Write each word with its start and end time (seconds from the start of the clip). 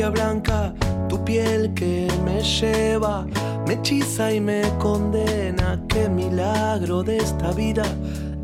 blanca, 0.00 0.74
tu 1.08 1.22
piel 1.24 1.72
que 1.74 2.08
me 2.24 2.40
lleva, 2.40 3.26
me 3.66 3.74
hechiza 3.74 4.32
y 4.32 4.40
me 4.40 4.62
condena. 4.78 5.80
Qué 5.88 6.08
milagro 6.08 7.02
de 7.02 7.18
esta 7.18 7.52
vida 7.52 7.84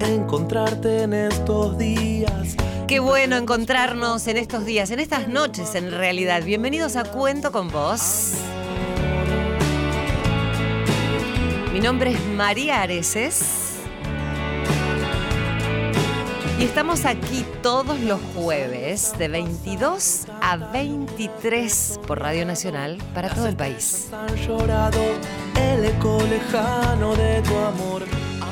encontrarte 0.00 1.02
en 1.02 1.12
estos 1.12 1.76
días. 1.78 2.56
Qué 2.86 3.00
bueno 3.00 3.36
encontrarnos 3.36 4.26
en 4.28 4.36
estos 4.36 4.64
días, 4.64 4.90
en 4.90 5.00
estas 5.00 5.28
noches 5.28 5.74
en 5.74 5.90
realidad. 5.90 6.42
Bienvenidos 6.42 6.96
a 6.96 7.04
Cuento 7.04 7.50
con 7.50 7.68
Vos. 7.68 8.34
Mi 11.72 11.80
nombre 11.80 12.12
es 12.12 12.26
María 12.26 12.82
Areces. 12.82 13.74
Y 16.58 16.64
estamos 16.64 17.04
aquí 17.04 17.44
todos 17.62 18.00
los 18.00 18.20
jueves 18.34 19.14
de 19.18 19.28
22 19.28 20.27
a 20.50 20.56
23 20.56 22.00
por 22.06 22.20
Radio 22.20 22.46
Nacional 22.46 22.96
para 23.12 23.28
todo 23.28 23.48
el 23.48 23.56
país. 23.56 24.08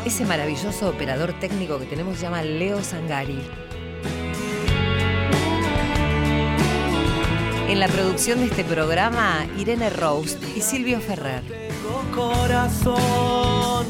Ese 0.05 0.25
maravilloso 0.27 0.91
operador 0.91 1.33
técnico 1.41 1.79
que 1.79 1.87
tenemos 1.87 2.17
se 2.17 2.25
llama 2.25 2.43
Leo 2.43 2.85
Sangari. 2.85 3.41
En 7.69 7.81
la 7.81 7.89
producción 7.89 8.41
de 8.41 8.47
este 8.47 8.63
programa, 8.63 9.47
Irene 9.57 9.89
Roast 9.89 10.43
y 10.55 10.61
Silvio 10.61 11.01
Ferrer. 11.01 11.43
Corazón, 12.15 13.87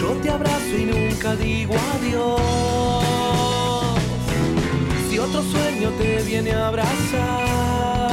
yo 0.00 0.12
te 0.22 0.30
abrazo 0.30 0.76
y 0.76 0.86
nunca 0.86 1.36
digo 1.36 1.74
adiós. 1.94 2.89
Otro 5.22 5.42
sueño 5.42 5.90
te 5.98 6.22
viene 6.22 6.52
a 6.52 6.68
abrazar. 6.68 8.10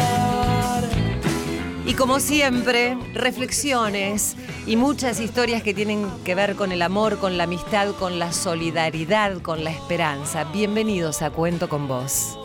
Y 1.85 1.93
como 1.93 2.19
siempre, 2.19 2.97
reflexiones 3.13 4.35
y 4.65 4.75
muchas 4.75 5.21
historias 5.21 5.63
que 5.63 5.73
tienen 5.73 6.05
que 6.25 6.35
ver 6.35 6.55
con 6.55 6.73
el 6.73 6.81
amor, 6.81 7.17
con 7.17 7.37
la 7.37 7.45
amistad, 7.45 7.95
con 7.97 8.19
la 8.19 8.33
solidaridad, 8.33 9.41
con 9.41 9.63
la 9.63 9.71
esperanza. 9.71 10.43
Bienvenidos 10.43 11.21
a 11.21 11.29
Cuento 11.29 11.69
con 11.69 11.87
Vos. 11.87 12.37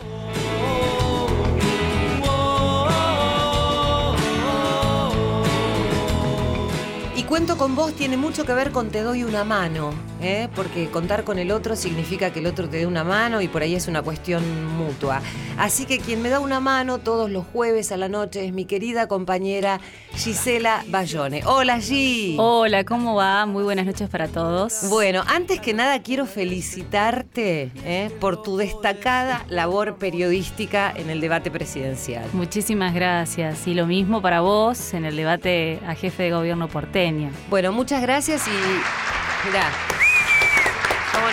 Cuento 7.33 7.57
con 7.57 7.75
vos 7.75 7.93
tiene 7.93 8.15
mucho 8.15 8.45
que 8.45 8.53
ver 8.53 8.69
con 8.69 8.91
te 8.91 9.01
doy 9.01 9.23
una 9.23 9.43
mano, 9.43 9.89
¿eh? 10.21 10.49
porque 10.55 10.89
contar 10.89 11.23
con 11.23 11.39
el 11.39 11.49
otro 11.49 11.75
significa 11.75 12.31
que 12.31 12.41
el 12.41 12.45
otro 12.45 12.69
te 12.69 12.77
dé 12.77 12.85
una 12.85 13.03
mano 13.03 13.41
y 13.41 13.47
por 13.47 13.63
ahí 13.63 13.73
es 13.73 13.87
una 13.87 14.03
cuestión 14.03 14.43
mutua. 14.77 15.19
Así 15.57 15.85
que 15.85 15.97
quien 15.97 16.21
me 16.21 16.29
da 16.29 16.39
una 16.39 16.59
mano 16.59 16.99
todos 16.99 17.31
los 17.31 17.43
jueves 17.47 17.91
a 17.91 17.97
la 17.97 18.07
noche 18.07 18.45
es 18.45 18.53
mi 18.53 18.65
querida 18.65 19.07
compañera 19.07 19.79
Gisela 20.15 20.83
Bayone. 20.89 21.41
Hola 21.45 21.77
G. 21.77 22.35
Hola, 22.37 22.83
¿cómo 22.83 23.15
va? 23.15 23.47
Muy 23.47 23.63
buenas 23.63 23.87
noches 23.87 24.09
para 24.09 24.27
todos. 24.27 24.87
Bueno, 24.89 25.23
antes 25.25 25.59
que 25.59 25.73
nada 25.73 26.03
quiero 26.03 26.27
felicitarte 26.27 27.71
¿eh? 27.83 28.11
por 28.19 28.43
tu 28.43 28.57
destacada 28.57 29.43
labor 29.49 29.95
periodística 29.95 30.93
en 30.95 31.09
el 31.09 31.19
debate 31.19 31.49
presidencial. 31.49 32.25
Muchísimas 32.33 32.93
gracias. 32.93 33.65
Y 33.67 33.73
lo 33.73 33.87
mismo 33.87 34.21
para 34.21 34.41
vos 34.41 34.93
en 34.93 35.05
el 35.05 35.15
debate 35.15 35.79
a 35.87 35.95
jefe 35.95 36.23
de 36.23 36.31
gobierno 36.31 36.67
porteño. 36.67 37.22
Bueno, 37.49 37.71
muchas 37.71 38.01
gracias 38.01 38.47
y. 38.47 40.02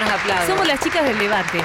¿Cómo 0.00 0.34
nos? 0.34 0.46
Somos 0.46 0.66
las 0.66 0.80
chicas 0.80 1.04
del 1.04 1.18
debate. 1.18 1.60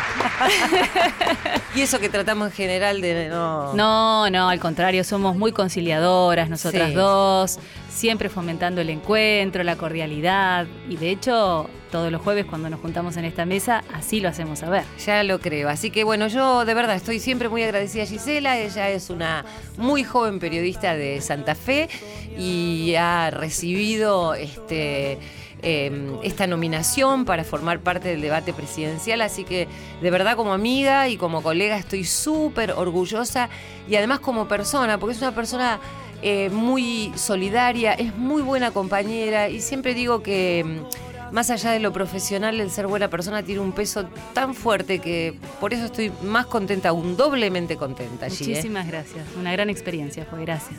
y 1.75 1.81
eso 1.81 1.99
que 1.99 2.09
tratamos 2.09 2.47
en 2.47 2.53
general 2.53 3.01
de 3.01 3.29
no. 3.29 3.73
No, 3.73 4.29
no, 4.29 4.49
al 4.49 4.59
contrario, 4.59 5.03
somos 5.03 5.35
muy 5.35 5.51
conciliadoras, 5.51 6.49
nosotras 6.49 6.93
dos, 6.93 7.59
siempre 7.89 8.29
fomentando 8.29 8.81
el 8.81 8.89
encuentro, 8.89 9.63
la 9.63 9.75
cordialidad. 9.75 10.67
Y 10.89 10.97
de 10.97 11.11
hecho, 11.11 11.69
todos 11.91 12.11
los 12.11 12.21
jueves 12.21 12.45
cuando 12.45 12.69
nos 12.69 12.81
juntamos 12.81 13.15
en 13.17 13.25
esta 13.25 13.45
mesa, 13.45 13.83
así 13.93 14.19
lo 14.19 14.29
hacemos 14.29 14.59
saber. 14.59 14.83
Ya 15.05 15.23
lo 15.23 15.39
creo. 15.39 15.69
Así 15.69 15.91
que 15.91 16.03
bueno, 16.03 16.27
yo 16.27 16.65
de 16.65 16.73
verdad 16.73 16.95
estoy 16.95 17.19
siempre 17.19 17.47
muy 17.47 17.63
agradecida 17.63 18.03
a 18.03 18.05
Gisela. 18.05 18.57
Ella 18.57 18.89
es 18.89 19.09
una 19.09 19.45
muy 19.77 20.03
joven 20.03 20.39
periodista 20.39 20.93
de 20.95 21.21
Santa 21.21 21.55
Fe 21.55 21.89
y 22.37 22.95
ha 22.95 23.31
recibido 23.31 24.33
este 24.33 25.19
Em, 25.67 26.19
esta 26.21 26.45
nominación 26.45 27.25
para 27.25 27.43
formar 27.43 27.79
parte 27.79 28.09
del 28.09 28.21
debate 28.21 28.53
presidencial. 28.53 29.19
Así 29.21 29.43
que 29.43 29.67
de 29.99 30.11
verdad 30.11 30.35
como 30.35 30.53
amiga 30.53 31.09
y 31.09 31.17
como 31.17 31.41
colega 31.41 31.75
estoy 31.75 32.03
súper 32.03 32.73
orgullosa 32.73 33.49
y 33.89 33.95
además 33.95 34.19
como 34.19 34.47
persona, 34.47 34.99
porque 34.99 35.15
es 35.15 35.21
una 35.23 35.33
persona 35.33 35.79
eh, 36.21 36.51
muy 36.51 37.11
solidaria, 37.15 37.93
es 37.93 38.15
muy 38.15 38.43
buena 38.43 38.69
compañera 38.69 39.49
y 39.49 39.59
siempre 39.59 39.95
digo 39.95 40.21
que 40.21 40.59
em, 40.59 40.83
más 41.31 41.49
allá 41.49 41.71
de 41.71 41.79
lo 41.79 41.91
profesional, 41.91 42.61
el 42.61 42.69
ser 42.69 42.85
buena 42.85 43.09
persona 43.09 43.41
tiene 43.41 43.61
un 43.61 43.71
peso 43.71 44.05
tan 44.33 44.53
fuerte 44.53 44.99
que 44.99 45.33
por 45.59 45.73
eso 45.73 45.85
estoy 45.85 46.11
más 46.21 46.45
contenta, 46.45 46.89
aún 46.89 47.17
doblemente 47.17 47.75
contenta. 47.75 48.27
¿eh? 48.27 48.29
Muchísimas 48.29 48.85
gracias, 48.85 49.25
una 49.35 49.51
gran 49.51 49.71
experiencia 49.71 50.27
fue, 50.29 50.41
gracias. 50.41 50.77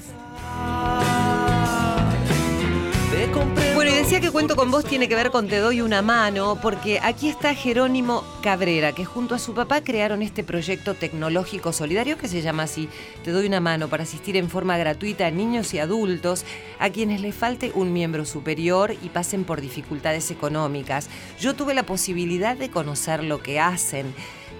Bueno, 3.75 3.91
y 3.91 3.95
decía 3.95 4.21
que 4.21 4.31
cuento 4.31 4.57
con 4.57 4.71
vos 4.71 4.85
tiene 4.85 5.09
que 5.09 5.15
ver 5.15 5.31
con 5.31 5.49
Te 5.49 5.59
doy 5.59 5.81
una 5.81 6.01
mano, 6.01 6.59
porque 6.63 7.01
aquí 7.03 7.29
está 7.29 7.55
Jerónimo 7.55 8.25
Cabrera, 8.43 8.93
que 8.93 9.05
junto 9.05 9.35
a 9.35 9.39
su 9.39 9.55
papá 9.55 9.83
crearon 9.83 10.23
este 10.23 10.45
proyecto 10.45 10.95
tecnológico 10.95 11.73
solidario 11.73 12.17
que 12.17 12.29
se 12.29 12.43
llama 12.43 12.65
así, 12.65 12.89
Te 13.25 13.33
doy 13.33 13.47
una 13.47 13.61
mano, 13.61 13.89
para 13.89 14.05
asistir 14.05 14.37
en 14.37 14.49
forma 14.49 14.79
gratuita 14.79 15.27
a 15.27 15.31
niños 15.31 15.75
y 15.75 15.79
adultos 15.79 16.45
a 16.79 16.91
quienes 16.91 17.21
les 17.21 17.35
falte 17.35 17.73
un 17.75 17.93
miembro 17.93 18.25
superior 18.25 18.95
y 19.03 19.09
pasen 19.09 19.45
por 19.45 19.61
dificultades 19.61 20.31
económicas. 20.31 21.09
Yo 21.39 21.55
tuve 21.55 21.75
la 21.75 21.85
posibilidad 21.85 22.57
de 22.57 22.71
conocer 22.71 23.23
lo 23.25 23.43
que 23.43 23.61
hacen 23.61 24.15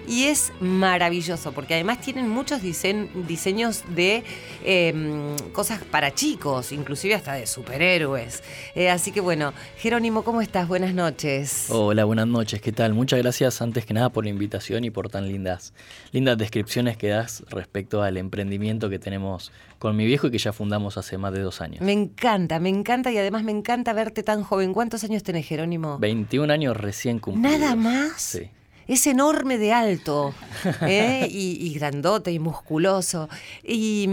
y 0.07 0.25
es 0.25 0.53
maravilloso 0.61 1.51
porque 1.51 1.73
además 1.73 1.99
tienen 1.99 2.29
muchos 2.29 2.61
diseños 2.61 3.83
de 3.93 4.23
em, 4.63 5.37
cosas 5.51 5.81
para 5.83 6.13
chicos, 6.13 6.71
inclusive 6.71 7.15
hasta 7.15 7.33
de 7.33 7.45
superhéroes. 7.45 8.41
Eh, 8.75 8.89
así 8.89 9.11
que 9.11 9.19
bueno, 9.19 9.53
Jerónimo, 9.77 10.23
¿cómo 10.23 10.41
estás? 10.41 10.67
Buenas 10.67 10.93
noches. 10.93 11.67
Hola, 11.69 12.05
buenas 12.05 12.27
noches, 12.27 12.61
¿qué 12.61 12.71
tal? 12.71 12.93
Muchas 12.93 13.19
gracias 13.19 13.61
antes 13.61 13.85
que 13.85 13.93
nada 13.93 14.09
por 14.09 14.23
la 14.23 14.29
invitación 14.29 14.85
y 14.85 14.89
por 14.89 15.09
tan 15.09 15.27
lindas, 15.27 15.73
lindas 16.11 16.37
descripciones 16.37 16.97
que 16.97 17.09
das 17.09 17.43
respecto 17.49 18.01
al 18.01 18.17
emprendimiento 18.17 18.89
que 18.89 18.99
tenemos 18.99 19.51
con 19.77 19.95
mi 19.95 20.05
viejo 20.05 20.27
y 20.27 20.31
que 20.31 20.37
ya 20.37 20.53
fundamos 20.53 20.97
hace 20.97 21.17
más 21.17 21.33
de 21.33 21.41
dos 21.41 21.61
años. 21.61 21.81
Me 21.81 21.91
encanta, 21.91 22.59
me 22.59 22.69
encanta 22.69 23.11
y 23.11 23.17
además 23.17 23.43
me 23.43 23.51
encanta 23.51 23.93
verte 23.93 24.23
tan 24.23 24.43
joven. 24.43 24.73
¿Cuántos 24.73 25.03
años 25.03 25.23
tenés, 25.23 25.45
Jerónimo? 25.45 25.99
21 25.99 26.51
años 26.51 26.77
recién 26.77 27.19
cumplidos. 27.19 27.59
¿Nada 27.59 27.75
más? 27.75 28.21
Sí 28.21 28.49
es 28.87 29.05
enorme 29.07 29.57
de 29.57 29.73
alto, 29.73 30.33
¿eh? 30.81 31.27
y, 31.29 31.73
grandote 31.73 32.31
y 32.31 32.39
musculoso. 32.39 33.29
Y 33.63 34.07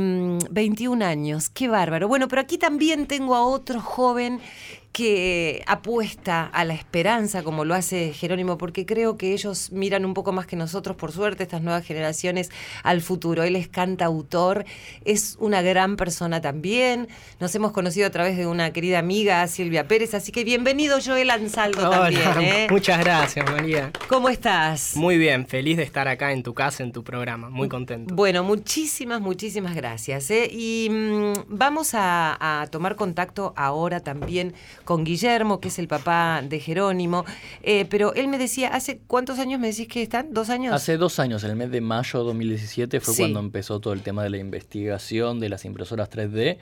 21 0.51 0.97
mm, 0.97 1.09
años, 1.09 1.49
qué 1.49 1.69
bárbaro. 1.69 2.09
Bueno, 2.09 2.29
pero 2.29 2.43
aquí 2.43 2.59
también 2.59 3.07
tengo 3.07 3.35
a 3.35 3.45
otro 3.45 3.81
joven 3.81 4.41
que 4.95 5.65
apuesta 5.67 6.47
a 6.47 6.65
la 6.65 6.73
esperanza 6.73 7.43
como 7.43 7.65
lo 7.65 7.75
hace 7.75 8.13
Jerónimo, 8.13 8.57
porque 8.59 8.87
creo 8.87 9.19
que 9.19 9.33
ellos 9.33 9.73
miran 9.73 10.05
un 10.05 10.15
poco 10.15 10.31
más 10.31 10.47
que 10.47 10.55
nosotros, 10.55 10.97
por 10.97 11.11
suerte, 11.11 11.43
estas 11.43 11.63
nuevas 11.63 11.85
generaciones, 11.85 12.53
al 12.85 13.03
futuro. 13.03 13.43
Él 13.43 13.57
es 13.57 13.67
cantautor, 13.67 14.65
es 15.05 15.37
una 15.41 15.63
gran 15.63 15.97
persona 15.97 16.41
también. 16.41 17.09
Nos 17.41 17.53
hemos 17.57 17.73
conocido 17.73 18.07
a 18.07 18.11
través 18.11 18.37
de 18.37 18.47
una 18.47 18.73
querida 18.73 19.01
amiga, 19.01 19.45
Silvia 19.49 19.89
Pérez, 19.89 20.15
así 20.15 20.31
que 20.31 20.45
bienvenido 20.45 20.99
Joel 21.05 21.31
Ansaldo 21.31 21.91
también. 21.91 22.23
¿eh? 22.41 22.67
Muchas 22.71 23.01
gracias, 23.01 23.45
María. 23.51 23.91
¿Cómo 24.07 24.29
estás? 24.29 24.95
Muy 24.95 25.19
bien, 25.19 25.49
feliz 25.49 25.77
de 25.77 25.83
estar 25.83 26.07
acá 26.07 26.31
en 26.31 26.45
tu 26.45 26.55
casa, 26.55 26.85
en 26.85 26.93
tu 26.93 27.03
programa, 27.03 27.51
muy 27.51 27.69
contento. 27.69 28.15
Bueno, 28.15 28.45
muchísimas, 28.45 29.21
muchísimas 29.21 29.75
gracias. 29.75 30.31
¿eh? 30.31 30.49
Y 30.53 30.89
mm, 30.89 31.33
vamos 31.49 31.95
a, 31.95 32.63
a 32.63 32.69
tomar 32.69 32.95
contacto 32.95 33.55
ahora 33.57 33.99
también 33.99 34.55
con 34.85 35.05
Guillermo, 35.05 35.61
que 35.61 35.69
es 35.69 35.79
el 35.79 35.89
papá 35.89 36.43
de 36.43 36.61
Jerónimo, 36.61 37.25
eh, 37.63 37.87
pero 37.89 38.15
él 38.15 38.29
me 38.29 38.39
decía, 38.39 38.69
¿hace 38.69 39.01
cuántos 39.07 39.39
años 39.39 39.61
me 39.61 39.69
decís 39.69 39.89
que 39.89 40.03
están? 40.03 40.33
¿Dos 40.33 40.51
años? 40.51 40.75
Hace 40.75 40.97
dos 40.97 41.19
años, 41.19 41.45
en 41.45 41.51
el 41.51 41.57
mes 41.57 41.71
de 41.71 41.81
mayo 41.81 42.21
de 42.21 42.25
2017 42.27 43.01
fue 43.01 43.17
cuando 43.17 43.41
empezó 43.41 43.81
todo 43.81 43.93
el 43.93 44.03
tema 44.03 44.23
de 44.23 44.31
la 44.31 44.39
investigación 44.39 45.41
de 45.41 45.49
las 45.49 45.65
impresoras 45.65 46.11
3D 46.11 46.59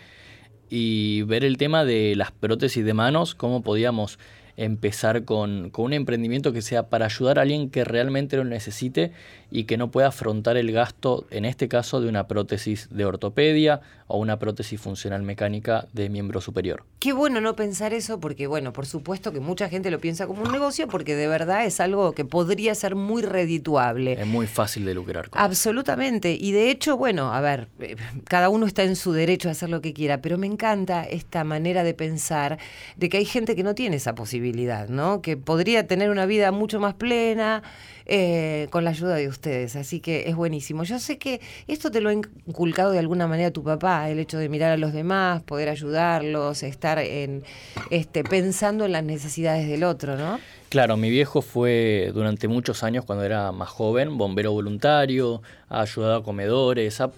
y 0.70 1.22
ver 1.22 1.44
el 1.44 1.58
tema 1.58 1.84
de 1.84 2.14
las 2.16 2.32
prótesis 2.32 2.84
de 2.84 2.94
manos, 2.94 3.34
cómo 3.34 3.62
podíamos 3.62 4.18
empezar 4.56 5.24
con, 5.24 5.70
con, 5.70 5.86
un 5.86 5.92
emprendimiento 5.92 6.52
que 6.52 6.62
sea 6.62 6.88
para 6.88 7.06
ayudar 7.06 7.38
a 7.38 7.42
alguien 7.42 7.70
que 7.70 7.84
realmente 7.84 8.36
lo 8.36 8.44
necesite 8.44 9.12
y 9.52 9.64
que 9.64 9.76
no 9.76 9.90
pueda 9.90 10.08
afrontar 10.08 10.56
el 10.56 10.72
gasto, 10.72 11.26
en 11.30 11.44
este 11.44 11.68
caso, 11.68 12.00
de 12.00 12.08
una 12.08 12.26
prótesis 12.26 12.88
de 12.90 13.04
ortopedia 13.04 13.82
o 14.06 14.18
una 14.18 14.38
prótesis 14.38 14.80
funcional 14.80 15.22
mecánica 15.22 15.86
de 15.92 16.08
miembro 16.08 16.40
superior. 16.40 16.84
Qué 16.98 17.12
bueno 17.12 17.40
no 17.40 17.54
pensar 17.54 17.92
eso 17.92 18.18
porque, 18.18 18.46
bueno, 18.46 18.72
por 18.72 18.86
supuesto 18.86 19.32
que 19.32 19.40
mucha 19.40 19.68
gente 19.68 19.90
lo 19.90 20.00
piensa 20.00 20.26
como 20.26 20.42
un 20.42 20.52
negocio 20.52 20.88
porque 20.88 21.14
de 21.14 21.28
verdad 21.28 21.64
es 21.66 21.80
algo 21.80 22.12
que 22.12 22.24
podría 22.24 22.74
ser 22.74 22.94
muy 22.94 23.22
redituable. 23.22 24.12
Es 24.20 24.26
muy 24.26 24.46
fácil 24.46 24.84
de 24.84 24.94
lucrar. 24.94 25.28
Con 25.28 25.40
Absolutamente. 25.40 26.36
Y 26.38 26.52
de 26.52 26.70
hecho, 26.70 26.96
bueno, 26.96 27.32
a 27.32 27.40
ver, 27.40 27.68
eh, 27.80 27.96
cada 28.24 28.48
uno 28.48 28.66
está 28.66 28.82
en 28.84 28.96
su 28.96 29.12
derecho 29.12 29.48
a 29.48 29.52
hacer 29.52 29.68
lo 29.68 29.80
que 29.80 29.92
quiera, 29.92 30.22
pero 30.22 30.38
me 30.38 30.46
encanta 30.46 31.04
esta 31.04 31.44
manera 31.44 31.84
de 31.84 31.94
pensar 31.94 32.58
de 32.96 33.08
que 33.08 33.18
hay 33.18 33.24
gente 33.26 33.54
que 33.54 33.62
no 33.62 33.74
tiene 33.74 33.96
esa 33.96 34.14
posibilidad, 34.14 34.88
¿no? 34.88 35.22
Que 35.22 35.36
podría 35.36 35.86
tener 35.86 36.10
una 36.10 36.26
vida 36.26 36.52
mucho 36.52 36.80
más 36.80 36.94
plena 36.94 37.62
eh, 38.06 38.66
con 38.70 38.84
la 38.84 38.90
ayuda 38.90 39.14
de 39.14 39.28
Así 39.46 40.00
que 40.00 40.28
es 40.28 40.36
buenísimo. 40.36 40.84
Yo 40.84 40.98
sé 40.98 41.18
que 41.18 41.40
esto 41.66 41.90
te 41.90 42.00
lo 42.00 42.10
ha 42.10 42.12
inculcado 42.12 42.92
de 42.92 42.98
alguna 42.98 43.26
manera 43.26 43.50
tu 43.50 43.62
papá, 43.62 44.08
el 44.08 44.18
hecho 44.18 44.38
de 44.38 44.48
mirar 44.48 44.72
a 44.72 44.76
los 44.76 44.92
demás, 44.92 45.42
poder 45.42 45.68
ayudarlos, 45.68 46.62
estar 46.62 46.98
en, 46.98 47.42
este, 47.90 48.22
pensando 48.22 48.84
en 48.84 48.92
las 48.92 49.04
necesidades 49.04 49.68
del 49.68 49.84
otro, 49.84 50.16
¿no? 50.16 50.38
Claro, 50.68 50.96
mi 50.96 51.10
viejo 51.10 51.42
fue 51.42 52.12
durante 52.14 52.48
muchos 52.48 52.82
años, 52.82 53.04
cuando 53.04 53.24
era 53.24 53.52
más 53.52 53.68
joven, 53.68 54.16
bombero 54.16 54.52
voluntario, 54.52 55.42
ha 55.68 55.82
ayudado 55.82 56.16
a 56.16 56.22
comedores, 56.22 57.00
ha, 57.00 57.10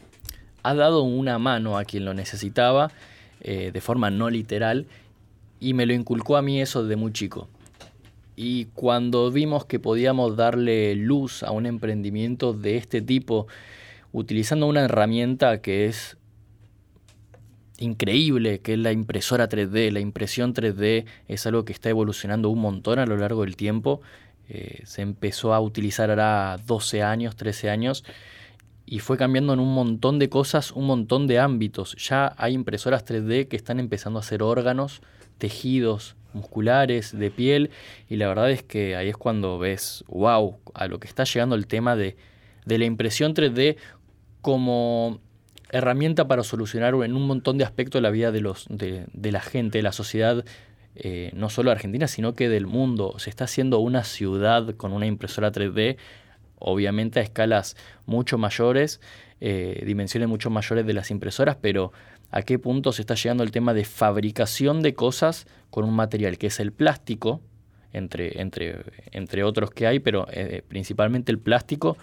dado 0.62 1.02
una 1.02 1.38
mano 1.38 1.78
a 1.78 1.84
quien 1.84 2.04
lo 2.04 2.14
necesitaba, 2.14 2.90
eh, 3.42 3.70
de 3.72 3.80
forma 3.80 4.10
no 4.10 4.30
literal, 4.30 4.86
y 5.60 5.74
me 5.74 5.86
lo 5.86 5.92
inculcó 5.92 6.36
a 6.36 6.42
mí 6.42 6.60
eso 6.60 6.84
de 6.84 6.96
muy 6.96 7.12
chico. 7.12 7.48
Y 8.36 8.66
cuando 8.66 9.30
vimos 9.30 9.64
que 9.64 9.78
podíamos 9.78 10.36
darle 10.36 10.94
luz 10.96 11.42
a 11.42 11.52
un 11.52 11.66
emprendimiento 11.66 12.52
de 12.52 12.76
este 12.76 13.00
tipo, 13.00 13.46
utilizando 14.12 14.66
una 14.66 14.82
herramienta 14.82 15.60
que 15.60 15.86
es 15.86 16.16
increíble, 17.78 18.60
que 18.60 18.74
es 18.74 18.78
la 18.78 18.92
impresora 18.92 19.48
3D, 19.48 19.90
la 19.90 20.00
impresión 20.00 20.54
3D 20.54 21.04
es 21.28 21.46
algo 21.46 21.64
que 21.64 21.72
está 21.72 21.90
evolucionando 21.90 22.50
un 22.50 22.60
montón 22.60 22.98
a 22.98 23.06
lo 23.06 23.16
largo 23.16 23.42
del 23.42 23.56
tiempo. 23.56 24.00
Eh, 24.48 24.82
se 24.84 25.02
empezó 25.02 25.54
a 25.54 25.60
utilizar 25.60 26.10
ahora 26.10 26.58
12 26.66 27.02
años, 27.02 27.36
13 27.36 27.70
años, 27.70 28.04
y 28.86 28.98
fue 28.98 29.16
cambiando 29.16 29.52
en 29.52 29.60
un 29.60 29.72
montón 29.74 30.18
de 30.18 30.28
cosas, 30.28 30.72
un 30.72 30.86
montón 30.86 31.26
de 31.26 31.38
ámbitos. 31.38 31.96
Ya 31.96 32.34
hay 32.36 32.52
impresoras 32.54 33.04
3D 33.04 33.48
que 33.48 33.56
están 33.56 33.80
empezando 33.80 34.18
a 34.18 34.22
hacer 34.22 34.42
órganos, 34.42 35.00
tejidos, 35.38 36.16
musculares, 36.34 37.16
de 37.16 37.30
piel, 37.30 37.70
y 38.08 38.16
la 38.16 38.28
verdad 38.28 38.50
es 38.50 38.62
que 38.62 38.96
ahí 38.96 39.08
es 39.08 39.16
cuando 39.16 39.58
ves, 39.58 40.04
wow, 40.08 40.58
a 40.74 40.86
lo 40.86 40.98
que 40.98 41.08
está 41.08 41.24
llegando 41.24 41.54
el 41.54 41.66
tema 41.66 41.96
de, 41.96 42.16
de 42.66 42.78
la 42.78 42.84
impresión 42.84 43.34
3D 43.34 43.76
como 44.40 45.20
herramienta 45.70 46.28
para 46.28 46.42
solucionar 46.44 46.94
en 46.94 47.16
un 47.16 47.26
montón 47.26 47.58
de 47.58 47.64
aspectos 47.64 48.00
la 48.00 48.10
vida 48.10 48.30
de, 48.30 48.40
los, 48.40 48.66
de, 48.68 49.06
de 49.12 49.32
la 49.32 49.40
gente, 49.40 49.78
de 49.78 49.82
la 49.82 49.92
sociedad, 49.92 50.44
eh, 50.96 51.32
no 51.34 51.50
solo 51.50 51.70
Argentina, 51.70 52.06
sino 52.06 52.34
que 52.34 52.48
del 52.48 52.66
mundo. 52.66 53.16
Se 53.18 53.30
está 53.30 53.44
haciendo 53.44 53.80
una 53.80 54.04
ciudad 54.04 54.76
con 54.76 54.92
una 54.92 55.06
impresora 55.06 55.50
3D, 55.50 55.96
obviamente 56.58 57.18
a 57.18 57.22
escalas 57.22 57.76
mucho 58.06 58.38
mayores, 58.38 59.00
eh, 59.40 59.82
dimensiones 59.84 60.28
mucho 60.28 60.50
mayores 60.50 60.86
de 60.86 60.92
las 60.92 61.10
impresoras, 61.10 61.56
pero 61.60 61.92
a 62.34 62.42
qué 62.42 62.58
punto 62.58 62.90
se 62.90 63.02
está 63.02 63.14
llegando 63.14 63.44
el 63.44 63.52
tema 63.52 63.74
de 63.74 63.84
fabricación 63.84 64.82
de 64.82 64.92
cosas 64.92 65.46
con 65.70 65.84
un 65.84 65.94
material 65.94 66.36
que 66.36 66.48
es 66.48 66.58
el 66.58 66.72
plástico, 66.72 67.40
entre, 67.92 68.40
entre, 68.40 68.80
entre 69.12 69.44
otros 69.44 69.70
que 69.70 69.86
hay, 69.86 70.00
pero 70.00 70.26
eh, 70.32 70.62
principalmente 70.66 71.30
el 71.30 71.38
plástico, 71.38 71.96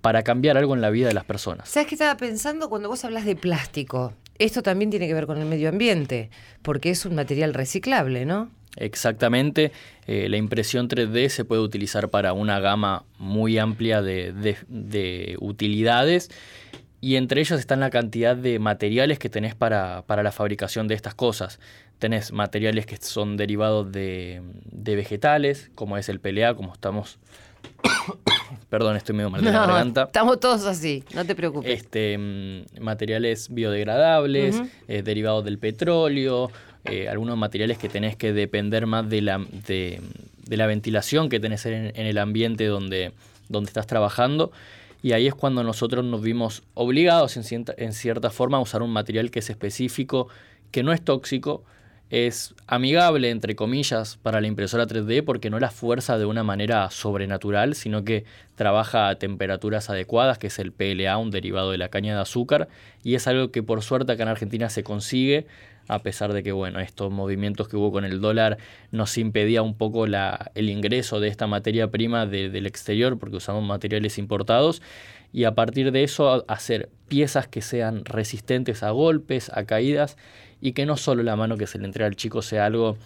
para 0.00 0.24
cambiar 0.24 0.58
algo 0.58 0.74
en 0.74 0.80
la 0.80 0.90
vida 0.90 1.06
de 1.06 1.14
las 1.14 1.24
personas. 1.24 1.68
¿Sabes 1.68 1.88
qué 1.88 1.94
estaba 1.94 2.16
pensando 2.16 2.68
cuando 2.68 2.88
vos 2.88 3.04
hablas 3.04 3.24
de 3.24 3.36
plástico? 3.36 4.12
Esto 4.40 4.60
también 4.60 4.90
tiene 4.90 5.06
que 5.06 5.14
ver 5.14 5.26
con 5.26 5.38
el 5.38 5.46
medio 5.46 5.68
ambiente, 5.68 6.30
porque 6.62 6.90
es 6.90 7.06
un 7.06 7.14
material 7.14 7.54
reciclable, 7.54 8.26
¿no? 8.26 8.50
Exactamente, 8.74 9.70
eh, 10.08 10.28
la 10.28 10.36
impresión 10.36 10.88
3D 10.88 11.28
se 11.28 11.44
puede 11.44 11.62
utilizar 11.62 12.08
para 12.08 12.32
una 12.32 12.58
gama 12.58 13.04
muy 13.18 13.56
amplia 13.56 14.02
de, 14.02 14.32
de 14.66 15.36
utilidades 15.38 16.28
y 17.00 17.16
entre 17.16 17.40
ellos 17.40 17.60
están 17.60 17.80
la 17.80 17.90
cantidad 17.90 18.36
de 18.36 18.58
materiales 18.58 19.18
que 19.18 19.28
tenés 19.28 19.54
para, 19.54 20.02
para, 20.06 20.22
la 20.22 20.32
fabricación 20.32 20.88
de 20.88 20.94
estas 20.94 21.14
cosas. 21.14 21.60
Tenés 21.98 22.32
materiales 22.32 22.86
que 22.86 22.96
son 22.96 23.36
derivados 23.36 23.90
de, 23.92 24.42
de 24.64 24.96
vegetales, 24.96 25.70
como 25.74 25.96
es 25.96 26.08
el 26.08 26.20
PLA, 26.20 26.54
como 26.54 26.72
estamos... 26.72 27.18
Perdón, 28.70 28.96
estoy 28.96 29.14
medio 29.14 29.30
mal 29.30 29.42
de 29.42 29.50
la 29.50 29.60
garganta. 29.60 30.04
Estamos 30.04 30.40
todos 30.40 30.64
así, 30.64 31.04
no 31.14 31.24
te 31.24 31.34
preocupes. 31.34 31.70
Este, 31.70 32.18
mm, 32.18 32.82
materiales 32.82 33.48
biodegradables, 33.50 34.60
eh, 34.88 35.02
derivados 35.02 35.44
del 35.44 35.58
petróleo, 35.58 36.50
eh, 36.84 37.08
algunos 37.08 37.36
materiales 37.36 37.78
que 37.78 37.88
tenés 37.88 38.16
que 38.16 38.32
depender 38.32 38.86
más 38.86 39.08
de 39.08 39.22
la, 39.22 39.38
de, 39.66 40.00
de 40.44 40.56
la 40.56 40.66
ventilación 40.66 41.28
que 41.28 41.40
tenés 41.40 41.64
en, 41.66 41.92
en 41.94 42.06
el 42.06 42.18
ambiente 42.18 42.66
donde, 42.66 43.12
donde 43.48 43.68
estás 43.68 43.86
trabajando 43.86 44.50
y 45.02 45.12
ahí 45.12 45.26
es 45.26 45.34
cuando 45.34 45.62
nosotros 45.62 46.04
nos 46.04 46.22
vimos 46.22 46.62
obligados 46.74 47.36
en 47.36 47.92
cierta, 47.92 48.30
forma 48.30 48.58
a 48.58 48.60
usar 48.60 48.82
un 48.82 48.90
material 48.90 49.30
que 49.30 49.38
es 49.38 49.50
específico, 49.50 50.28
que 50.70 50.82
no 50.82 50.92
es 50.92 51.02
tóxico, 51.02 51.62
es 52.10 52.54
amigable, 52.66 53.30
entre 53.30 53.54
comillas, 53.54 54.16
para 54.22 54.40
la 54.40 54.46
impresora 54.46 54.86
3D 54.86 55.22
porque 55.24 55.50
no 55.50 55.60
la 55.60 55.70
fuerza 55.70 56.16
de 56.16 56.24
una 56.24 56.42
manera 56.42 56.90
sobrenatural, 56.90 57.74
sino 57.74 58.02
que 58.02 58.24
trabaja 58.54 59.08
a 59.08 59.16
temperaturas 59.16 59.90
adecuadas, 59.90 60.38
que 60.38 60.46
es 60.46 60.58
el 60.58 60.72
PLA, 60.72 61.18
un 61.18 61.30
derivado 61.30 61.70
de 61.70 61.78
la 61.78 61.90
caña 61.90 62.14
de 62.14 62.22
azúcar, 62.22 62.68
y 63.04 63.14
es 63.14 63.26
algo 63.26 63.50
que 63.50 63.62
por 63.62 63.82
suerte 63.82 64.12
acá 64.12 64.22
en 64.22 64.30
Argentina 64.30 64.70
se 64.70 64.82
consigue, 64.82 65.46
a 65.88 65.98
pesar 66.00 66.32
de 66.32 66.42
que, 66.42 66.52
bueno, 66.52 66.80
estos 66.80 67.10
movimientos 67.10 67.68
que 67.68 67.76
hubo 67.76 67.90
con 67.90 68.04
el 68.04 68.20
dólar 68.20 68.58
nos 68.92 69.16
impedía 69.18 69.62
un 69.62 69.74
poco 69.74 70.04
el 70.06 70.70
ingreso 70.70 71.18
de 71.18 71.28
esta 71.28 71.46
materia 71.46 71.90
prima 71.90 72.26
del 72.26 72.66
exterior, 72.66 73.18
porque 73.18 73.36
usamos 73.36 73.64
materiales 73.64 74.18
importados, 74.18 74.82
y 75.32 75.44
a 75.44 75.54
partir 75.54 75.90
de 75.90 76.04
eso 76.04 76.44
hacer 76.48 76.90
piezas 77.08 77.48
que 77.48 77.62
sean 77.62 78.04
resistentes 78.04 78.82
a 78.82 78.90
golpes, 78.90 79.50
a 79.54 79.64
caídas, 79.64 80.16
y 80.60 80.72
que 80.72 80.86
no 80.86 80.96
solo 80.96 81.22
la 81.22 81.36
mano 81.36 81.56
que 81.56 81.66
se 81.66 81.78
le 81.78 81.86
entrega 81.86 82.06
al 82.06 82.16
chico 82.16 82.42
sea 82.42 82.66
algo 82.66 82.96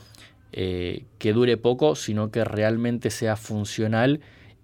eh, 0.53 1.05
que 1.19 1.33
dure 1.33 1.57
poco, 1.57 1.95
sino 1.95 2.31
que 2.31 2.45
realmente 2.45 3.11
sea 3.11 3.37
funcional 3.37 4.21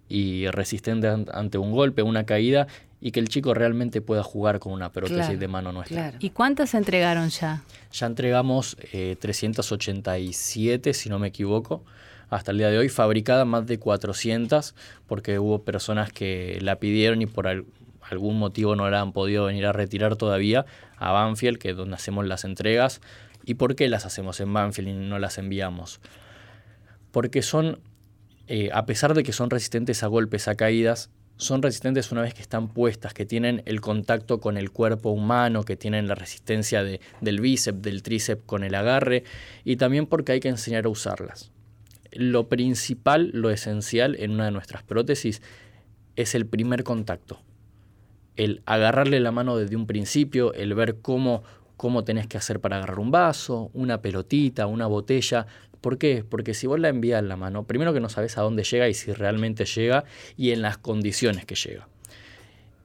y 0.09 0.47
resistente 0.49 1.07
ante 1.07 1.59
un 1.59 1.73
golpe, 1.73 2.03
una 2.03 2.25
caída, 2.25 2.67
y 3.01 3.13
que 3.13 3.21
el 3.21 3.29
chico 3.29 3.55
realmente 3.55 4.01
pueda 4.01 4.23
jugar 4.23 4.59
con 4.59 4.73
una 4.73 4.91
prótesis 4.91 5.39
de 5.39 5.49
mano 5.49 5.73
nuestra. 5.73 6.15
¿Y 6.19 6.31
cuántas 6.31 6.71
se 6.71 6.79
entregaron 6.79 7.29
ya? 7.31 7.63
Ya 7.93 8.07
entregamos 8.07 8.77
387, 9.21 10.91
eh, 10.91 10.95
si 10.95 11.09
no 11.09 11.19
me 11.19 11.29
equivoco, 11.29 11.85
hasta 12.29 12.51
el 12.51 12.59
día 12.59 12.71
de 12.71 12.79
hoy, 12.79 12.89
fabricada 12.89 13.45
más 13.45 13.67
de 13.67 13.79
400, 13.79 14.75
porque 15.07 15.39
hubo 15.39 15.63
personas 15.63 16.13
que 16.13 16.59
la 16.61 16.77
pidieron 16.77 17.23
y 17.23 17.27
por 17.27 17.47
algún 18.11 18.39
motivo 18.39 18.75
no 18.75 18.91
la 18.91 19.01
han 19.01 19.13
podido 19.13 19.45
venir 19.47 19.67
a 19.67 19.73
retirar 19.73 20.17
todavía 20.17 20.67
a 20.97 21.13
Banfield, 21.13 21.59
que 21.59 21.71
es 21.71 21.77
donde 21.77 21.95
hacemos 21.95 22.27
las 22.27 22.45
entregas. 22.45 23.01
¿Y 23.45 23.55
por 23.55 23.77
qué 23.77 23.89
las 23.89 24.05
hacemos 24.07 24.41
en 24.41 24.53
Banfield 24.53 24.89
y 24.89 24.93
no 24.93 25.19
las 25.19 25.39
enviamos? 25.39 26.01
Porque 27.13 27.43
son, 27.43 27.81
eh, 28.49 28.71
a 28.75 28.85
pesar 28.85 29.15
de 29.15 29.23
que 29.23 29.33
son 29.33 29.49
resistentes 29.49 30.03
a 30.03 30.09
golpes, 30.09 30.49
a 30.49 30.57
caídas, 30.57 31.11
son 31.39 31.63
resistentes 31.63 32.13
una 32.13 32.21
vez 32.21 32.35
que 32.35 32.43
están 32.43 32.69
puestas, 32.69 33.15
que 33.15 33.25
tienen 33.25 33.63
el 33.65 33.81
contacto 33.81 34.41
con 34.41 34.57
el 34.57 34.71
cuerpo 34.71 35.11
humano, 35.11 35.65
que 35.65 35.77
tienen 35.77 36.07
la 36.07 36.15
resistencia 36.15 36.85
de, 36.85 37.01
del 37.21 37.41
bíceps, 37.41 37.81
del 37.81 38.03
tríceps 38.03 38.43
con 38.45 38.63
el 38.63 38.75
agarre, 38.75 39.25
y 39.65 39.77
también 39.77 40.07
porque 40.07 40.33
hay 40.33 40.41
que 40.41 40.49
enseñar 40.49 40.85
a 40.85 40.91
usarlas. 40.91 41.51
Lo 42.13 42.49
principal, 42.49 43.31
lo 43.33 43.51
esencial 43.51 44.17
en 44.19 44.33
una 44.33 44.45
de 44.45 44.51
nuestras 44.51 44.83
prótesis 44.83 45.43
es 46.17 46.35
el 46.35 46.47
primer 46.47 46.85
contacto 46.85 47.41
el 48.39 48.63
agarrarle 48.67 49.19
la 49.19 49.33
mano 49.33 49.57
desde 49.57 49.75
un 49.75 49.87
principio, 49.87 50.55
el 50.55 50.73
ver 50.73 51.01
cómo, 51.03 51.43
cómo 51.77 52.05
tenés 52.05 52.29
que 52.29 52.39
hacer 52.39 52.61
para 52.61 52.77
agarrar 52.77 53.01
un 53.01 53.11
vaso, 53.11 53.71
una 53.75 54.01
pelotita, 54.01 54.69
una 54.69 54.87
botella. 54.87 55.47
¿Por 55.81 55.99
qué? 55.99 56.25
Porque 56.29 56.55
si 56.55 56.67
vos 56.67 56.81
la 56.81 56.89
envías 56.89 57.21
en 57.21 57.29
la 57.29 57.37
mano, 57.37 57.65
primero 57.65 57.93
que 57.93 58.01
no 58.01 58.09
sabes 58.09 58.37
a 58.39 58.43
dónde 58.43 58.65
llega 58.65 58.89
y 58.89 58.95
si 58.95 59.13
realmente 59.13 59.65
llega 59.65 60.05
y 60.37 60.51
en 60.51 60.63
las 60.63 60.79
condiciones 60.79 61.45
que 61.45 61.55
llega. 61.55 61.89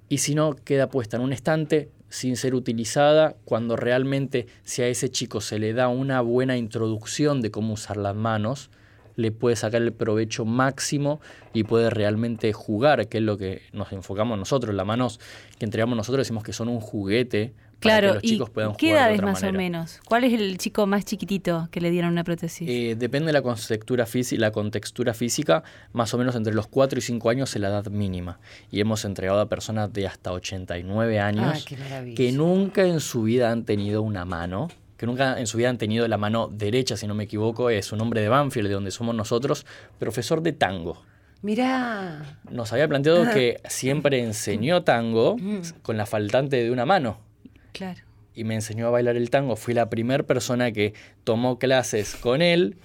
Y 0.10 0.20
si 0.20 0.36
no, 0.36 0.56
queda 0.56 0.90
puesta 0.90 1.18
en 1.18 1.24
un 1.24 1.34
estante 1.34 1.90
sin 2.10 2.38
ser 2.38 2.54
utilizada 2.54 3.36
cuando 3.46 3.76
realmente 3.76 4.46
si 4.64 4.84
a 4.84 4.88
ese 4.88 5.10
chico 5.10 5.42
se 5.42 5.58
le 5.58 5.74
da 5.74 5.88
una 5.88 6.22
buena 6.22 6.58
introducción 6.58 7.42
de 7.42 7.50
cómo 7.50 7.74
usar 7.74 7.98
las 7.98 8.16
manos, 8.16 8.70
le 9.16 9.32
puede 9.32 9.56
sacar 9.56 9.82
el 9.82 9.94
provecho 9.94 10.46
máximo 10.46 11.20
y 11.54 11.64
puede 11.64 11.90
realmente 11.90 12.54
jugar, 12.54 13.08
que 13.08 13.18
es 13.18 13.24
lo 13.24 13.38
que 13.38 13.64
nos 13.72 13.92
enfocamos 13.92 14.38
nosotros. 14.38 14.76
Las 14.76 14.86
manos 14.86 15.20
que 15.58 15.66
entregamos 15.66 15.98
nosotros 15.98 16.26
decimos 16.26 16.44
que 16.44 16.54
son 16.54 16.68
un 16.68 16.80
juguete 16.80 17.54
Claro, 17.84 18.08
para 18.10 18.22
que 18.22 18.28
los 18.28 18.32
chicos 18.34 18.50
¿y 18.50 18.52
puedan 18.54 18.76
qué 18.76 18.88
jugar 18.88 19.02
edades 19.12 19.22
más 19.22 19.44
o 19.44 19.52
menos? 19.54 20.00
¿Cuál 20.06 20.24
es 20.24 20.34
el 20.34 20.58
chico 20.58 20.88
más 20.88 21.06
chiquitito 21.06 21.68
que 21.72 21.80
le 21.82 21.92
dieron 21.92 22.12
una 22.12 22.24
prótesis? 22.24 22.68
Eh, 22.68 22.96
depende 22.98 23.28
de 23.28 23.34
la 23.34 23.42
contextura, 23.44 24.06
física, 24.06 24.42
la 24.42 24.52
contextura 24.52 25.14
física, 25.14 25.64
más 25.92 26.14
o 26.14 26.18
menos 26.18 26.36
entre 26.36 26.54
los 26.54 26.68
4 26.68 26.98
y 27.00 27.02
5 27.02 27.30
años 27.30 27.56
es 27.56 27.62
la 27.62 27.68
edad 27.70 27.86
mínima. 27.88 28.40
Y 28.72 28.80
hemos 28.80 29.06
entregado 29.06 29.40
a 29.42 29.48
personas 29.50 29.94
de 29.94 30.08
hasta 30.08 30.32
89 30.32 31.20
años 31.20 31.66
Ah, 31.72 31.76
maravilla. 31.80 32.16
que 32.16 32.32
nunca 32.32 32.84
en 32.86 33.00
su 33.00 33.24
vida 33.24 33.52
han 33.52 33.64
tenido 33.66 34.02
una 34.02 34.26
mano, 34.26 34.70
que 34.98 35.06
nunca 35.06 35.40
en 35.40 35.48
su 35.48 35.58
vida 35.58 35.70
han 35.70 35.78
tenido 35.78 36.08
la 36.08 36.18
mano 36.18 36.48
derecha, 36.52 36.96
si 36.98 37.08
no 37.08 37.14
me 37.14 37.26
equivoco, 37.26 37.70
es 37.70 37.92
un 37.92 38.00
hombre 38.02 38.22
de 38.22 38.30
Banfield, 38.30 38.70
de 38.70 38.74
donde 38.76 38.92
somos 38.92 39.14
nosotros, 39.14 39.66
profesor 40.00 40.42
de 40.42 40.54
tango. 40.54 41.02
Mirá. 41.42 42.40
Nos 42.50 42.72
había 42.72 42.88
planteado 42.88 43.26
que 43.34 43.60
siempre 43.68 44.20
enseñó 44.24 44.84
tango 44.84 45.36
Mm. 45.38 45.60
con 45.82 45.98
la 45.98 46.06
faltante 46.06 46.64
de 46.64 46.72
una 46.72 46.86
mano 46.86 47.18
Claro. 47.74 48.00
y 48.36 48.46
me 48.46 48.56
enseñó 48.56 48.88
a 48.88 48.90
bailar 48.90 49.16
el 49.18 49.30
tango. 49.30 49.56
Fui 49.56 49.74
la 49.76 49.90
primera 49.92 50.24
persona 50.24 50.72
que 50.72 50.94
tomó 51.24 51.60
clases 51.60 52.16
con 52.16 52.42
él 52.42 52.78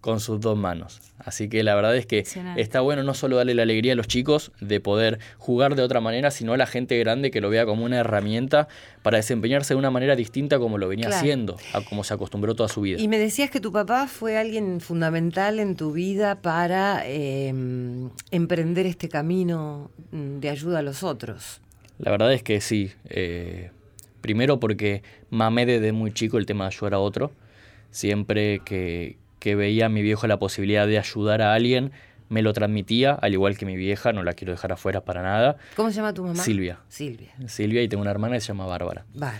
con 0.00 0.20
sus 0.20 0.40
dos 0.40 0.56
manos. 0.56 1.00
Así 1.18 1.48
que 1.48 1.64
la 1.64 1.74
verdad 1.74 1.96
es 1.96 2.06
que 2.06 2.24
está 2.56 2.80
bueno 2.82 3.02
no 3.02 3.12
solo 3.14 3.34
darle 3.36 3.54
la 3.54 3.62
alegría 3.62 3.94
a 3.94 3.96
los 3.96 4.06
chicos 4.06 4.52
de 4.60 4.78
poder 4.78 5.18
jugar 5.38 5.74
de 5.74 5.82
otra 5.82 6.00
manera, 6.00 6.30
sino 6.30 6.52
a 6.52 6.56
la 6.56 6.66
gente 6.66 6.96
grande 7.00 7.32
que 7.32 7.40
lo 7.40 7.50
vea 7.50 7.66
como 7.66 7.84
una 7.84 7.96
herramienta 7.98 8.68
para 9.02 9.16
desempeñarse 9.16 9.74
de 9.74 9.78
una 9.78 9.90
manera 9.90 10.14
distinta 10.14 10.60
como 10.60 10.78
lo 10.78 10.86
venía 10.86 11.06
Claro. 11.06 11.18
haciendo, 11.20 11.56
a 11.72 11.80
como 11.80 12.04
se 12.04 12.14
acostumbró 12.14 12.54
toda 12.54 12.68
su 12.68 12.82
vida. 12.82 13.00
Y 13.00 13.08
me 13.08 13.18
decías 13.18 13.50
que 13.50 13.58
tu 13.58 13.72
papá 13.72 14.06
fue 14.06 14.36
alguien 14.38 14.80
fundamental 14.80 15.58
en 15.58 15.74
tu 15.74 15.90
vida 15.90 16.36
para 16.40 17.02
eh, 17.06 17.52
emprender 18.30 18.86
este 18.86 19.08
camino 19.08 19.90
de 20.12 20.48
ayuda 20.48 20.78
a 20.78 20.82
los 20.82 21.02
otros. 21.02 21.60
La 21.98 22.12
verdad 22.12 22.32
es 22.32 22.44
que 22.44 22.60
sí. 22.60 22.92
eh, 23.08 23.70
primero 24.20 24.60
porque 24.60 25.02
mamé 25.30 25.66
desde 25.66 25.92
muy 25.92 26.12
chico 26.12 26.38
el 26.38 26.46
tema 26.46 26.64
de 26.64 26.74
ayudar 26.74 26.94
a 26.94 26.98
otro. 26.98 27.32
Siempre 27.90 28.60
que, 28.64 29.16
que 29.38 29.54
veía 29.54 29.86
a 29.86 29.88
mi 29.88 30.02
viejo 30.02 30.26
la 30.26 30.38
posibilidad 30.38 30.86
de 30.86 30.98
ayudar 30.98 31.42
a 31.42 31.54
alguien, 31.54 31.92
me 32.28 32.42
lo 32.42 32.52
transmitía, 32.52 33.12
al 33.12 33.32
igual 33.32 33.56
que 33.56 33.66
mi 33.66 33.76
vieja, 33.76 34.12
no 34.12 34.22
la 34.22 34.32
quiero 34.32 34.52
dejar 34.52 34.72
afuera 34.72 35.02
para 35.02 35.22
nada. 35.22 35.56
¿Cómo 35.76 35.90
se 35.90 35.96
llama 35.96 36.12
tu 36.12 36.24
mamá? 36.24 36.42
Silvia. 36.42 36.80
Silvia. 36.88 37.30
Silvia 37.46 37.82
y 37.82 37.88
tengo 37.88 38.02
una 38.02 38.10
hermana 38.10 38.34
que 38.34 38.40
se 38.40 38.48
llama 38.48 38.66
Bárbara. 38.66 39.04
Vale. 39.14 39.38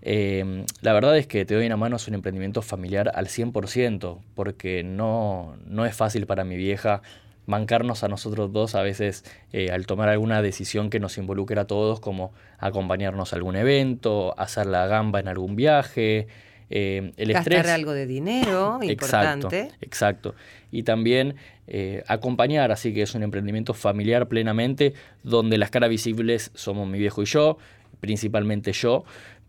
Eh, 0.00 0.64
la 0.80 0.92
verdad 0.92 1.18
es 1.18 1.26
que 1.26 1.44
Te 1.44 1.54
doy 1.54 1.66
una 1.66 1.76
mano 1.76 1.96
es 1.96 2.06
un 2.06 2.14
emprendimiento 2.14 2.62
familiar 2.62 3.10
al 3.14 3.26
100%, 3.26 4.20
porque 4.34 4.84
no, 4.84 5.56
no 5.66 5.84
es 5.86 5.96
fácil 5.96 6.26
para 6.26 6.44
mi 6.44 6.56
vieja 6.56 7.02
bancarnos 7.48 8.04
a 8.04 8.08
nosotros 8.08 8.52
dos 8.52 8.74
a 8.74 8.82
veces 8.82 9.24
eh, 9.52 9.70
al 9.70 9.86
tomar 9.86 10.10
alguna 10.10 10.42
decisión 10.42 10.90
que 10.90 11.00
nos 11.00 11.16
involucre 11.16 11.58
a 11.58 11.64
todos, 11.66 11.98
como 11.98 12.32
acompañarnos 12.58 13.32
a 13.32 13.36
algún 13.36 13.56
evento, 13.56 14.38
hacer 14.38 14.66
la 14.66 14.86
gamba 14.86 15.18
en 15.18 15.28
algún 15.28 15.56
viaje, 15.56 16.28
eh, 16.68 17.12
el 17.16 17.32
Gastar 17.32 17.54
estrés. 17.54 17.72
algo 17.72 17.92
de 17.92 18.06
dinero, 18.06 18.78
importante. 18.82 19.60
Exacto, 19.60 19.76
exacto. 19.80 20.34
Y 20.70 20.82
también 20.82 21.36
eh, 21.66 22.04
acompañar, 22.06 22.70
así 22.70 22.92
que 22.92 23.00
es 23.00 23.14
un 23.14 23.22
emprendimiento 23.22 23.72
familiar 23.72 24.28
plenamente, 24.28 24.92
donde 25.22 25.56
las 25.56 25.70
caras 25.70 25.88
visibles 25.88 26.50
somos 26.54 26.86
mi 26.86 26.98
viejo 26.98 27.22
y 27.22 27.24
yo, 27.24 27.56
principalmente 28.00 28.74
yo, 28.74 29.04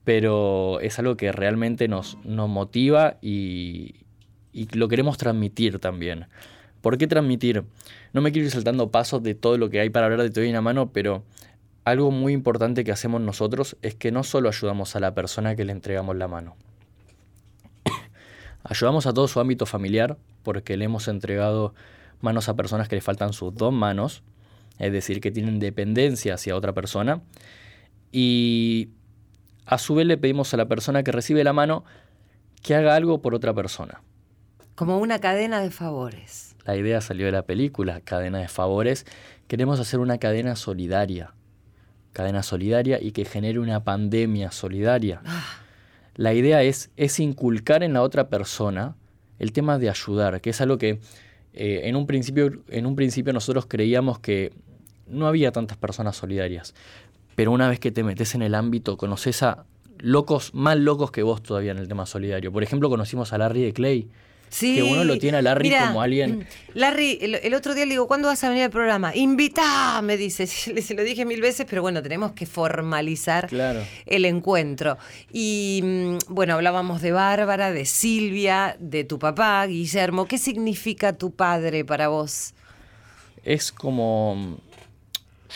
pero 0.05 0.79
es 0.79 0.97
algo 0.99 1.17
que 1.17 1.33
realmente 1.33 1.89
nos, 1.89 2.17
nos 2.23 2.47
motiva 2.47 3.17
y, 3.21 3.95
y 4.53 4.73
lo 4.73 4.87
queremos 4.87 5.17
transmitir 5.17 5.79
también. 5.79 6.27
¿Por 6.81 6.97
qué 6.97 7.07
transmitir? 7.07 7.63
No 8.13 8.21
me 8.21 8.31
quiero 8.31 8.45
ir 8.45 8.51
saltando 8.51 8.89
pasos 8.89 9.21
de 9.23 9.35
todo 9.35 9.57
lo 9.57 9.69
que 9.69 9.79
hay 9.79 9.89
para 9.89 10.05
hablar 10.05 10.21
de 10.21 10.29
Te 10.29 10.39
doy 10.41 10.49
una 10.49 10.61
mano, 10.61 10.91
pero 10.91 11.23
algo 11.83 12.11
muy 12.11 12.33
importante 12.33 12.83
que 12.83 12.91
hacemos 12.91 13.21
nosotros 13.21 13.77
es 13.81 13.95
que 13.95 14.11
no 14.11 14.23
solo 14.23 14.49
ayudamos 14.49 14.95
a 14.95 14.99
la 14.99 15.13
persona 15.13 15.55
que 15.55 15.65
le 15.65 15.71
entregamos 15.71 16.15
la 16.15 16.27
mano. 16.27 16.55
Ayudamos 18.63 19.05
a 19.07 19.13
todo 19.13 19.27
su 19.27 19.39
ámbito 19.39 19.65
familiar 19.65 20.17
porque 20.43 20.77
le 20.77 20.85
hemos 20.85 21.07
entregado 21.07 21.73
manos 22.21 22.49
a 22.49 22.55
personas 22.55 22.87
que 22.87 22.95
le 22.95 23.01
faltan 23.01 23.33
sus 23.33 23.53
dos 23.55 23.73
manos, 23.73 24.23
es 24.77 24.91
decir, 24.91 25.21
que 25.21 25.31
tienen 25.31 25.59
dependencia 25.59 26.35
hacia 26.35 26.55
otra 26.55 26.73
persona. 26.73 27.21
Y 28.11 28.89
a 29.65 29.77
su 29.77 29.95
vez 29.95 30.05
le 30.07 30.17
pedimos 30.17 30.53
a 30.53 30.57
la 30.57 30.67
persona 30.67 31.03
que 31.03 31.11
recibe 31.11 31.43
la 31.43 31.53
mano 31.53 31.83
que 32.61 32.75
haga 32.75 32.95
algo 32.95 33.21
por 33.21 33.35
otra 33.35 33.53
persona. 33.53 34.01
Como 34.75 34.97
una 34.97 35.19
cadena 35.19 35.61
de 35.61 35.71
favores. 35.71 36.48
La 36.69 36.75
idea 36.75 37.01
salió 37.01 37.25
de 37.25 37.31
la 37.31 37.41
película, 37.41 37.99
Cadena 38.01 38.37
de 38.37 38.47
Favores. 38.47 39.07
Queremos 39.47 39.79
hacer 39.79 39.99
una 39.99 40.19
cadena 40.19 40.55
solidaria. 40.55 41.33
Cadena 42.13 42.43
solidaria 42.43 43.01
y 43.01 43.11
que 43.11 43.25
genere 43.25 43.57
una 43.57 43.83
pandemia 43.83 44.51
solidaria. 44.51 45.23
La 46.13 46.35
idea 46.35 46.61
es, 46.61 46.91
es 46.95 47.19
inculcar 47.19 47.81
en 47.81 47.93
la 47.93 48.03
otra 48.03 48.29
persona 48.29 48.95
el 49.39 49.51
tema 49.51 49.79
de 49.79 49.89
ayudar, 49.89 50.41
que 50.41 50.51
es 50.51 50.61
algo 50.61 50.77
que 50.77 50.99
eh, 51.53 51.81
en, 51.85 51.95
un 51.95 52.05
principio, 52.05 52.61
en 52.67 52.85
un 52.85 52.95
principio 52.95 53.33
nosotros 53.33 53.65
creíamos 53.65 54.19
que 54.19 54.53
no 55.07 55.25
había 55.25 55.51
tantas 55.51 55.75
personas 55.75 56.17
solidarias. 56.17 56.75
Pero 57.35 57.51
una 57.51 57.67
vez 57.67 57.79
que 57.79 57.89
te 57.89 58.03
metes 58.03 58.35
en 58.35 58.43
el 58.43 58.53
ámbito, 58.53 58.95
conoces 58.95 59.41
a 59.41 59.65
locos, 59.97 60.53
más 60.53 60.77
locos 60.77 61.09
que 61.09 61.23
vos 61.23 61.41
todavía 61.41 61.71
en 61.71 61.79
el 61.79 61.87
tema 61.87 62.05
solidario. 62.05 62.51
Por 62.51 62.61
ejemplo, 62.61 62.91
conocimos 62.91 63.33
a 63.33 63.39
Larry 63.39 63.63
de 63.63 63.73
Clay, 63.73 64.07
Sí. 64.49 64.75
que 64.75 64.83
uno 64.83 65.03
lo 65.03 65.17
tiene 65.17 65.37
a 65.37 65.41
Larry 65.41 65.69
Mira, 65.69 65.87
como 65.87 66.01
alguien... 66.01 66.47
Larry, 66.73 67.19
el, 67.21 67.35
el 67.35 67.53
otro 67.53 67.75
día 67.75 67.85
le 67.85 67.91
digo, 67.91 68.07
¿cuándo 68.07 68.27
vas 68.29 68.43
a 68.43 68.49
venir 68.49 68.63
al 68.63 68.71
programa? 68.71 69.15
Invitá, 69.15 70.01
me 70.01 70.17
dice. 70.17 70.47
Se, 70.47 70.93
lo 70.95 71.03
dije 71.03 71.23
mil 71.25 71.39
veces, 71.41 71.65
pero 71.69 71.81
bueno, 71.81 72.01
tenemos 72.01 72.31
que 72.31 72.45
formalizar 72.45 73.47
Claro. 73.47 73.81
el 74.05 74.25
encuentro. 74.25 74.97
Y 75.31 75.81
mm, 75.83 76.17
bueno, 76.33 76.55
hablábamos 76.55 77.01
de 77.01 77.11
Bárbara, 77.11 77.71
de 77.71 77.85
Silvia, 77.85 78.75
de 78.79 79.03
tu 79.03 79.19
papá, 79.19 79.65
Guillermo. 79.67 80.25
¿Qué 80.27 80.37
significa 80.37 81.13
tu 81.13 81.31
padre 81.31 81.85
para 81.85 82.07
vos? 82.07 82.53
es 83.45 83.71
como. 83.71 84.57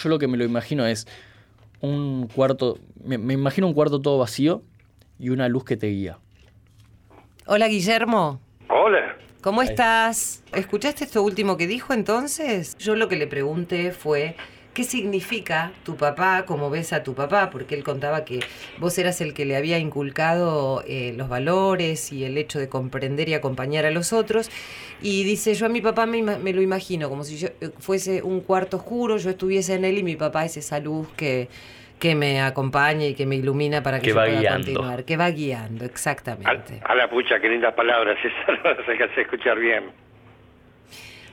Yo 0.01 0.09
lo 0.09 0.17
que 0.17 0.27
me 0.27 0.37
lo 0.37 0.45
imagino 0.45 0.85
es 0.87 1.05
un 1.81 2.27
cuarto. 2.27 2.79
Me, 3.03 3.17
me 3.17 3.33
imagino 3.33 3.67
un 3.67 3.73
cuarto 3.73 4.01
todo 4.01 4.17
vacío 4.17 4.63
y 5.19 5.29
una 5.29 5.47
luz 5.49 5.65
que 5.65 5.77
te 5.77 5.87
guía. 5.87 6.17
Hola, 7.45 7.67
Guillermo. 7.67 8.39
Hola. 8.69 9.15
¿Cómo 9.41 9.61
estás? 9.61 10.41
¿Escuchaste 10.53 11.03
esto 11.03 11.21
último 11.21 11.57
que 11.57 11.67
dijo 11.67 11.93
entonces? 11.93 12.75
Yo 12.79 12.95
lo 12.95 13.09
que 13.09 13.17
le 13.17 13.27
pregunté 13.27 13.91
fue, 13.91 14.35
¿qué 14.73 14.83
significa 14.85 15.73
tu 15.83 15.97
papá, 15.97 16.45
cómo 16.47 16.69
ves 16.69 16.93
a 16.93 17.03
tu 17.03 17.13
papá? 17.13 17.49
Porque 17.49 17.75
él 17.75 17.83
contaba 17.83 18.23
que 18.23 18.39
vos 18.79 18.97
eras 18.97 19.19
el 19.19 19.33
que 19.33 19.43
le 19.45 19.57
había 19.57 19.79
inculcado 19.79 20.81
eh, 20.87 21.13
los 21.17 21.27
valores 21.27 22.13
y 22.13 22.23
el 22.23 22.37
hecho 22.37 22.57
de 22.57 22.69
comprender 22.69 23.27
y 23.27 23.33
acompañar 23.33 23.85
a 23.85 23.91
los 23.91 24.13
otros. 24.13 24.49
Y 25.01 25.25
dice, 25.25 25.53
yo 25.55 25.65
a 25.65 25.69
mi 25.69 25.81
papá 25.81 26.05
me, 26.05 26.19
ima- 26.19 26.37
me 26.39 26.53
lo 26.53 26.61
imagino 26.61 27.09
como 27.09 27.25
si 27.25 27.37
yo 27.37 27.49
eh, 27.59 27.69
fuese 27.79 28.21
un 28.21 28.39
cuarto 28.39 28.77
oscuro, 28.77 29.17
yo 29.17 29.29
estuviese 29.29 29.73
en 29.73 29.83
él 29.83 29.97
y 29.97 30.03
mi 30.03 30.15
papá 30.15 30.45
es 30.45 30.55
esa 30.55 30.79
luz 30.79 31.09
que, 31.17 31.49
que 32.03 32.15
me 32.15 32.41
acompaña 32.41 33.05
y 33.05 33.15
que 33.15 33.25
me 33.25 33.37
ilumina 33.37 33.81
para 33.81 33.99
que, 33.99 34.07
Que 34.07 34.09
yo 34.09 34.17
va 34.17 34.25
pueda 34.25 34.41
guiando. 34.41 34.65
continuar. 34.65 35.05
Que 35.05 35.15
va 35.15 35.29
guiando, 35.29 35.85
exactamente. 35.85 36.81
a 36.83 36.95
la 36.95 37.09
pucha, 37.09 37.39
qué 37.39 37.47
lindas 37.47 37.73
palabras. 37.75 38.17
Esa 38.25 38.61
no 38.61 38.71
las 38.71 39.17
escuchar 39.17 39.57
bien. 39.57 39.85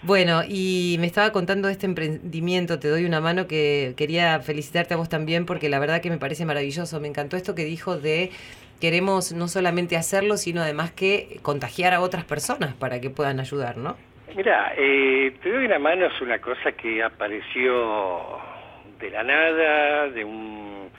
Bueno, 0.03 0.43
y 0.49 0.95
me 1.00 1.09
estaba 1.09 1.33
contando 1.33 1.67
de 1.67 1.73
este 1.73 1.87
emprendimiento, 1.87 2.79
te 2.79 2.87
doy 2.87 3.05
una 3.05 3.21
mano 3.21 3.49
que 3.49 3.95
quería 3.97 4.39
felicitarte 4.39 4.95
a 4.95 4.97
vos 4.97 5.09
también 5.09 5.45
porque 5.45 5.69
la 5.69 5.81
verdad 5.81 6.00
que 6.00 6.09
me 6.09 6.19
parece 6.19 6.45
maravilloso. 6.45 7.00
Me 7.00 7.09
encantó 7.09 7.37
esto 7.37 7.57
que 7.57 7.65
dijo 7.65 7.99
de 7.99 8.31
queremos 8.81 9.33
no 9.33 9.49
solamente 9.49 9.97
hacerlo, 9.97 10.37
sino 10.37 10.62
además 10.62 10.93
que 10.93 11.41
contagiar 11.43 11.95
a 11.95 12.00
otras 12.00 12.25
personas 12.25 12.75
para 12.75 13.00
que 13.00 13.11
puedan 13.11 13.41
ayudar, 13.41 13.77
¿no? 13.77 13.97
Mira, 14.37 14.73
eh, 14.79 15.35
te 15.43 15.50
doy 15.50 15.65
una 15.65 15.81
mano 15.81 16.07
es 16.07 16.21
una 16.21 16.39
cosa 16.39 16.71
que 16.71 17.03
apareció 17.03 18.39
de 19.00 19.11
la 19.11 19.23
nada, 19.23 20.09
de 20.09 20.25
un 20.25 20.90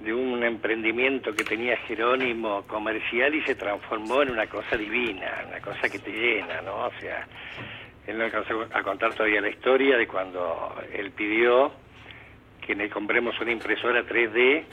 de 0.00 0.12
un 0.12 0.42
emprendimiento 0.42 1.32
que 1.32 1.44
tenía 1.44 1.76
Jerónimo 1.76 2.66
comercial 2.66 3.34
y 3.36 3.42
se 3.42 3.54
transformó 3.54 4.22
en 4.22 4.32
una 4.32 4.48
cosa 4.48 4.76
divina, 4.76 5.44
una 5.46 5.60
cosa 5.60 5.88
que 5.88 6.00
te 6.00 6.10
llena, 6.10 6.60
¿no? 6.62 6.86
O 6.86 6.92
sea, 7.00 7.24
él 8.08 8.18
no 8.18 8.24
alcanzó 8.24 8.66
a 8.72 8.82
contar 8.82 9.14
todavía 9.14 9.40
la 9.40 9.50
historia 9.50 9.96
de 9.96 10.08
cuando 10.08 10.74
él 10.92 11.12
pidió 11.12 11.72
que 12.66 12.74
le 12.74 12.90
compremos 12.90 13.40
una 13.40 13.52
impresora 13.52 14.02
3D 14.02 14.64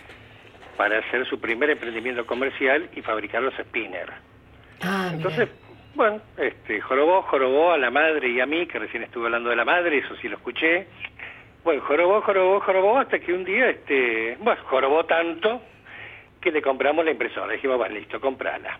para 0.77 0.99
hacer 0.99 1.27
su 1.27 1.39
primer 1.39 1.69
emprendimiento 1.69 2.25
comercial 2.25 2.89
y 2.95 3.01
fabricar 3.01 3.43
los 3.43 3.53
spinners. 3.53 4.13
Ah, 4.81 5.11
Entonces, 5.13 5.49
bueno, 5.93 6.21
este, 6.37 6.79
jorobó, 6.81 7.21
jorobó 7.23 7.73
a 7.73 7.77
la 7.77 7.91
madre 7.91 8.29
y 8.29 8.39
a 8.39 8.45
mí, 8.45 8.65
que 8.65 8.79
recién 8.79 9.03
estuve 9.03 9.25
hablando 9.25 9.49
de 9.49 9.55
la 9.55 9.65
madre, 9.65 9.97
eso 9.97 10.15
sí 10.21 10.29
lo 10.29 10.37
escuché. 10.37 10.87
Bueno, 11.63 11.81
jorobó, 11.81 12.21
jorobó, 12.21 12.59
jorobó, 12.61 12.97
hasta 12.99 13.19
que 13.19 13.33
un 13.33 13.43
día, 13.43 13.69
este, 13.69 14.37
bueno, 14.39 14.61
jorobó 14.65 15.05
tanto 15.05 15.61
que 16.39 16.51
le 16.51 16.61
compramos 16.61 17.03
la 17.03 17.11
impresora. 17.11 17.47
Le 17.47 17.53
dijimos, 17.55 17.77
bueno, 17.77 17.95
listo, 17.95 18.19
comprala. 18.19 18.79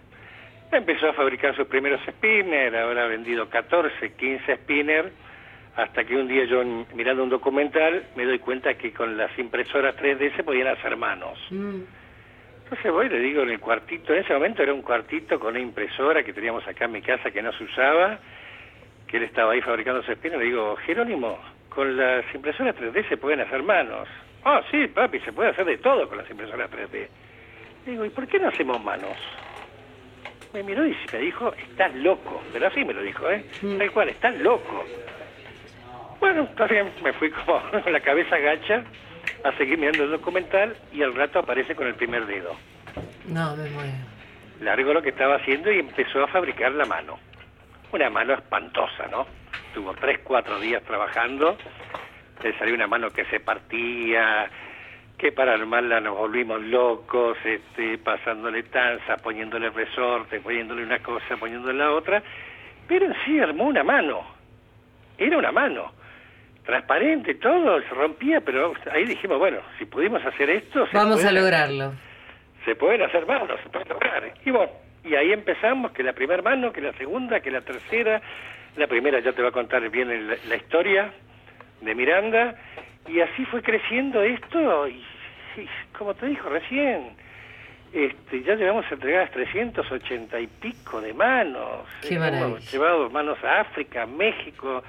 Empezó 0.71 1.09
a 1.09 1.13
fabricar 1.13 1.55
sus 1.55 1.67
primeros 1.67 2.00
spinners, 2.07 2.75
ahora 2.75 3.03
ha 3.03 3.07
vendido 3.07 3.50
14, 3.50 4.13
15 4.13 4.57
spinners, 4.57 5.12
hasta 5.75 6.03
que 6.03 6.15
un 6.15 6.27
día 6.27 6.45
yo, 6.45 6.63
mirando 6.93 7.24
un 7.24 7.29
documental, 7.29 8.03
me 8.15 8.25
doy 8.25 8.39
cuenta 8.39 8.75
que 8.75 8.93
con 8.93 9.17
las 9.17 9.38
impresoras 9.38 9.95
3D 9.95 10.36
se 10.36 10.43
podían 10.43 10.67
hacer 10.67 10.95
manos. 10.95 11.39
Mm. 11.50 11.81
Entonces 12.63 12.91
voy 12.91 13.07
y 13.07 13.09
le 13.09 13.19
digo 13.19 13.41
en 13.41 13.50
el 13.50 13.59
cuartito, 13.59 14.13
en 14.13 14.19
ese 14.19 14.33
momento 14.33 14.62
era 14.62 14.74
un 14.74 14.83
cuartito 14.83 15.39
con 15.39 15.51
una 15.51 15.59
impresora 15.59 16.24
que 16.24 16.33
teníamos 16.33 16.67
acá 16.67 16.86
en 16.86 16.91
mi 16.91 17.01
casa 17.01 17.31
que 17.31 17.41
no 17.41 17.51
se 17.53 17.63
usaba, 17.63 18.19
que 19.07 19.17
él 19.17 19.24
estaba 19.24 19.53
ahí 19.53 19.62
fabricando 19.62 20.03
su 20.03 20.12
espina, 20.12 20.38
le 20.38 20.45
digo, 20.45 20.75
Jerónimo, 20.86 21.39
con 21.69 21.95
las 21.95 22.25
impresoras 22.33 22.75
3D 22.75 23.07
se 23.07 23.17
pueden 23.17 23.41
hacer 23.41 23.63
manos. 23.63 24.07
Ah, 24.43 24.61
sí, 24.71 24.88
papi, 24.88 25.19
se 25.19 25.33
puede 25.33 25.49
hacer 25.49 25.65
de 25.65 25.77
todo 25.77 26.07
con 26.07 26.17
las 26.17 26.29
impresoras 26.29 26.69
3D. 26.71 27.07
Le 27.85 27.91
digo, 27.91 28.05
¿y 28.05 28.09
por 28.09 28.27
qué 28.27 28.39
no 28.39 28.49
hacemos 28.49 28.83
manos? 28.83 29.17
Me 30.53 30.63
miró 30.63 30.85
y 30.85 30.95
me 31.13 31.19
dijo, 31.19 31.53
estás 31.53 31.93
loco. 31.95 32.41
Pero 32.51 32.67
así 32.67 32.83
me 32.83 32.93
lo 32.93 33.01
dijo, 33.01 33.29
¿eh? 33.29 33.45
Tal 33.77 33.91
cual, 33.91 34.09
estás 34.09 34.35
loco. 34.38 34.83
Bueno, 36.19 36.41
entonces 36.49 36.85
me 37.03 37.13
fui 37.13 37.29
como 37.29 37.61
con 37.69 37.93
la 37.93 37.99
cabeza 37.99 38.38
gacha 38.38 38.83
a 39.43 39.51
seguir 39.57 39.77
mirando 39.77 40.03
el 40.03 40.11
documental 40.11 40.75
y 40.91 41.03
al 41.03 41.15
rato 41.15 41.39
aparece 41.39 41.75
con 41.75 41.88
el 41.88 41.95
primer 41.95 42.25
dedo. 42.25 42.55
No, 43.27 43.55
me 43.55 43.69
muero. 43.69 43.93
Largo 44.61 44.93
lo 44.93 45.01
que 45.01 45.09
estaba 45.09 45.35
haciendo 45.35 45.71
y 45.71 45.79
empezó 45.79 46.23
a 46.23 46.27
fabricar 46.27 46.71
la 46.73 46.85
mano. 46.85 47.17
Una 47.93 48.09
mano 48.09 48.33
espantosa, 48.33 49.07
¿no? 49.09 49.25
Tuvo 49.73 49.93
tres, 49.93 50.19
cuatro 50.23 50.59
días 50.59 50.83
trabajando. 50.83 51.57
Le 52.43 52.57
salió 52.57 52.73
una 52.75 52.88
mano 52.88 53.09
que 53.09 53.25
se 53.25 53.39
partía, 53.39 54.49
que 55.17 55.31
para 55.31 55.53
armarla 55.53 55.99
nos 55.99 56.17
volvimos 56.17 56.61
locos, 56.61 57.38
este, 57.43 57.97
pasándole 57.97 58.63
tanza, 58.63 59.17
poniéndole 59.17 59.69
resorte, 59.69 60.39
poniéndole 60.39 60.83
una 60.83 60.99
cosa, 60.99 61.38
poniéndole 61.38 61.77
la 61.77 61.91
otra. 61.91 62.23
Pero 62.88 63.05
en 63.05 63.15
sí 63.25 63.39
armó 63.39 63.65
una 63.65 63.83
mano. 63.83 64.21
Era 65.17 65.38
una 65.38 65.51
mano 65.51 65.99
transparente, 66.69 67.33
todo, 67.33 67.81
se 67.81 67.89
rompía, 67.89 68.41
pero 68.41 68.73
ahí 68.91 69.03
dijimos, 69.03 69.39
bueno, 69.39 69.57
si 69.79 69.85
pudimos 69.85 70.23
hacer 70.23 70.51
esto... 70.51 70.88
Vamos 70.93 71.25
a 71.25 71.31
lograrlo. 71.31 71.93
Se 72.63 72.75
pueden 72.75 73.01
hacer 73.01 73.25
manos, 73.25 73.59
se 73.63 73.69
puede 73.69 73.85
lograr. 73.85 74.31
Y 74.45 74.51
bueno, 74.51 74.71
y 75.03 75.15
ahí 75.15 75.31
empezamos, 75.31 75.91
que 75.93 76.03
la 76.03 76.13
primera 76.13 76.43
mano, 76.43 76.71
que 76.71 76.81
la 76.81 76.93
segunda, 76.93 77.39
que 77.39 77.49
la 77.49 77.61
tercera, 77.61 78.21
la 78.75 78.88
primera 78.88 79.19
ya 79.19 79.33
te 79.33 79.41
va 79.41 79.49
a 79.49 79.51
contar 79.51 79.88
bien 79.89 80.27
la, 80.47 80.55
historia 80.55 81.11
de 81.81 81.95
Miranda, 81.95 82.55
y 83.07 83.19
así 83.21 83.45
fue 83.45 83.61
creciendo 83.61 84.21
esto, 84.21 84.88
y, 84.88 85.03
como 85.97 86.13
te 86.13 86.27
dijo 86.27 86.49
recién, 86.49 87.15
este, 87.91 88.43
ya 88.43 88.55
llevamos 88.55 88.85
entregadas 88.91 89.31
380 89.31 90.39
y 90.39 90.47
pico 90.47 91.01
de 91.01 91.13
manos. 91.13 91.88
Qué 92.07 92.15
Hemos 92.15 92.71
llevado 92.71 93.09
manos 93.09 93.43
a 93.43 93.61
África, 93.61 94.05
México, 94.05 94.83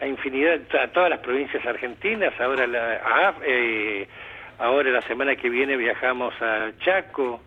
a 0.00 0.06
infinidad, 0.06 0.60
a 0.80 0.88
todas 0.88 1.10
las 1.10 1.20
provincias 1.20 1.64
argentinas, 1.66 2.32
ahora 2.40 2.66
la, 2.66 3.34
eh, 3.44 4.06
ahora 4.58 4.90
la 4.90 5.02
semana 5.02 5.34
que 5.36 5.48
viene 5.48 5.76
viajamos 5.76 6.32
a 6.40 6.70
Chaco 6.78 7.40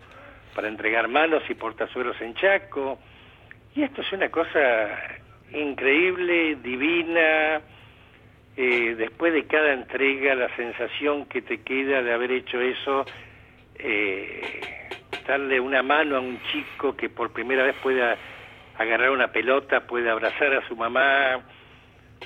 para 0.54 0.68
entregar 0.68 1.08
manos 1.08 1.42
y 1.48 1.54
portazuelos 1.54 2.20
en 2.20 2.34
Chaco, 2.34 2.98
y 3.74 3.82
esto 3.82 4.02
es 4.02 4.12
una 4.12 4.28
cosa 4.28 4.58
increíble, 5.54 6.56
divina, 6.56 7.60
eh, 8.56 8.94
después 8.96 9.32
de 9.32 9.46
cada 9.46 9.72
entrega 9.72 10.34
la 10.34 10.54
sensación 10.56 11.26
que 11.26 11.42
te 11.42 11.62
queda 11.62 12.02
de 12.02 12.12
haber 12.12 12.32
hecho 12.32 12.60
eso, 12.60 13.04
eh, 13.78 14.88
darle 15.26 15.58
una 15.60 15.82
mano 15.82 16.16
a 16.16 16.20
un 16.20 16.40
chico 16.50 16.96
que 16.96 17.08
por 17.08 17.32
primera 17.32 17.64
vez 17.64 17.76
pueda 17.82 18.16
agarrar 18.78 19.10
una 19.10 19.28
pelota, 19.28 19.86
puede 19.86 20.10
abrazar 20.10 20.54
a 20.54 20.66
su 20.68 20.76
mamá, 20.76 21.40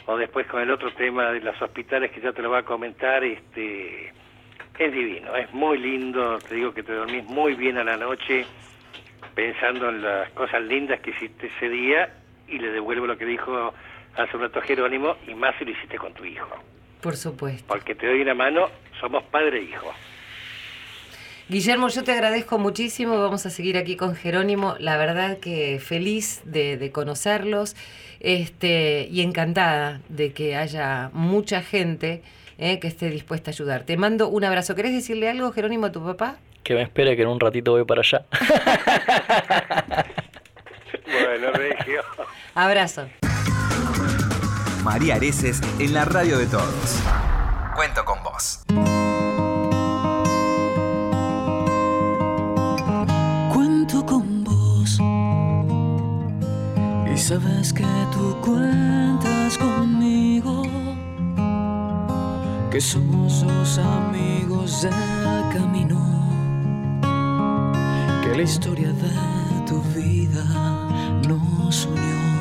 o 0.07 0.17
después 0.17 0.47
con 0.47 0.63
el 0.63 0.71
otro 0.71 0.93
tema 0.93 1.31
de 1.33 1.41
los 1.41 1.61
hospitales 1.61 2.11
que 2.11 2.21
ya 2.21 2.33
te 2.33 2.43
lo 2.43 2.51
va 2.51 2.59
a 2.59 2.65
comentar, 2.65 3.23
este 3.25 4.13
es 4.79 4.93
divino, 4.93 5.35
es 5.37 5.53
muy 5.53 5.79
lindo, 5.79 6.39
te 6.39 6.55
digo 6.57 6.75
que 6.75 6.83
te 6.83 6.93
dormís 6.93 7.25
muy 7.25 7.55
bien 7.55 7.79
a 7.79 7.85
la 7.85 7.97
noche 7.97 8.45
pensando 9.35 9.89
en 9.89 10.03
las 10.03 10.31
cosas 10.31 10.63
lindas 10.63 11.01
que 11.01 11.11
hiciste 11.11 11.47
ese 11.57 11.69
día 11.69 12.11
y 12.49 12.59
le 12.59 12.71
devuelvo 12.71 13.07
lo 13.07 13.17
que 13.19 13.25
dijo 13.25 13.73
hace 14.17 14.37
un 14.37 14.43
rato 14.43 14.61
Jerónimo 14.61 15.17
y 15.27 15.35
más 15.35 15.55
si 15.59 15.65
lo 15.65 15.73
hiciste 15.73 15.99
con 15.99 16.13
tu 16.15 16.25
hijo. 16.25 16.49
Por 17.01 17.17
supuesto. 17.17 17.65
Porque 17.69 17.95
te 17.95 18.07
doy 18.07 18.21
una 18.23 18.35
mano, 18.35 18.69
somos 19.01 19.23
padre 19.25 19.59
e 19.59 19.63
hijo. 19.63 19.93
Guillermo, 21.49 21.89
yo 21.89 22.03
te 22.03 22.11
agradezco 22.11 22.59
muchísimo. 22.59 23.21
Vamos 23.21 23.47
a 23.47 23.51
seguir 23.51 23.77
aquí 23.77 23.95
con 23.97 24.17
Jerónimo. 24.17 24.75
La 24.81 24.97
verdad 24.97 25.39
que 25.39 25.79
feliz 25.79 26.43
de, 26.45 26.91
conocerlos 26.93 27.77
este, 28.19 29.07
y 29.09 29.21
encantada 29.21 30.01
de 30.09 30.33
que 30.33 30.57
haya 30.57 31.11
mucha 31.13 31.63
gente 31.63 32.23
eh, 32.59 32.81
que 32.81 32.89
esté 32.89 33.11
dispuesta 33.11 33.51
a 33.51 33.53
ayudar. 33.53 33.85
Te 33.85 33.97
mando 33.97 34.29
un 34.29 34.43
abrazo. 34.43 34.75
¿Querés 34.75 34.93
decirle 34.93 35.31
algo, 35.31 35.53
Jerónimo, 35.53 35.87
a 35.87 35.93
tu 35.93 36.05
papá? 36.05 36.39
Que 36.65 36.75
me 36.75 36.83
espere 36.83 37.15
que 37.15 37.23
en 37.23 37.29
un 37.29 37.39
ratito 37.39 37.71
voy 37.71 37.85
para 37.85 38.01
allá. 38.01 38.25
bueno, 41.07 41.53
Regio. 41.53 42.03
Abrazo. 42.57 43.07
María 44.83 45.15
Areces 45.15 45.61
en 45.79 45.95
la 45.95 46.05
radio 46.05 46.39
de 46.39 46.47
todos. 46.47 47.01
Cuento 47.77 48.05
con 48.05 48.23
vos. 48.25 48.65
sabes 57.27 57.73
que 57.73 57.85
tú 58.13 58.37
cuentas 58.41 59.59
conmigo, 59.59 60.63
que 62.71 62.81
somos 62.81 63.41
dos 63.41 63.79
amigos 63.79 64.83
del 64.83 64.93
camino, 65.53 65.99
que 68.23 68.37
la 68.37 68.43
historia 68.43 68.93
de 68.93 69.67
tu 69.67 69.83
vida 69.93 70.45
nos 71.27 71.87
unió. 71.87 72.36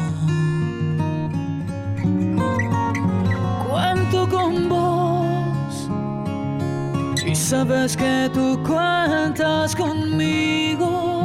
Sabes 7.45 7.95
que 7.95 8.29
tú 8.33 8.59
cuentas 8.63 9.75
conmigo 9.75 11.15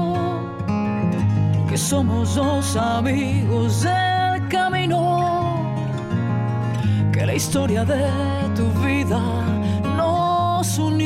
somos 1.80 2.34
dos 2.34 2.76
amigos 2.76 3.82
del 3.82 4.48
camino, 4.48 5.74
que 7.10 7.24
la 7.24 7.34
historia 7.34 7.84
de 7.84 8.04
tu 8.54 8.68
vida 8.84 9.20
nos 9.96 10.78
unió. 10.78 10.99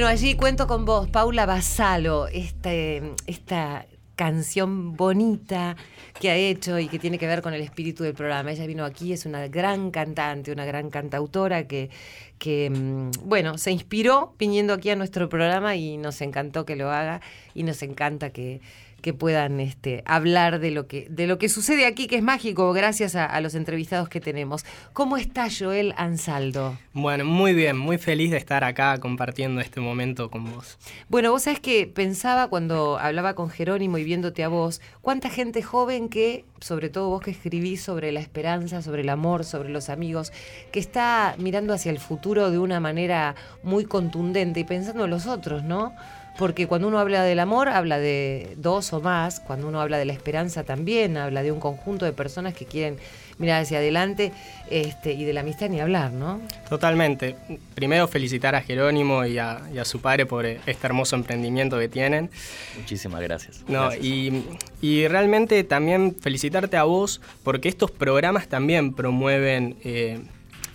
Bueno, 0.00 0.12
allí 0.12 0.34
cuento 0.34 0.66
con 0.66 0.86
vos, 0.86 1.10
Paula 1.10 1.44
Basalo, 1.44 2.26
este, 2.28 3.02
esta 3.26 3.84
canción 4.16 4.96
bonita 4.96 5.76
que 6.18 6.30
ha 6.30 6.36
hecho 6.36 6.78
y 6.78 6.88
que 6.88 6.98
tiene 6.98 7.18
que 7.18 7.26
ver 7.26 7.42
con 7.42 7.52
el 7.52 7.60
espíritu 7.60 8.02
del 8.02 8.14
programa. 8.14 8.50
Ella 8.50 8.66
vino 8.66 8.86
aquí, 8.86 9.12
es 9.12 9.26
una 9.26 9.46
gran 9.48 9.90
cantante, 9.90 10.52
una 10.52 10.64
gran 10.64 10.88
cantautora 10.88 11.66
que, 11.66 11.90
que 12.38 12.70
mm, 12.70 13.28
bueno, 13.28 13.58
se 13.58 13.72
inspiró 13.72 14.34
viniendo 14.38 14.72
aquí 14.72 14.88
a 14.88 14.96
nuestro 14.96 15.28
programa 15.28 15.76
y 15.76 15.98
nos 15.98 16.22
encantó 16.22 16.64
que 16.64 16.76
lo 16.76 16.90
haga 16.90 17.20
y 17.54 17.62
nos 17.62 17.82
encanta 17.82 18.30
que 18.30 18.62
que 19.00 19.12
puedan 19.12 19.60
este, 19.60 20.02
hablar 20.06 20.60
de 20.60 20.70
lo 20.70 20.86
que, 20.86 21.06
de 21.10 21.26
lo 21.26 21.38
que 21.38 21.48
sucede 21.48 21.86
aquí, 21.86 22.06
que 22.06 22.16
es 22.16 22.22
mágico, 22.22 22.72
gracias 22.72 23.16
a, 23.16 23.40
los 23.40 23.54
entrevistados 23.54 24.08
que 24.08 24.20
tenemos. 24.20 24.64
¿Cómo 24.92 25.16
está 25.16 25.48
Joel 25.50 25.94
Ansaldo? 25.96 26.78
Bueno, 26.92 27.24
muy 27.24 27.54
bien, 27.54 27.78
muy 27.78 27.98
feliz 27.98 28.30
de 28.30 28.36
estar 28.36 28.64
acá 28.64 28.98
compartiendo 28.98 29.60
este 29.60 29.80
momento 29.80 30.30
con 30.30 30.44
vos. 30.52 30.78
Bueno, 31.08 31.30
vos 31.30 31.42
sabés 31.42 31.60
que 31.60 31.86
pensaba 31.86 32.48
cuando 32.48 32.98
hablaba 32.98 33.34
con 33.34 33.50
Jerónimo 33.50 33.98
y 33.98 34.04
viéndote 34.04 34.44
a 34.44 34.48
vos, 34.48 34.80
cuánta 35.00 35.30
gente 35.30 35.62
joven 35.62 36.08
que, 36.08 36.44
sobre 36.60 36.90
todo 36.90 37.08
vos 37.08 37.22
que 37.22 37.30
escribís 37.30 37.82
sobre 37.82 38.12
la 38.12 38.20
esperanza, 38.20 38.82
sobre 38.82 39.02
el 39.02 39.08
amor, 39.08 39.44
sobre 39.44 39.70
los 39.70 39.88
amigos, 39.88 40.32
que 40.72 40.80
está 40.80 41.34
mirando 41.38 41.72
hacia 41.72 41.90
el 41.90 41.98
futuro 41.98 42.50
de 42.50 42.58
una 42.58 42.80
manera 42.80 43.34
muy 43.62 43.84
contundente 43.84 44.60
y 44.60 44.64
pensando 44.64 45.04
en 45.04 45.10
los 45.10 45.26
otros, 45.26 45.62
¿no? 45.62 45.94
Porque 46.38 46.66
cuando 46.66 46.88
uno 46.88 46.98
habla 46.98 47.22
del 47.22 47.38
amor, 47.38 47.68
habla 47.68 47.98
de 47.98 48.54
dos 48.56 48.92
o 48.92 49.00
más, 49.00 49.40
cuando 49.40 49.68
uno 49.68 49.80
habla 49.80 49.98
de 49.98 50.04
la 50.04 50.12
esperanza 50.12 50.64
también, 50.64 51.16
habla 51.16 51.42
de 51.42 51.52
un 51.52 51.60
conjunto 51.60 52.04
de 52.04 52.12
personas 52.12 52.54
que 52.54 52.64
quieren 52.64 52.98
mirar 53.40 53.62
hacia 53.62 53.78
adelante 53.78 54.32
este, 54.70 55.12
y 55.12 55.24
de 55.24 55.32
la 55.32 55.40
amistad 55.40 55.68
ni 55.68 55.80
hablar, 55.80 56.12
¿no? 56.12 56.40
Totalmente. 56.68 57.36
Primero 57.74 58.06
felicitar 58.06 58.54
a 58.54 58.60
Jerónimo 58.60 59.24
y 59.24 59.38
a, 59.38 59.60
su 59.84 60.00
padre 60.00 60.26
por 60.26 60.44
este 60.44 60.86
hermoso 60.86 61.16
emprendimiento 61.16 61.78
que 61.78 61.88
tienen. 61.88 62.30
Muchísimas 62.78 63.22
gracias. 63.22 63.64
No, 63.66 63.92
Y, 63.94 65.08
realmente 65.08 65.64
también 65.64 66.14
felicitarte 66.20 66.76
a 66.76 66.84
vos 66.84 67.20
porque 67.42 67.68
estos 67.68 67.90
programas 67.90 68.48
también 68.48 68.92
promueven 68.92 69.76
eh, 69.82 70.20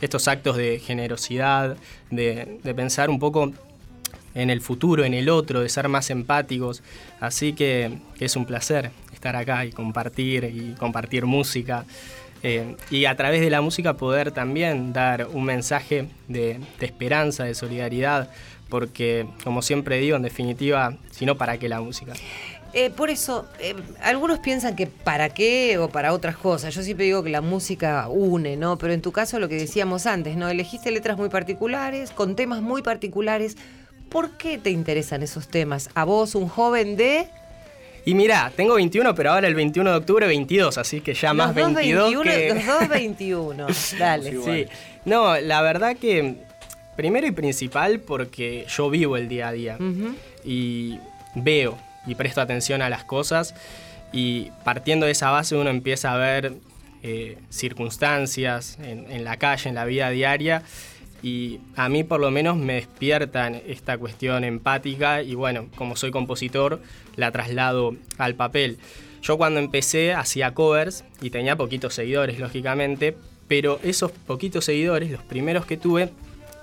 estos 0.02 0.28
actos 0.28 0.58
de 0.58 0.80
generosidad, 0.80 1.78
de, 2.10 2.60
de 2.64 2.74
pensar 2.74 3.10
un 3.10 3.20
poco 3.20 3.54
en 4.36 4.50
el 4.50 4.62
futuro, 4.62 5.04
en 5.04 5.14
el 5.14 5.30
otro, 5.30 5.62
de 5.62 5.70
ser 5.70 5.88
más 5.88 6.10
empáticos. 6.12 6.84
Así 7.20 7.54
que, 7.54 7.98
es 8.20 8.36
un 8.36 8.46
placer 8.46 8.92
estar 9.14 9.36
acá 9.36 9.66
y 9.66 9.72
compartir 9.72 10.44
y 10.44 10.76
compartir 10.78 11.26
música. 11.26 11.86
Eh, 12.44 12.76
y 12.92 13.06
a 13.06 13.16
través 13.16 13.42
de 13.42 13.50
la 13.50 13.62
música 13.62 13.96
poder 13.96 14.32
también 14.32 14.94
dar 14.94 15.28
un 15.34 15.46
mensaje 15.46 16.10
de, 16.28 16.60
esperanza, 16.80 17.46
de 17.46 17.56
solidaridad, 17.56 18.30
porque 18.70 19.26
como 19.44 19.62
siempre 19.62 19.98
digo, 19.98 20.18
en 20.18 20.22
definitiva, 20.22 20.96
si 21.12 21.26
no, 21.26 21.38
¿para 21.38 21.58
qué 21.58 21.70
la 21.70 21.82
música? 21.82 22.14
Eh, 22.74 22.90
por 22.90 23.10
eso, 23.10 23.48
eh, 23.60 23.74
algunos 24.04 24.40
piensan 24.40 24.76
que 24.76 24.86
para 24.86 25.30
qué 25.30 25.78
o 25.78 25.88
para 25.88 26.12
otras 26.12 26.36
cosas. 26.36 26.76
Yo 26.76 26.84
siempre 26.84 27.06
digo 27.06 27.24
que 27.24 27.30
la 27.30 27.40
música 27.40 28.10
une, 28.10 28.58
¿no? 28.58 28.78
Pero 28.78 28.92
en 28.92 29.02
tu 29.02 29.14
caso, 29.14 29.40
lo 29.40 29.48
que 29.48 29.56
decíamos 29.56 30.06
antes, 30.06 30.36
¿no? 30.36 30.50
Elegiste 30.50 30.92
letras 30.92 31.18
muy 31.18 31.30
particulares, 31.30 32.12
con 32.12 32.36
temas 32.36 32.62
muy 32.62 32.82
particulares, 32.82 33.56
¿Por 34.10 34.32
qué 34.38 34.58
te 34.58 34.70
interesan 34.70 35.24
esos 35.24 35.48
temas? 35.48 35.90
A 35.94 36.04
vos, 36.04 36.36
un 36.36 36.48
joven 36.48 36.96
de... 36.96 37.28
Y 38.06 38.14
mira, 38.14 38.52
tengo 38.56 38.76
21, 38.76 39.16
pero 39.16 39.32
ahora 39.32 39.48
el 39.48 39.56
21 39.56 39.90
de 39.90 39.98
octubre 39.98 40.28
22, 40.28 40.78
así 40.78 41.02
que 41.02 41.16
ya 41.16 41.34
más 41.34 41.56
22 41.56 42.22
que... 42.24 42.54
Los 42.54 42.66
dos 42.66 42.88
21, 42.88 43.68
dale. 44.00 44.32
Sí, 44.44 44.68
no, 45.06 45.40
la 45.40 45.62
verdad 45.64 45.98
que 45.98 46.36
primero 46.96 47.28
y 47.28 47.32
principal 47.32 48.00
porque 48.00 48.66
yo 48.70 48.90
vivo 48.90 49.18
el 49.18 49.28
día 49.28 49.50
a 49.50 49.52
día 49.52 49.78
y 50.44 51.00
veo 51.34 51.78
y 52.08 52.16
presto 52.16 52.42
atención 52.42 52.82
a 52.82 52.90
las 52.90 53.04
cosas 53.04 53.54
y 54.14 54.52
partiendo 54.64 55.06
de 55.06 55.12
esa 55.12 55.30
base 55.32 55.56
uno 55.56 55.70
empieza 55.70 56.14
a 56.14 56.18
ver 56.18 56.54
eh, 57.04 57.38
circunstancias 57.50 58.78
en, 58.82 59.12
en 59.12 59.24
la 59.24 59.38
calle, 59.38 59.70
en 59.70 59.76
la 59.76 59.86
vida 59.86 60.10
diaria 60.10 60.64
y 61.26 61.60
a 61.76 61.90
mí 61.90 62.04
por 62.04 62.20
lo 62.20 62.30
menos 62.30 62.56
me 62.56 62.76
despiertan 62.76 63.60
esta 63.66 63.98
cuestión 63.98 64.44
empática 64.44 65.24
y 65.24 65.34
bueno, 65.34 65.70
como 65.76 65.96
soy 65.96 66.12
compositor, 66.12 66.80
la 67.16 67.32
traslado 67.32 67.96
al 68.20 68.36
papel. 68.36 68.78
Yo 69.24 69.36
cuando 69.36 69.60
empecé 69.60 70.14
hacía 70.14 70.54
covers 70.54 71.04
y 71.24 71.32
tenía 71.32 71.56
poquitos 71.56 71.96
seguidores, 71.96 72.38
lógicamente, 72.38 73.18
pero 73.48 73.80
esos 73.82 74.12
poquitos 74.12 74.66
seguidores, 74.66 75.10
los 75.10 75.24
primeros 75.24 75.66
que 75.66 75.78
tuve, 75.78 76.12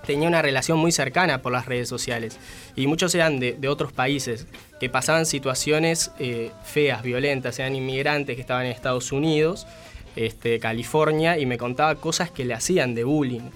tenía 0.07 0.29
una 0.29 0.43
relación 0.43 0.79
muy 0.79 0.93
cercana 0.93 1.43
por 1.43 1.51
las 1.51 1.67
redes 1.67 1.89
sociales. 1.89 2.39
Y 2.77 2.87
muchos 2.87 3.13
eran 3.17 3.41
de, 3.41 3.69
otros 3.69 3.93
países 3.93 4.47
que 4.79 4.89
pasaban 4.89 5.27
situaciones 5.27 6.13
eh, 6.21 6.53
feas, 6.63 7.03
violentas, 7.03 7.59
eran 7.59 7.75
inmigrantes 7.75 8.37
que 8.37 8.43
estaban 8.43 8.67
en 8.67 8.71
Estados 8.71 9.11
Unidos, 9.11 9.67
este, 10.15 10.61
California, 10.61 11.37
y 11.37 11.47
me 11.47 11.59
contaba 11.59 11.97
cosas 11.97 12.31
que 12.31 12.45
le 12.45 12.55
hacían 12.55 12.95
de 12.95 13.03
bullying 13.03 13.51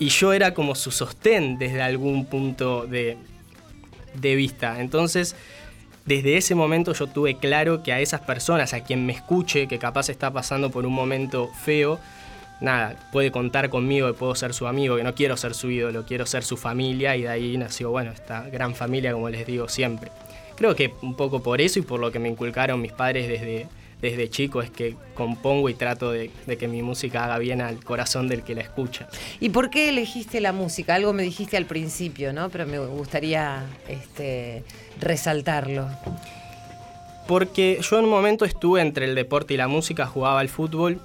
y 0.00 0.08
yo 0.08 0.32
era 0.32 0.54
como 0.54 0.74
su 0.74 0.90
sostén 0.90 1.58
desde 1.58 1.82
algún 1.82 2.24
punto 2.24 2.86
de, 2.86 3.18
vista. 4.14 4.80
Entonces, 4.80 5.36
desde 6.06 6.38
ese 6.38 6.54
momento 6.54 6.94
yo 6.94 7.06
tuve 7.06 7.36
claro 7.36 7.82
que 7.82 7.92
a 7.92 8.00
esas 8.00 8.22
personas, 8.22 8.72
a 8.72 8.80
quien 8.82 9.04
me 9.04 9.12
escuche, 9.12 9.68
que 9.68 9.78
capaz 9.78 10.08
está 10.08 10.32
pasando 10.32 10.70
por 10.70 10.86
un 10.86 10.94
momento 10.94 11.50
feo, 11.64 12.00
nada, 12.62 12.96
puede 13.12 13.30
contar 13.30 13.68
conmigo, 13.68 14.06
que 14.08 14.14
puedo 14.14 14.34
ser 14.34 14.54
su 14.54 14.66
amigo, 14.66 14.96
que 14.96 15.04
no 15.04 15.14
quiero 15.14 15.36
ser 15.36 15.52
su 15.52 15.70
ídolo, 15.70 16.06
quiero 16.06 16.24
ser 16.24 16.44
su 16.44 16.56
familia 16.56 17.14
y 17.14 17.22
de 17.22 17.28
ahí 17.28 17.58
nació, 17.58 17.90
bueno, 17.90 18.10
esta 18.10 18.48
gran 18.48 18.74
familia, 18.74 19.12
como 19.12 19.28
les 19.28 19.46
digo 19.46 19.68
siempre. 19.68 20.10
Creo 20.56 20.74
que 20.74 20.94
un 21.02 21.14
poco 21.14 21.42
por 21.42 21.60
eso 21.60 21.78
y 21.78 21.82
por 21.82 22.00
lo 22.00 22.10
que 22.10 22.18
me 22.18 22.30
inculcaron 22.30 22.80
mis 22.80 22.92
padres 22.92 23.28
desde, 23.28 23.66
desde 24.00 24.30
chico 24.30 24.62
es 24.62 24.70
que 24.70 24.96
compongo 25.14 25.68
y 25.68 25.74
trato 25.74 26.10
de, 26.10 26.30
que 26.58 26.68
mi 26.68 26.82
música 26.82 27.24
haga 27.24 27.38
bien 27.38 27.60
al 27.60 27.84
corazón 27.84 28.28
del 28.28 28.42
que 28.42 28.54
la 28.54 28.62
escucha. 28.62 29.08
¿Y 29.40 29.50
por 29.50 29.70
qué 29.70 29.88
elegiste 29.88 30.40
la 30.40 30.52
música? 30.52 30.94
Algo 30.94 31.12
me 31.12 31.22
dijiste 31.22 31.56
al 31.56 31.66
principio, 31.66 32.32
¿no? 32.32 32.48
Pero 32.48 32.66
me 32.66 32.78
gustaría 32.78 33.64
este, 33.88 34.62
resaltarlo. 35.00 35.88
Porque 37.26 37.78
yo 37.82 37.98
en 37.98 38.04
un 38.04 38.10
momento 38.10 38.44
estuve 38.44 38.80
entre 38.80 39.04
el 39.04 39.14
deporte 39.14 39.54
y 39.54 39.56
la 39.56 39.68
música, 39.68 40.06
jugaba 40.06 40.40
al 40.40 40.48
fútbol, 40.48 41.00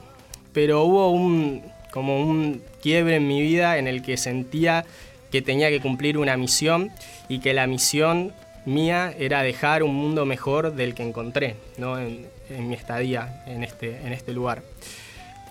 pero 0.53 0.84
hubo 0.84 1.12
un 1.12 1.62
como 1.91 2.19
un 2.19 2.62
quiebre 2.81 3.15
en 3.15 3.27
mi 3.27 3.41
vida 3.41 3.77
en 3.77 3.88
el 3.88 4.01
que 4.01 4.17
sentía 4.17 4.86
que 5.31 5.41
tenía 5.41 5.69
que 5.69 5.79
cumplir 5.79 6.17
una 6.17 6.36
misión 6.36 6.91
y 7.29 7.39
que 7.39 7.53
la 7.53 7.67
misión 7.67 8.34
mía 8.65 9.13
era 9.17 9.43
dejar 9.43 9.81
un 9.84 9.95
mundo 9.95 10.25
mejor 10.25 10.73
del 10.75 10.93
que 10.93 11.03
encontré, 11.03 11.55
¿no? 11.77 11.99
En, 11.99 12.25
en 12.49 12.67
mi 12.67 12.75
estadía 12.75 13.43
en 13.47 13.63
este, 13.63 14.05
en 14.05 14.13
este 14.13 14.34
lugar. 14.34 14.63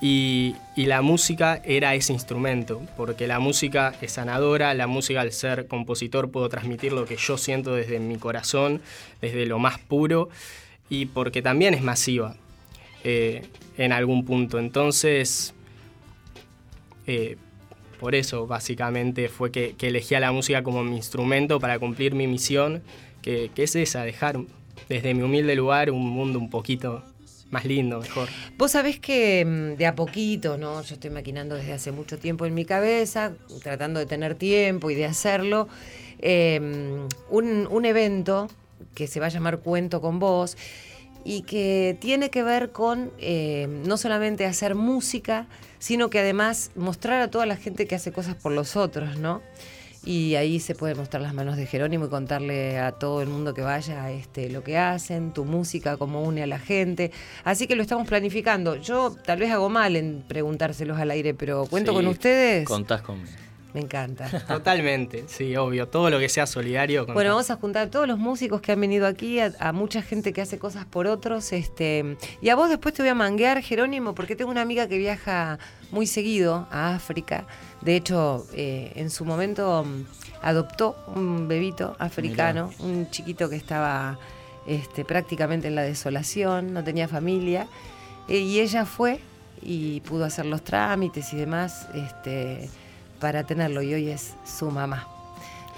Y, 0.00 0.57
y, 0.76 0.87
la 0.87 1.00
música 1.02 1.62
era 1.64 1.94
ese 1.94 2.12
instrumento, 2.12 2.83
porque 2.96 3.26
la 3.26 3.38
música 3.38 3.94
es 4.02 4.12
sanadora, 4.12 4.74
la 4.74 4.87
música 4.87 5.20
al 5.20 5.33
ser 5.33 5.66
compositor 5.66 6.30
puedo 6.30 6.48
transmitir 6.48 6.92
lo 6.92 7.07
que 7.07 7.16
yo 7.16 7.38
siento 7.38 7.74
desde 7.74 8.00
mi 8.00 8.16
corazón, 8.16 8.83
desde 9.22 9.46
lo 9.46 9.59
más 9.59 9.78
puro, 9.78 10.28
y 10.90 11.07
porque 11.07 11.42
también 11.42 11.74
es 11.74 11.83
masiva 11.83 12.37
eh, 13.04 13.42
en 13.78 13.92
algún 13.92 14.24
punto. 14.24 14.59
Entonces, 14.59 15.54
eh, 17.07 17.37
por 18.00 18.14
eso 18.14 18.46
básicamente 18.46 19.28
fue 19.28 19.50
que, 19.50 19.74
que, 19.76 19.88
elegí 19.88 20.14
a 20.14 20.20
la 20.20 20.33
música 20.33 20.62
como 20.62 20.83
mi 20.85 20.96
instrumento 20.96 21.61
para 21.61 21.78
cumplir 21.78 22.14
mi 22.14 22.26
misión, 22.26 22.83
que, 23.22 23.50
que 23.54 23.62
es 23.62 23.76
esa, 23.76 24.02
dejar 24.02 24.40
desde 24.88 25.14
mi 25.14 25.23
humilde 25.23 25.55
lugar 25.55 25.90
un 25.90 26.09
mundo 26.09 26.38
un 26.38 26.51
poquito 26.51 27.03
más 27.51 27.64
lindo, 27.64 28.01
mejor. 28.01 28.29
Vos 28.59 28.73
sabés 28.73 28.99
que 28.99 29.44
mm, 29.44 29.77
de 29.79 29.87
a 29.87 29.94
poquito, 29.94 30.59
¿no? 30.59 30.83
Yo 30.83 30.94
estoy 30.94 31.11
maquinando 31.11 31.55
desde 31.55 31.73
hace 31.73 31.92
mucho 31.92 32.18
tiempo 32.18 32.47
en 32.47 32.55
mi 32.55 32.64
cabeza, 32.64 33.33
tratando 33.62 34.01
de 34.01 34.07
tener 34.07 34.35
tiempo 34.35 34.90
y 34.90 34.94
de 34.94 35.07
hacerlo. 35.07 35.68
Em, 36.18 37.07
un, 37.31 37.85
evento 37.85 38.49
que 38.94 39.07
se 39.07 39.20
va 39.20 39.27
a 39.27 39.29
llamar 39.29 39.59
Cuento 39.59 40.01
con 40.01 40.18
Vos 40.18 40.57
y 41.25 41.42
que 41.42 41.97
tiene 42.01 42.31
que 42.31 42.42
ver 42.42 42.70
con 42.70 43.11
em, 43.18 43.83
no 43.83 43.97
solamente 43.97 44.47
hacer 44.47 44.75
música, 44.75 45.47
sino 45.79 46.11
que 46.11 46.18
además 46.18 46.70
mostrar 46.77 47.20
a 47.20 47.31
toda 47.31 47.47
la 47.47 47.57
gente 47.57 47.87
que 47.87 47.94
hace 47.94 48.11
cosas 48.11 48.35
por 48.37 48.53
los 48.53 48.75
otros, 48.77 49.18
¿no? 49.18 49.42
Y 50.07 50.35
ahí 50.37 50.61
se 50.61 50.75
pueden 50.75 50.97
mostrar 50.97 51.23
las 51.23 51.35
manos 51.35 51.57
de 51.57 51.67
Jerónimo 51.67 52.07
y 52.07 52.09
contarle 52.09 52.79
a 52.79 52.93
todo 52.93 53.23
el 53.23 53.29
mundo 53.29 53.55
que 53.55 53.62
vaya 53.62 54.11
este, 54.11 54.51
lo 54.51 54.62
que 54.62 54.79
hacen, 54.79 55.33
tu 55.33 55.45
música, 55.45 55.97
cómo 55.97 56.23
une 56.23 56.43
a 56.43 56.47
la 56.47 56.59
gente. 56.59 57.11
Así 57.45 57.67
que 57.67 57.77
lo 57.77 57.83
estamos 57.83 58.07
planificando. 58.07 58.77
Yo 58.77 59.14
tal 59.25 59.38
vez 59.38 59.51
hago 59.51 59.69
mal 59.69 59.97
en 59.97 60.25
preguntárselos 60.27 60.99
al 60.99 61.11
aire, 61.11 61.35
pero 61.35 61.67
cuento 61.67 61.93
con 61.93 62.07
ustedes. 62.07 62.67
Contás 62.67 63.03
conmigo. 63.03 63.31
Me 63.75 63.81
encanta. 63.81 64.29
Totalmente, 64.47 65.25
sí, 65.27 65.57
obvio. 65.57 65.89
Todo 65.89 66.09
lo 66.09 66.21
que 66.21 66.29
sea 66.29 66.47
solidario. 66.47 67.07
Bueno, 67.07 67.31
vamos 67.31 67.51
a 67.51 67.57
juntar 67.57 67.89
a 67.89 67.91
todos 67.91 68.07
los 68.07 68.19
músicos 68.19 68.61
que 68.61 68.71
han 68.71 68.81
venido 68.81 69.05
aquí, 69.05 69.41
a, 69.41 69.73
mucha 69.73 70.01
gente 70.01 70.33
que 70.33 70.41
hace 70.41 70.61
cosas 70.61 70.85
por 70.85 71.09
otros. 71.09 71.53
Este, 71.53 72.17
y 72.41 72.51
a 72.51 72.55
vos 72.55 72.69
después 72.69 72.95
te 72.95 73.03
voy 73.03 73.11
a 73.11 73.17
manguear, 73.17 73.61
Jerónimo, 73.63 74.15
porque 74.15 74.37
tengo 74.37 74.53
una 74.53 74.63
amiga 74.63 74.87
que 74.87 74.97
viaja 74.97 75.59
muy 75.91 76.07
seguido 76.07 76.69
a 76.71 76.95
África. 76.95 77.49
De 77.81 77.97
hecho, 77.97 78.47
eh, 78.55 78.93
en 78.95 79.11
su 79.11 79.25
momento 79.25 79.85
mm, 79.85 80.05
adoptó 80.43 80.97
un 81.17 81.49
bebito 81.49 81.97
africano, 81.99 82.71
un 82.79 83.11
chiquito 83.11 83.51
que 83.51 83.57
estaba 83.57 84.21
este, 84.69 85.05
prácticamente 85.05 85.67
en 85.67 85.75
la 85.75 85.83
desolación, 85.83 86.73
no 86.73 86.85
tenía 86.85 87.09
familia. 87.09 87.67
Eh, 88.29 88.39
y 88.39 88.61
ella 88.61 88.87
fue 88.87 89.19
y 89.61 90.01
pudo 90.03 90.25
hacer 90.25 90.47
los 90.47 90.63
trámites 90.63 91.33
y 91.33 91.37
demás. 91.39 91.89
Este, 91.93 92.71
para 93.25 93.45
tenerlo 93.45 93.81
y 93.81 93.95
hoy 93.95 94.11
es 94.11 94.35
su 94.45 94.71
mamá. 94.71 95.09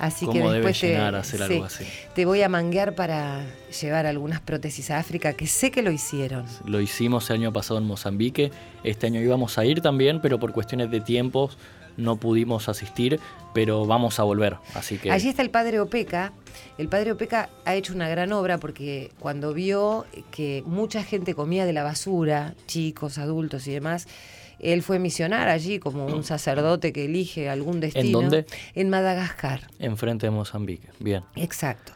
Así 0.01 0.27
que 0.27 0.41
después 0.41 0.81
te, 0.81 0.97
algo 0.97 1.19
así? 1.65 1.85
te 2.13 2.25
voy 2.25 2.43
a 2.43 2.49
manguear 2.49 2.97
para 2.97 3.41
llevar 3.81 4.05
algunas 4.05 4.41
prótesis 4.41 4.91
a 4.91 4.99
África, 4.99 5.33
que 5.35 5.47
sé 5.47 5.71
que 5.71 5.81
lo 5.81 5.93
hicieron. 5.93 6.45
Lo 6.65 6.81
hicimos 6.81 7.31
el 7.31 7.37
año 7.37 7.53
pasado 7.53 7.79
en 7.79 7.87
Mozambique, 7.87 8.51
este 8.83 9.07
año 9.07 9.21
íbamos 9.21 9.59
a 9.59 9.65
ir 9.65 9.81
también, 9.81 10.21
pero 10.21 10.41
por 10.41 10.51
cuestiones 10.51 10.91
de 10.91 11.01
tiempos 11.01 11.57
no 11.97 12.17
pudimos 12.17 12.69
asistir, 12.69 13.21
pero 13.55 13.87
vamos 13.87 14.19
a 14.19 14.25
volver. 14.25 14.57
Así 14.75 14.99
que... 14.99 15.13
Allí 15.13 15.29
está 15.29 15.43
el 15.43 15.51
padre 15.51 15.79
Opeca. 15.79 16.33
El 16.79 16.89
padre 16.89 17.13
Opeca 17.13 17.49
ha 17.65 17.77
hecho 17.77 17.95
una 17.95 18.09
gran 18.09 18.33
obra 18.33 18.59
porque 18.59 19.13
cuando 19.21 19.55
vio 19.55 20.05
que 20.33 20.65
mucha 20.67 21.05
gente 21.05 21.37
comía 21.37 21.65
de 21.65 21.73
la 21.73 21.85
basura, 21.85 22.57
chicos, 22.67 23.19
adultos 23.19 23.69
y 23.69 23.73
demás, 23.73 24.09
Él 24.59 24.83
fue 24.83 24.99
misionar 24.99 25.49
allí 25.49 25.79
como 25.79 26.07
un 26.07 26.25
sacerdote 26.25 26.93
que 26.93 27.05
elige 27.05 27.49
algún 27.49 27.81
destino. 27.81 28.07
¿En 28.07 28.13
dónde? 28.13 28.47
En 28.75 28.91
Madagascar. 28.91 29.69
Enfrente 29.79 30.27
de 30.27 30.31
Mozambique. 30.31 30.89
Bien. 30.99 31.23
Exacto. 31.37 31.93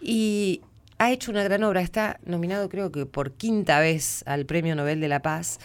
Y 0.00 0.60
ha 0.98 1.10
hecho 1.12 1.30
una 1.30 1.42
gran 1.42 1.62
obra. 1.64 1.80
Está 1.80 2.18
nominado 2.24 2.68
creo 2.68 2.92
que 2.92 3.06
por 3.06 3.32
quinta 3.32 3.80
vez 3.80 4.22
al 4.26 4.46
Premio 4.46 4.74
Nobel 4.74 5.00
de 5.00 5.08
la 5.08 5.20
Paz. 5.20 5.58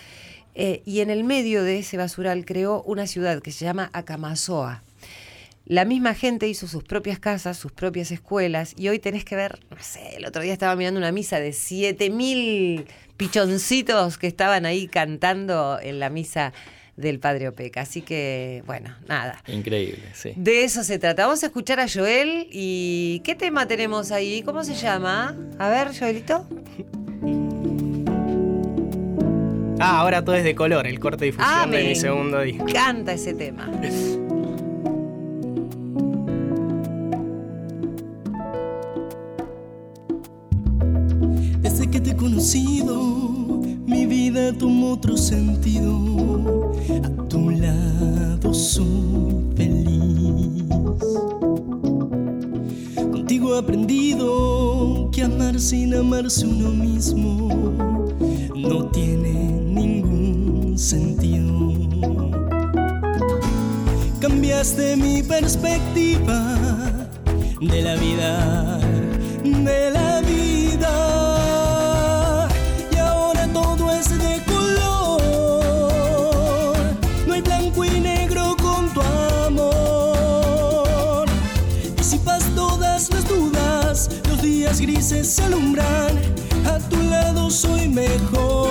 Eh, 0.54 0.82
y 0.86 1.00
en 1.00 1.10
el 1.10 1.24
medio 1.24 1.64
de 1.64 1.80
ese 1.80 1.96
basural 1.98 2.46
creó 2.46 2.82
una 2.84 3.08
ciudad 3.08 3.42
que 3.42 3.52
se 3.52 3.64
llama 3.66 3.90
Akamazoa. 3.94 4.84
La 5.66 5.86
misma 5.86 6.14
gente 6.16 6.48
hizo 6.48 6.68
sus 6.68 6.84
propias 6.84 7.20
casas, 7.20 7.58
sus 7.58 7.72
propias 7.72 8.12
escuelas, 8.12 8.74
y 8.78 8.90
hoy 8.90 9.00
tenés 9.00 9.24
que 9.24 9.36
ver, 9.36 9.60
no 9.70 9.78
sé, 9.80 10.16
el 10.18 10.26
otro 10.26 10.42
día 10.42 10.54
estaba 10.54 10.76
mirando 10.76 10.98
una 11.00 11.12
misa 11.12 11.40
de 11.40 11.54
7000 11.54 12.86
pichoncitos 13.16 14.18
que 14.18 14.28
estaban 14.28 14.66
ahí 14.66 14.88
cantando 14.88 15.80
en 15.82 16.00
la 16.00 16.10
misa 16.10 16.52
del 16.98 17.20
Padre 17.20 17.48
Opeca. 17.48 17.82
Así 17.82 18.02
que, 18.02 18.64
bueno, 18.66 18.96
nada. 19.08 19.42
Increíble, 19.48 20.04
sí. 20.14 20.34
De 20.36 20.64
eso 20.64 20.84
se 20.84 21.00
trata. 21.00 21.26
Vamos 21.26 21.44
a 21.44 21.46
escuchar 21.48 21.80
a 21.80 21.88
Joel 21.88 22.48
y 22.52 23.22
¿qué 23.24 23.36
tema 23.36 23.68
tenemos 23.68 24.12
ahí? 24.12 24.42
¿Cómo 24.44 24.64
se 24.64 24.74
llama? 24.76 25.36
A 25.58 25.70
ver, 25.70 25.98
Joelito. 25.98 26.48
Ah, 29.80 30.00
ahora 30.00 30.24
todo 30.24 30.36
es 30.36 30.44
de 30.44 30.54
color, 30.54 30.86
el 30.86 31.00
corte 31.00 31.26
de 31.26 31.32
difusión 31.32 31.50
Ah, 31.56 31.66
de 31.66 31.78
me 31.78 31.84
mi 31.90 31.96
segundo 31.96 32.42
disco. 32.42 32.66
Canta 32.72 33.14
ese 33.14 33.34
tema. 33.34 33.70
Desde 42.12 42.18
que 42.18 42.26
te 42.26 42.26
he 42.26 42.30
conocido, 42.30 43.62
mi 43.86 44.06
vida 44.06 44.54
tomó 44.58 44.94
otro 44.94 45.16
sentido. 45.16 46.72
A 47.04 47.28
tu 47.30 47.50
lado 47.50 48.54
soy 48.54 49.46
feliz. 49.56 50.64
Contigo 52.96 53.56
he 53.56 53.60
aprendido 53.60 55.10
que 55.12 55.24
amar 55.24 55.60
sin 55.60 55.94
amarse 55.94 56.46
uno 56.46 56.70
mismo 56.70 57.50
no 58.56 58.86
tiene 58.92 59.34
ningún 59.62 60.78
sentido. 60.78 61.72
Cambiaste 64.20 64.98
mi 64.98 65.24
perspectiva 65.24 66.58
de 67.62 67.82
la 67.82 67.96
vida, 67.96 68.80
de 69.44 69.92
la 69.92 70.22
vida. 70.22 71.31
Grises 85.02 85.34
se 85.34 85.44
alumbran. 85.44 86.20
A 86.66 86.78
tu 86.90 87.02
lado 87.02 87.50
soy 87.50 87.88
mejor. 87.88 88.70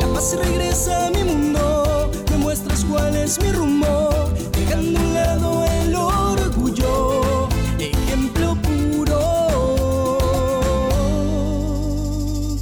La 0.00 0.06
paz 0.14 0.36
regresa 0.36 1.06
a 1.06 1.10
mi 1.10 1.24
mundo, 1.24 2.10
me 2.30 2.36
muestras 2.36 2.84
cuál 2.84 3.16
es 3.16 3.40
mi 3.40 3.50
rumbo, 3.50 4.30
dejando 4.52 5.00
a 5.00 5.02
un 5.02 5.14
lado 5.14 5.64
el 5.64 5.94
orgullo, 5.96 7.48
ejemplo 7.80 8.56
puro 8.62 10.18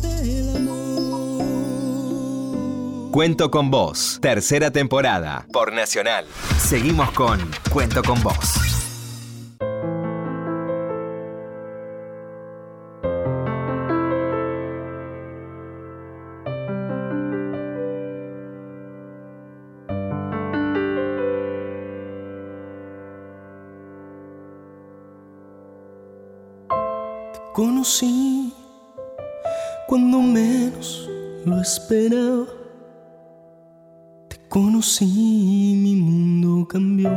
del 0.01 0.57
amor. 0.57 1.43
Cuento 3.11 3.51
con 3.51 3.71
vos, 3.71 4.19
tercera 4.23 4.71
temporada, 4.71 5.47
por 5.53 5.75
Nacional. 5.75 6.25
Seguimos 6.59 7.11
con 7.11 7.39
Cuento 7.71 8.03
con 8.03 8.23
vos. 8.23 8.76
Conocí 27.87 28.53
cuando 29.87 30.21
menos 30.21 31.09
lo 31.45 31.61
esperaba. 31.61 32.47
Te 34.27 34.41
conocí, 34.49 35.75
mi 35.77 35.95
mundo 35.95 36.67
cambió. 36.67 37.09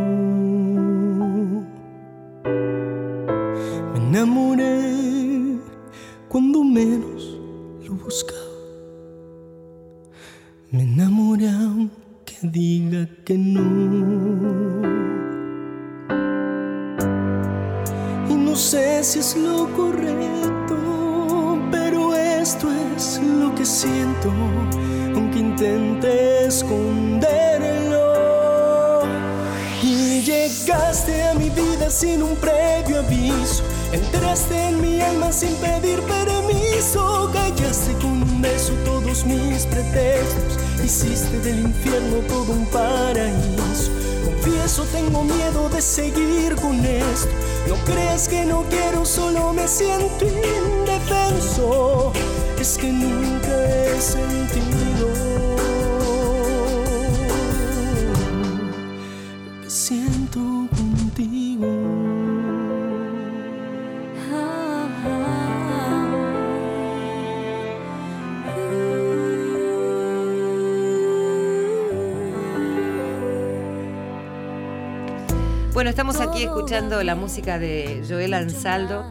Aquí 76.40 76.48
escuchando 76.48 77.04
la 77.04 77.16
música 77.16 77.60
de 77.60 78.02
Joel 78.08 78.34
Ansaldo. 78.34 79.06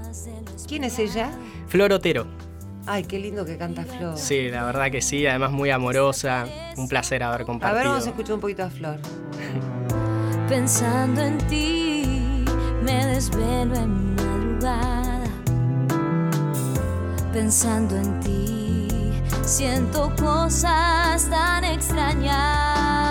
¿Quién 0.67 0.85
es 0.85 0.99
ella? 0.99 1.31
Flor 1.67 1.93
Otero. 1.93 2.27
Ay, 2.87 3.05
qué 3.05 3.19
lindo 3.19 3.45
que 3.45 3.59
canta 3.59 3.85
Flor. 3.85 4.17
Sí, 4.17 4.49
la 4.49 4.65
verdad 4.65 4.91
que 4.91 5.03
sí, 5.03 5.27
además 5.27 5.51
muy 5.51 5.71
amorosa. 5.71 6.47
Un 6.79 6.89
placer 6.89 7.23
haber 7.23 7.43
A 7.43 7.45
compartido. 7.45 7.79
ver, 7.79 7.89
vamos 7.89 8.07
a 8.07 8.11
escuchar 8.11 8.35
un 8.37 8.41
poquito 8.41 8.63
a 8.63 8.71
Flor. 8.71 8.99
Pensando 10.49 11.21
en 11.21 11.37
ti, 11.49 12.45
me 12.83 13.07
desvelo 13.07 13.75
en 13.75 14.15
madrugada. 14.15 15.21
Pensando 17.31 17.95
en 17.97 18.21
ti, 18.21 18.89
siento 19.45 20.11
cosas 20.17 21.29
tan 21.29 21.65
extrañas. 21.65 23.08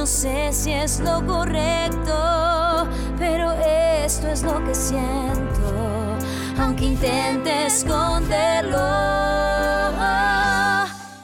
No 0.00 0.06
sé 0.06 0.50
si 0.50 0.72
es 0.72 0.98
lo 1.00 1.22
correcto, 1.26 2.88
pero 3.18 3.52
esto 3.52 4.28
es 4.28 4.42
lo 4.42 4.64
que 4.64 4.74
siento, 4.74 6.16
aunque 6.58 6.86
intente 6.86 7.66
esconderlo. 7.66 8.78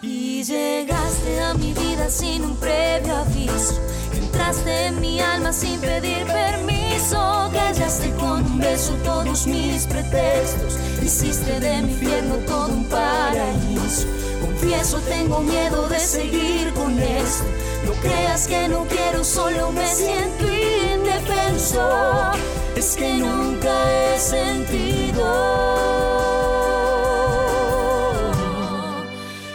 Y 0.02 0.44
llegaste 0.44 1.40
a 1.40 1.54
mi 1.54 1.72
vida 1.72 2.10
sin 2.10 2.44
un 2.44 2.56
previo 2.58 3.16
aviso. 3.16 3.80
Entraste 4.12 4.88
en 4.88 5.00
mi 5.00 5.20
alma 5.20 5.54
sin 5.54 5.80
pedir 5.80 6.26
permiso. 6.26 7.48
Callaste 7.54 8.10
con 8.16 8.44
un 8.44 8.58
beso 8.58 8.92
todos 9.02 9.46
mis 9.46 9.86
pretextos. 9.86 10.76
Hiciste 11.02 11.60
de 11.60 11.80
mi 11.80 11.92
infierno 11.92 12.34
todo 12.46 12.74
un 12.74 12.84
paraíso. 12.84 14.25
Confieso, 14.40 14.98
tengo 15.00 15.40
miedo 15.40 15.88
de 15.88 15.98
seguir 15.98 16.72
con 16.74 16.98
esto. 16.98 17.44
No 17.86 17.92
creas 17.94 18.46
que 18.46 18.68
no 18.68 18.84
quiero, 18.86 19.24
solo 19.24 19.72
me 19.72 19.86
siento 19.86 20.44
indefenso. 20.44 22.32
Es 22.76 22.96
que 22.96 23.14
nunca 23.14 24.14
he 24.14 24.18
sentido 24.18 25.24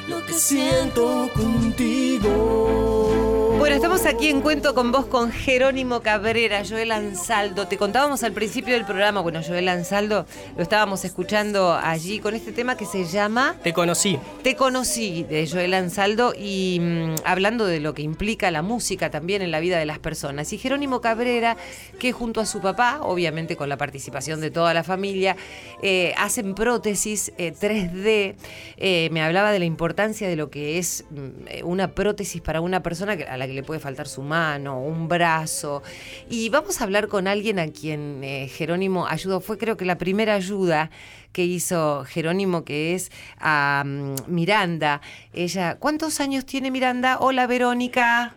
lo 0.07 0.25
que 0.25 0.33
siento 0.33 1.29
contigo. 1.35 1.90
Bueno, 3.71 3.85
estamos 3.85 4.05
aquí 4.05 4.27
en 4.27 4.41
Cuento 4.41 4.75
con 4.75 4.91
vos 4.91 5.05
con 5.05 5.31
Jerónimo 5.31 6.01
Cabrera, 6.01 6.61
Joel 6.67 6.91
Ansaldo. 6.91 7.69
Te 7.69 7.77
contábamos 7.77 8.21
al 8.21 8.33
principio 8.33 8.73
del 8.73 8.83
programa, 8.83 9.21
bueno, 9.21 9.39
Joel 9.47 9.69
Ansaldo 9.69 10.25
lo 10.57 10.61
estábamos 10.61 11.05
escuchando 11.05 11.71
allí 11.71 12.19
con 12.19 12.35
este 12.35 12.51
tema 12.51 12.75
que 12.75 12.85
se 12.85 13.05
llama 13.05 13.55
Te 13.63 13.71
conocí. 13.71 14.19
Te 14.43 14.57
conocí 14.57 15.23
de 15.23 15.47
Joel 15.49 15.73
Ansaldo 15.73 16.33
y 16.37 16.79
mm, 16.81 17.15
hablando 17.23 17.65
de 17.65 17.79
lo 17.79 17.93
que 17.93 18.01
implica 18.01 18.51
la 18.51 18.61
música 18.61 19.09
también 19.09 19.41
en 19.41 19.51
la 19.51 19.61
vida 19.61 19.79
de 19.79 19.85
las 19.85 19.99
personas. 19.99 20.51
Y 20.51 20.57
Jerónimo 20.57 20.99
Cabrera, 20.99 21.55
que 21.97 22.11
junto 22.11 22.41
a 22.41 22.45
su 22.45 22.59
papá, 22.59 22.99
obviamente 23.01 23.55
con 23.55 23.69
la 23.69 23.77
participación 23.77 24.41
de 24.41 24.51
toda 24.51 24.73
la 24.73 24.83
familia, 24.83 25.37
eh, 25.81 26.13
hacen 26.17 26.55
prótesis 26.55 27.31
3D. 27.37 28.35
Eh, 28.75 29.07
me 29.13 29.21
hablaba 29.21 29.53
de 29.53 29.59
la 29.59 29.65
importancia 29.65 30.27
de 30.27 30.35
lo 30.35 30.49
que 30.49 30.77
es 30.77 31.05
mm, 31.09 31.65
una 31.65 31.91
prótesis 31.91 32.41
para 32.41 32.59
una 32.59 32.83
persona 32.83 33.13
a 33.13 33.37
la 33.37 33.47
que 33.47 33.53
le 33.53 33.60
puede 33.63 33.79
faltar 33.79 34.07
su 34.07 34.21
mano, 34.21 34.79
un 34.79 35.07
brazo. 35.07 35.83
Y 36.29 36.49
vamos 36.49 36.81
a 36.81 36.83
hablar 36.83 37.07
con 37.07 37.27
alguien 37.27 37.59
a 37.59 37.67
quien 37.67 38.23
eh, 38.23 38.47
Jerónimo 38.47 39.07
ayudó. 39.07 39.41
Fue 39.41 39.57
creo 39.57 39.77
que 39.77 39.85
la 39.85 39.97
primera 39.97 40.35
ayuda 40.35 40.89
que 41.31 41.43
hizo 41.43 42.03
Jerónimo, 42.05 42.63
que 42.63 42.93
es 42.93 43.11
a 43.39 43.83
mm, 43.85 44.15
Miranda. 44.27 45.01
Ella, 45.33 45.77
¿cuántos 45.79 46.19
años 46.19 46.45
tiene 46.45 46.71
Miranda? 46.71 47.17
Hola 47.19 47.47
Verónica. 47.47 48.35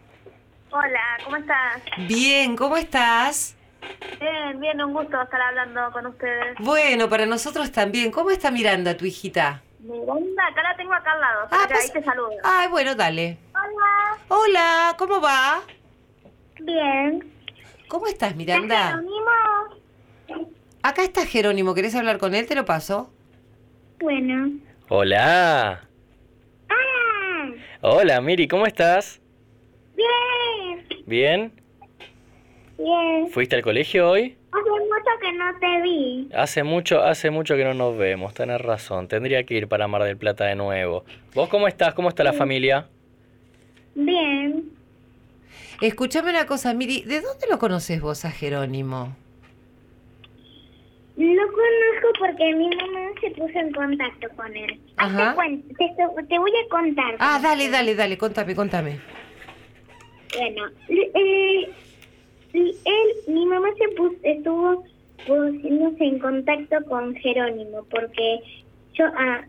Hola, 0.71 1.19
¿cómo 1.25 1.37
estás? 1.37 1.83
Bien, 2.09 2.57
¿cómo 2.57 2.77
estás? 2.77 3.55
Bien, 4.21 4.61
bien, 4.61 4.83
un 4.83 4.93
gusto 4.93 5.21
estar 5.23 5.41
hablando 5.41 5.93
con 5.93 6.07
ustedes. 6.07 6.57
Bueno, 6.59 7.09
para 7.09 7.27
nosotros 7.27 7.71
también. 7.71 8.11
¿Cómo 8.11 8.31
está 8.31 8.51
Miranda, 8.51 8.97
tu 8.97 9.05
hijita? 9.05 9.63
Miranda, 9.85 10.47
acá 10.47 10.63
la 10.63 10.77
tengo 10.77 10.95
acá 10.95 11.13
al 11.13 11.21
lado. 11.21 11.49
Ah, 11.51 11.67
pues- 11.69 11.81
ahí 11.85 11.91
te 11.93 12.03
saludo. 12.03 12.31
Ay, 12.43 12.69
bueno, 12.69 12.95
dale. 12.95 13.37
Hola. 13.53 14.19
Hola, 14.29 14.95
¿cómo 14.99 15.21
va? 15.21 15.61
Bien. 16.61 17.31
¿Cómo 17.89 18.07
estás, 18.07 18.35
Miranda? 18.35 18.89
Jerónimo? 18.89 20.55
Acá 20.83 21.03
está 21.03 21.27
Jerónimo, 21.27 21.75
¿querés 21.75 21.95
hablar 21.95 22.19
con 22.19 22.35
él? 22.35 22.47
Te 22.47 22.55
lo 22.55 22.65
paso. 22.65 23.13
Bueno. 24.01 24.53
Hola. 24.89 25.87
¡Ah! 26.71 27.51
Hola, 27.83 28.21
Miri, 28.23 28.49
¿cómo 28.49 28.67
estás? 28.67 29.21
Bien. 29.95 31.05
¿Bien? 31.07 31.53
Bien. 32.79 33.29
¿Fuiste 33.31 33.57
al 33.57 33.63
colegio 33.63 34.09
hoy? 34.11 34.37
Hace 34.55 34.71
mucho 34.71 35.11
que 35.21 35.33
no 35.33 35.59
te 35.59 35.83
vi. 35.83 36.29
Hace 36.35 36.63
mucho, 36.63 37.03
hace 37.03 37.31
mucho 37.31 37.57
que 37.57 37.65
no 37.65 37.75
nos 37.75 37.97
vemos, 37.97 38.35
tenés 38.35 38.61
razón. 38.61 39.09
Tendría 39.09 39.45
que 39.45 39.55
ir 39.55 39.69
para 39.69 39.89
Mar 39.89 40.05
del 40.05 40.17
Plata 40.17 40.45
de 40.45 40.55
nuevo. 40.55 41.05
¿Vos 41.35 41.49
cómo 41.49 41.67
estás? 41.67 41.95
¿Cómo 41.95 42.09
está 42.09 42.23
la 42.23 42.33
familia? 42.33 42.87
Bien. 43.95 44.65
Escuchame 45.81 46.31
una 46.31 46.47
cosa, 46.47 46.73
Miri, 46.73 47.03
¿de 47.03 47.21
dónde 47.21 47.47
lo 47.51 47.59
conoces 47.59 48.01
vos 48.01 48.25
a 48.25 48.31
Jerónimo? 48.31 49.17
Lo 51.17 51.43
conozco 51.47 52.09
porque 52.19 52.55
mi 52.55 52.69
mamá 52.69 53.11
se 53.21 53.31
puso 53.31 53.59
en 53.59 53.73
contacto 53.73 54.29
con 54.37 54.57
él. 54.57 54.81
Ajá. 54.97 55.37
Te, 55.79 55.95
te 56.29 56.39
voy 56.39 56.51
a 56.51 56.69
contar. 56.69 57.17
Ah, 57.19 57.39
dale, 57.43 57.71
dale, 57.71 57.95
dale, 57.95 58.19
contame, 58.19 58.55
contame. 58.55 59.01
Bueno, 60.37 60.67
eh, 60.89 61.71
él, 62.61 63.09
mi 63.35 63.47
mamá 63.47 63.69
se 63.79 63.89
puso, 63.97 64.15
estuvo 64.23 64.85
poniéndose 65.27 66.05
en 66.05 66.19
contacto 66.19 66.77
con 66.89 67.15
Jerónimo 67.17 67.85
porque 67.91 68.41
yo, 68.95 69.07
ah, 69.17 69.43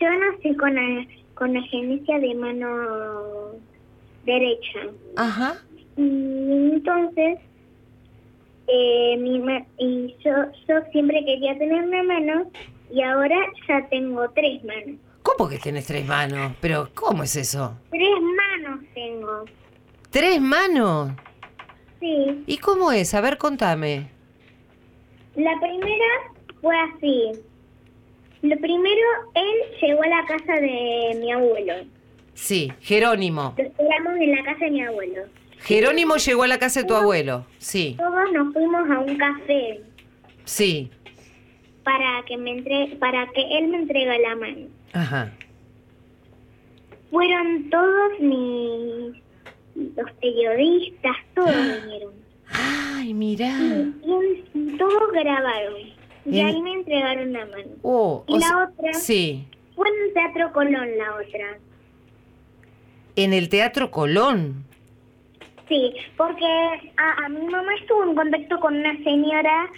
yo 0.00 0.10
nací 0.10 0.54
con, 0.56 0.74
la- 0.74 1.06
con 1.34 1.54
la 1.54 1.62
genesia 1.62 2.18
de 2.18 2.34
mano 2.34 3.52
derecha. 4.24 4.80
Ajá. 5.16 5.56
Y 5.96 6.02
entonces, 6.02 7.38
eh, 8.68 9.16
mi 9.18 9.38
ma- 9.38 9.64
y 9.78 10.14
yo, 10.24 10.32
yo 10.68 10.74
siempre 10.92 11.24
quería 11.24 11.56
tener 11.58 11.84
una 11.84 12.02
mano 12.02 12.50
y 12.90 13.00
ahora 13.02 13.36
ya 13.68 13.86
tengo 13.88 14.28
tres 14.30 14.62
manos. 14.64 14.98
¿Cómo 15.22 15.48
que 15.48 15.58
tenés 15.58 15.86
tres 15.86 16.06
manos? 16.06 16.52
Pero, 16.60 16.88
¿cómo 16.94 17.22
es 17.22 17.34
eso? 17.36 17.76
Tres 17.90 18.08
manos 18.20 18.80
tengo. 18.94 19.44
¿Tres 20.10 20.40
manos? 20.40 21.12
Sí. 22.06 22.44
¿Y 22.46 22.58
cómo 22.58 22.92
es? 22.92 23.14
A 23.14 23.20
ver, 23.20 23.36
contame. 23.38 24.08
La 25.34 25.52
primera 25.60 26.06
fue 26.60 26.74
así. 26.78 27.32
Lo 28.42 28.56
primero, 28.58 29.06
él 29.34 29.56
llegó 29.82 30.02
a 30.02 30.08
la 30.08 30.24
casa 30.26 30.52
de 30.60 31.16
mi 31.20 31.32
abuelo. 31.32 31.74
Sí, 32.34 32.72
Jerónimo. 32.80 33.54
Lo 33.56 33.64
esperamos 33.64 34.12
en 34.20 34.30
la 34.36 34.44
casa 34.44 34.64
de 34.66 34.70
mi 34.70 34.82
abuelo. 34.82 35.22
Jerónimo 35.58 36.16
llegó 36.16 36.42
a 36.44 36.46
la 36.48 36.58
casa 36.58 36.82
de 36.82 36.86
tu 36.86 36.94
abuelo. 36.94 37.44
Sí, 37.58 37.96
Todos 37.98 38.32
nos 38.32 38.52
fuimos 38.52 38.88
a 38.90 38.98
un 39.00 39.16
café 39.16 39.80
sí. 40.44 40.90
para 41.82 42.22
que 42.26 42.36
me 42.36 42.52
entre, 42.52 42.94
para 43.00 43.26
que 43.32 43.58
él 43.58 43.68
me 43.68 43.78
entregue 43.78 44.18
la 44.20 44.36
mano. 44.36 44.66
Ajá. 44.92 45.32
Fueron 47.10 47.68
todos 47.70 48.20
mis 48.20 49.22
los 49.96 50.10
periodistas, 50.20 51.16
todos 51.34 51.54
vinieron. 51.54 52.12
Ay, 52.50 53.12
mirá. 53.14 53.56
Y, 53.58 54.44
y 54.54 54.76
todos 54.78 55.12
grabaron. 55.12 55.74
Y 56.24 56.40
ahí 56.40 56.60
me 56.62 56.72
entregaron 56.72 57.32
la 57.32 57.46
mano. 57.46 57.70
Oh, 57.82 58.24
Y 58.26 58.34
la 58.34 58.40
sea- 58.46 58.64
otra 58.64 58.92
Sí, 58.94 59.46
fue 59.74 59.88
en 59.88 59.94
el 60.08 60.12
Teatro 60.14 60.52
Colón, 60.52 60.88
la 60.98 61.14
otra. 61.14 61.58
en 63.16 63.32
el 63.32 63.48
Teatro 63.48 63.90
Colón. 63.90 64.64
Sí, 65.68 65.94
porque 66.16 66.44
a, 66.96 67.24
a 67.24 67.28
mi 67.28 67.44
mamá 67.46 67.74
estuvo 67.80 68.04
en 68.04 68.14
contacto 68.14 68.60
con 68.60 68.76
una 68.76 68.96
señora 69.02 69.68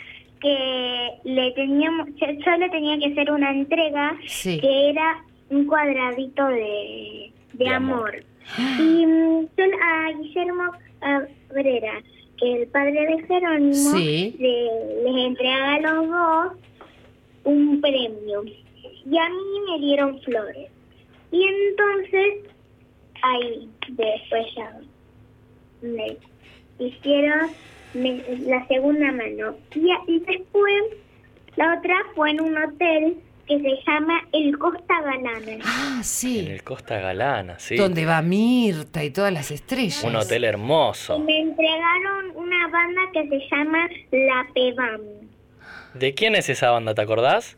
que 0.41 1.09
le 1.25 1.53
teníamos, 1.53 2.09
yo, 2.17 2.27
yo 2.31 2.57
le 2.59 2.69
tenía 2.71 2.99
que 2.99 3.13
hacer 3.13 3.31
una 3.31 3.51
entrega 3.51 4.17
Sí. 4.27 4.61
que 4.61 4.91
era 4.91 5.25
un 5.51 5.67
cuadradito 5.67 6.47
de, 6.47 7.33
de 7.55 7.65
De 7.65 7.69
amor. 7.71 8.11
amor. 8.11 8.25
Y 8.57 9.07
mm, 9.07 9.47
yo 9.57 9.65
a 9.83 10.13
Guillermo 10.19 10.73
Cabrera, 11.01 12.03
que 12.39 12.63
el 12.63 12.69
padre 12.69 12.93
de 13.07 13.23
Jerónimo, 13.27 13.73
Sí. 13.73 14.35
le- 14.39 15.03
les 15.05 15.27
entrega 15.27 15.75
a 15.75 15.81
los 15.81 16.09
dos 16.09 16.53
un 17.45 17.81
premio. 17.81 18.45
Y 18.45 19.19
a 19.19 19.29
mí 19.29 19.61
me 19.71 19.79
dieron 19.81 20.21
flores. 20.21 20.71
Y 21.31 21.43
entonces, 21.45 22.45
ahí, 23.23 23.69
después 23.89 24.47
ya 24.57 24.81
me 25.83 26.17
hicieron 26.79 27.51
me- 27.95 28.23
la 28.47 28.67
segunda 28.69 29.11
mano. 29.13 29.57
Y, 29.75 29.89
y 30.07 30.19
después, 30.21 30.83
la 31.57 31.79
otra 31.79 31.95
fue 32.15 32.31
en 32.31 32.41
un 32.43 32.57
hotel 32.57 33.17
que 33.49 33.59
se 33.61 33.77
llama 33.91 34.21
El 34.33 34.57
Costa 34.59 35.01
Galana. 35.01 35.59
Ah, 35.65 35.95
En 35.99 36.05
sí. 36.05 36.47
el 36.49 36.63
Costa 36.63 36.99
Galana, 37.01 37.59
sí. 37.59 37.77
Donde 37.77 38.05
va 38.05 38.21
Mirta 38.23 39.03
y 39.03 39.11
todas 39.11 39.33
las 39.33 39.51
estrellas. 39.51 40.05
Un 40.05 40.17
hotel 40.17 40.43
Y 40.45 40.47
hermoso. 40.47 41.19
me 41.19 41.41
entregaron 41.41 42.37
una 42.37 42.69
banda 42.69 43.01
que 43.13 43.29
se 43.29 43.41
llama 43.51 43.89
La 44.13 44.47
Pebam. 44.55 45.01
¿De 45.95 46.15
quién 46.15 46.35
es 46.37 46.49
esa 46.49 46.71
banda, 46.71 46.95
te 46.95 47.03
acordás? 47.03 47.57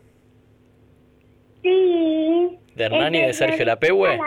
Sí. 1.62 2.56
¿De 2.74 2.84
Hernán 2.84 3.14
y 3.14 3.20
de 3.20 3.32
Sergio 3.34 3.64
Lapehue? 3.66 4.18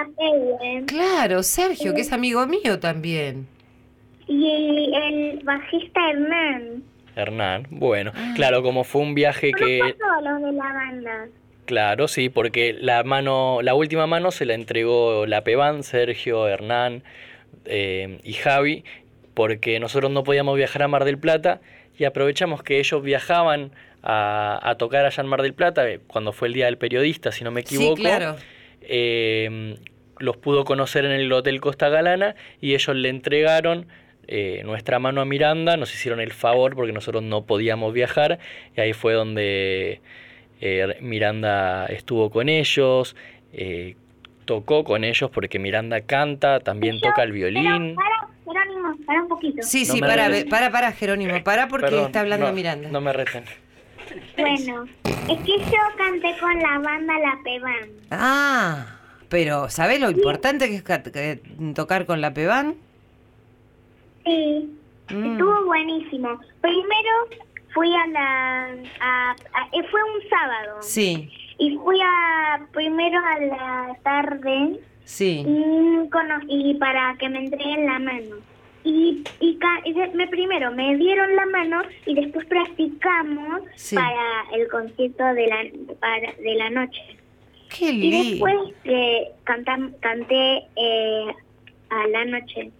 Claro, 0.86 1.41
Sergio, 1.43 1.95
que 1.95 2.02
es 2.02 2.12
amigo 2.12 2.45
mío 2.45 2.80
también. 2.80 3.47
Y 4.28 4.91
el 4.95 5.39
bajista 5.43 5.99
Hernán. 6.12 6.84
Hernán, 7.15 7.67
bueno, 7.69 8.12
claro, 8.36 8.62
como 8.63 8.84
fue 8.84 9.02
un 9.02 9.13
viaje 9.15 9.52
que... 9.52 9.80
Todos 9.99 10.23
los 10.23 10.41
de 10.41 10.52
la 10.58 10.73
banda. 10.73 11.28
Claro, 11.65 12.08
sí, 12.08 12.30
porque 12.30 12.73
la 12.80 13.04
mano, 13.04 13.60
la 13.62 13.73
última 13.73 14.06
mano 14.08 14.32
se 14.32 14.45
la 14.45 14.54
entregó 14.54 15.26
la 15.26 15.43
Peban, 15.43 15.84
Sergio, 15.84 16.47
Hernán 16.47 17.04
eh, 17.65 18.19
y 18.23 18.34
Javi, 18.34 18.84
porque 19.34 19.80
nosotros 19.80 20.12
no 20.12 20.23
podíamos 20.23 20.58
viajar 20.58 20.84
a 20.84 20.88
Mar 20.88 21.06
del 21.06 21.17
Plata 21.17 21.62
y 21.97 22.04
aprovechamos 22.04 22.63
que 22.63 22.80
ellos 22.80 23.02
viajaban 23.02 23.71
a, 24.02 24.60
a 24.62 24.76
tocar 24.76 25.06
allá 25.06 25.21
en 25.23 25.30
Mar 25.30 25.41
del 25.41 25.54
Plata, 25.54 25.89
eh, 25.89 25.99
cuando 26.08 26.34
fue 26.34 26.49
el 26.49 26.54
Día 26.54 26.65
del 26.65 26.78
Periodista, 26.78 27.32
si 27.32 27.43
no 27.43 27.52
me 27.52 27.62
equivoco. 27.62 27.95
Sí, 27.95 28.02
claro. 28.02 28.36
eh, 28.82 29.78
los 30.19 30.38
pudo 30.38 30.63
conocer 30.65 31.06
en 31.06 31.12
el 31.12 31.32
Hotel 31.32 31.60
Costa 31.62 31.89
Galana 31.89 32.36
y 32.62 32.73
ellos 32.76 32.95
le 32.95 33.10
entregaron 33.10 33.88
eh, 34.28 34.62
nuestra 34.63 34.99
mano 34.99 35.21
a 35.21 35.26
Miranda, 35.26 35.76
nos 35.76 35.93
hicieron 35.93 36.19
el 36.21 36.32
favor 36.32 36.76
porque 36.76 36.93
nosotros 36.93 37.23
no 37.23 37.45
podíamos 37.45 37.93
viajar 37.93 38.39
y 38.76 38.82
ahí 38.82 38.93
fue 38.93 39.13
donde 39.13 40.02
eh, 40.65 40.98
Miranda 41.02 41.88
estuvo 41.88 42.29
con 42.29 42.48
ellos, 42.48 43.17
eh, 43.52 43.98
tocó 44.46 44.85
con 44.85 45.04
ellos 45.04 45.29
porque 45.29 45.60
Miranda 45.60 46.00
canta, 46.02 46.62
también 46.62 47.02
toca 47.02 47.23
el 47.23 47.33
violín. 47.33 47.96
Para, 47.96 48.29
Jerónimo, 48.46 48.96
para 49.06 49.21
un 49.23 49.27
poquito. 49.27 49.62
Sí, 49.62 49.83
No 49.85 49.94
sí, 49.94 50.00
para, 50.00 50.29
para, 50.50 50.71
para, 50.71 50.92
Jerónimo, 50.94 51.44
para 51.44 51.67
porque 51.67 51.88
Perdón, 51.88 52.06
está 52.06 52.21
hablando 52.21 52.48
no, 52.48 52.54
Miranda. 52.54 52.88
No 52.90 53.02
me 53.02 53.12
reten. 53.12 53.44
Bueno, 54.38 54.85
es 55.06 55.38
que 55.40 55.58
yo 55.58 55.81
canté 55.98 56.33
con 56.40 56.58
la 56.60 56.79
banda 56.79 57.13
La 57.19 57.40
Pebam. 57.44 57.90
Ah, 58.12 58.85
Pero, 59.27 59.69
¿sabés 59.69 60.00
lo 60.00 60.12
importante 60.12 60.69
que 60.69 60.75
es 61.31 61.73
tocar 61.73 62.06
con 62.06 62.21
la 62.21 62.33
Peban? 62.33 62.75
Sí, 64.23 64.69
Mm. 65.10 65.33
estuvo 65.33 65.65
buenísimo. 65.65 66.40
Primero 66.62 67.10
fui 67.74 67.90
a 67.96 68.08
la... 68.08 68.67
a- 69.00 69.32
a- 69.32 69.67
eh, 69.71 69.84
fue 69.90 70.02
un 70.04 70.30
sábado. 70.30 70.78
Sí, 70.82 71.30
Y 71.58 71.76
fui 71.78 72.00
a 72.04 72.65
primero 72.71 73.19
a 73.19 73.40
la 73.40 73.98
tarde 74.04 74.80
sí. 75.06 75.46
y, 75.48 76.69
y 76.71 76.74
para 76.76 77.15
que 77.19 77.30
me 77.30 77.40
entreguen 77.46 77.86
la 77.86 78.00
mano. 78.00 78.36
Y, 78.86 79.24
y, 79.40 79.58
y 79.86 79.94
me 80.13 80.28
primero 80.28 80.69
me 80.71 80.98
dieron 80.98 81.36
la 81.38 81.46
mano 81.46 81.84
y 82.06 82.15
después 82.15 82.46
practicamos 82.48 83.62
Sí. 83.76 83.96
para 83.96 84.44
el 84.54 84.67
concierto 84.67 85.24
de 85.24 85.48
la 85.48 85.63
para, 86.02 86.34
de 86.34 86.56
la 86.56 86.69
noche. 86.69 87.02
Qué 87.69 87.92
Y 87.92 88.12
lindo. 88.12 88.30
después 88.46 88.76
que 88.84 89.28
cantam- 89.46 89.98
canté 90.02 90.63
eh, 90.76 91.26
a 91.90 92.08
la 92.08 92.26
noche. 92.26 92.71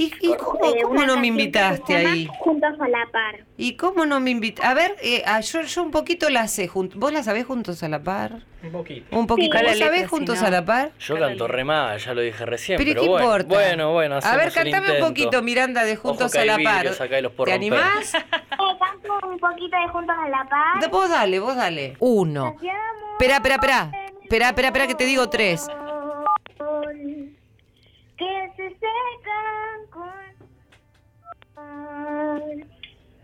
¿Y, 0.00 0.12
y 0.20 0.32
cómo, 0.36 0.64
eh, 0.64 0.82
cómo 0.84 1.04
no 1.04 1.16
me 1.16 1.26
invitaste 1.26 1.96
ahí? 1.96 2.28
Juntos 2.38 2.70
a 2.80 2.86
la 2.86 3.04
par. 3.10 3.44
¿Y 3.56 3.74
cómo 3.74 4.06
no 4.06 4.20
me 4.20 4.30
invitaste? 4.30 4.66
A 4.70 4.72
ver, 4.74 4.94
eh, 5.02 5.24
ah, 5.26 5.40
yo, 5.40 5.62
yo 5.62 5.82
un 5.82 5.90
poquito 5.90 6.30
la 6.30 6.46
sé. 6.46 6.68
jun- 6.68 6.92
¿Vos 6.94 7.12
la 7.12 7.24
sabés 7.24 7.46
juntos 7.46 7.82
a 7.82 7.88
la 7.88 8.00
par? 8.04 8.42
Un 8.62 8.70
poquito. 8.70 9.16
Un 9.16 9.26
poquito. 9.26 9.48
Busca 9.48 9.62
la 9.64 9.70
¿Vos 9.70 9.78
sabés 9.80 10.00
si 10.02 10.06
juntos 10.06 10.40
no. 10.40 10.46
a 10.46 10.50
la 10.52 10.64
par? 10.64 10.92
Yo 11.00 11.18
canto 11.18 11.48
re 11.48 11.64
mal, 11.64 11.98
ya 11.98 12.14
lo 12.14 12.20
dije 12.20 12.46
recién. 12.46 12.78
Pero, 12.78 12.90
Pero, 12.90 13.02
¿qué 13.02 13.08
bueno, 13.08 13.24
importa? 13.26 13.54
Bueno, 13.54 13.92
bueno, 13.92 14.18
A 14.22 14.36
ver, 14.36 14.52
cantame 14.52 14.92
un 15.02 15.08
poquito, 15.08 15.42
Miranda, 15.42 15.82
de 15.84 15.96
Juntos 15.96 16.32
Ojo 16.32 16.42
a 16.42 16.44
la 16.44 16.58
Par. 16.62 16.86
¿Te 17.44 17.52
animás? 17.52 18.14
Eh, 18.60 18.76
canto 18.78 19.26
un 19.28 19.38
poquito 19.38 19.76
de 19.76 19.88
Juntos 19.88 20.16
a 20.16 20.28
la 20.28 20.48
par. 20.48 20.80
De- 20.80 20.86
Vos 20.88 21.08
dale, 21.08 21.38
vos 21.40 21.56
dale. 21.56 21.96
Uno. 21.98 22.54
Espera, 23.12 23.36
espera, 23.36 23.54
espera. 23.56 23.90
Espera, 24.22 24.48
espera, 24.50 24.68
espera, 24.68 24.86
que 24.86 24.94
te 24.94 25.04
digo 25.06 25.28
tres. 25.28 25.66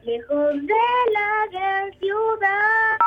Lejos 0.04 0.54
de 0.54 0.74
la 1.12 1.46
gran 1.50 1.92
ciudad. 1.98 2.98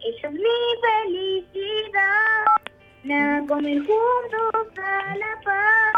Ella 0.00 0.28
es 0.28 0.32
mi 0.32 0.40
felicidad. 0.82 2.44
Nada 3.04 3.46
como 3.46 3.66
ir 3.68 3.80
juntos 3.86 4.78
a 4.78 5.16
la 5.16 5.40
paz. 5.44 5.92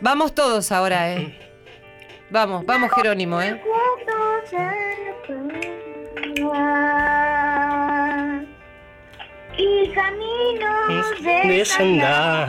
Vamos 0.00 0.34
todos 0.34 0.72
ahora, 0.72 1.12
¿eh? 1.12 1.38
Vamos, 2.30 2.64
vamos, 2.66 2.90
Jerónimo, 2.92 3.40
¿eh? 3.40 3.60
Juntos 3.62 4.52
a 4.54 4.74
la 5.04 5.14
paz. 6.52 6.66
Y 9.58 9.88
caminos 9.90 11.22
de 11.22 11.48
Desandar. 11.48 12.46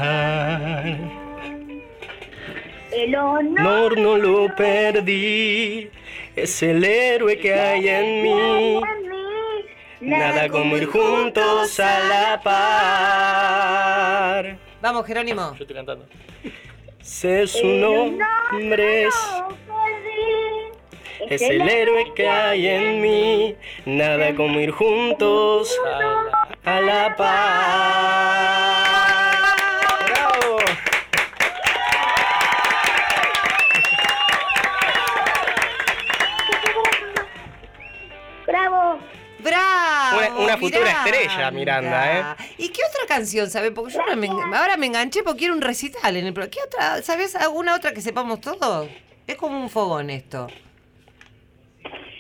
El 2.98 3.16
honor 3.16 3.60
Honor 3.60 3.98
no 4.00 4.18
lo 4.18 4.56
perdí. 4.56 5.90
Es 6.36 6.62
el 6.64 6.84
héroe 6.84 7.38
que 7.38 7.54
hay 7.54 7.88
en 7.90 8.22
mí. 8.24 8.82
Nada 10.02 10.48
como 10.50 10.76
ir 10.78 10.86
juntos 10.88 11.80
a 11.80 12.00
la 12.10 12.42
par. 14.42 14.58
Vamos, 14.82 15.06
Jerónimo. 15.06 15.54
Yo 15.58 15.64
estoy 15.64 15.76
cantando. 15.76 16.06
Sé 17.02 17.46
su 17.48 17.66
nombre. 17.68 19.04
es- 19.04 19.16
Es 21.30 21.42
el 21.42 21.68
héroe 21.68 22.14
que 22.16 22.28
hay 22.30 22.68
en 22.68 23.02
mí. 23.02 23.56
Nada 23.86 24.34
como 24.36 24.60
ir 24.60 24.72
juntos 24.72 25.78
a 25.86 26.00
la, 26.00 26.48
a 26.78 26.82
la 26.82 27.16
par. 27.16 28.87
Una- 39.50 40.40
una 40.40 40.58
futura 40.58 40.92
estrella, 40.92 41.52
Miranda, 41.52 42.36
¿eh? 42.40 42.46
¿Y 42.58 42.70
qué 42.70 42.82
otra 42.90 43.06
canción 43.08 43.50
sabe? 43.50 43.72
Porque 43.72 43.94
yo 43.94 44.02
ahora 44.02 44.16
me, 44.16 44.28
ahora 44.28 44.78
me 44.78 44.86
enganché 44.88 45.24
porque 45.24 45.40
quiero 45.40 45.54
un 45.54 45.62
recital 45.62 46.16
en 46.16 46.26
el 46.26 46.34
¿Qué 46.34 46.60
otra? 46.66 47.02
¿Sabes 47.02 47.36
alguna 47.36 47.76
otra 47.76 47.94
que 47.94 48.02
sepamos 48.02 48.42
todos? 48.42 48.90
Es 49.26 49.36
como 49.36 49.60
un 49.62 49.70
fogón 49.70 50.10
esto. 50.10 50.48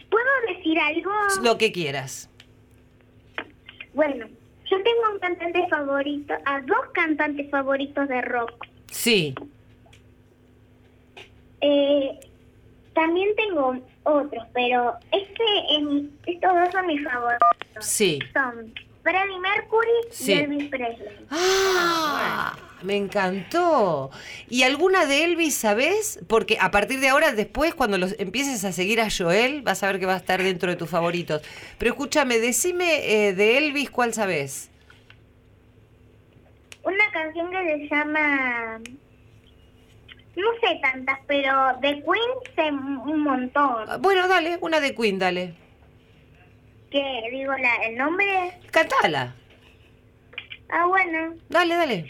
¿Puedo 0.10 0.56
decir 0.56 0.80
algo? 0.80 1.12
Lo 1.44 1.58
que 1.58 1.72
quieras. 1.72 2.30
Bueno, 3.94 4.28
yo 4.70 4.78
tengo 4.84 5.12
un 5.14 5.20
cantante 5.20 5.68
favorito, 5.70 6.34
a 6.46 6.62
dos 6.62 6.86
cantantes 6.94 7.50
favoritos 7.50 8.08
de 8.08 8.22
rock. 8.22 8.66
Sí. 8.92 9.34
Eh, 11.62 12.20
también 12.98 13.30
tengo 13.36 13.76
otros, 14.04 14.44
pero 14.54 14.96
este 15.12 15.44
es 15.78 15.84
mi- 15.84 16.10
estos 16.26 16.52
dos 16.54 16.70
son 16.72 16.88
mis 16.88 17.04
favoritos. 17.04 17.48
Sí. 17.80 18.20
Son 18.34 18.74
Freddie 19.04 19.40
Mercury 19.40 19.88
Sí. 20.12 20.32
y 20.34 20.38
Elvis 20.40 20.70
Presley. 20.70 21.08
¡Ah! 21.30 22.58
Me 22.84 22.96
encantó. 22.96 24.12
¿Y 24.50 24.64
alguna 24.64 25.06
de 25.08 25.24
Elvis, 25.24 25.56
sabes? 25.56 26.20
Porque 26.28 26.58
a 26.60 26.70
partir 26.72 27.00
de 27.00 27.10
ahora, 27.10 27.32
después, 27.32 27.74
cuando 27.74 27.98
los 27.98 28.16
empieces 28.20 28.64
a 28.66 28.72
seguir 28.72 29.02
a 29.02 29.08
Joel, 29.10 29.62
vas 29.64 29.82
a 29.84 29.88
ver 29.88 30.00
que 30.00 30.06
va 30.06 30.14
a 30.14 30.18
estar 30.18 30.42
dentro 30.44 30.70
de 30.70 30.76
tus 30.76 30.90
favoritos. 30.90 31.42
Pero 31.80 31.92
escúchame, 31.92 32.38
decime 32.40 33.28
eh, 33.28 33.34
de 33.34 33.58
Elvis, 33.58 33.90
¿cuál 33.90 34.14
sabes? 34.14 34.70
Una 36.84 37.12
canción 37.12 37.50
que 37.52 37.88
se 37.90 37.96
llama... 37.96 38.80
No 40.38 40.48
sé 40.62 40.80
tantas, 40.84 41.18
pero 41.26 41.52
de 41.82 42.04
Queen 42.04 42.32
sé 42.56 42.72
un 42.72 43.22
montón. 43.22 43.88
Bueno, 44.02 44.28
dale, 44.28 44.60
una 44.62 44.80
de 44.80 44.94
Queen, 44.94 45.18
dale. 45.18 45.56
¿Qué? 46.92 47.24
Digo 47.32 47.54
la, 47.58 47.76
el 47.88 47.98
nombre. 47.98 48.52
Cantala. 48.70 49.34
Ah, 50.70 50.86
bueno. 50.86 51.34
Dale, 51.50 51.76
dale. 51.76 52.06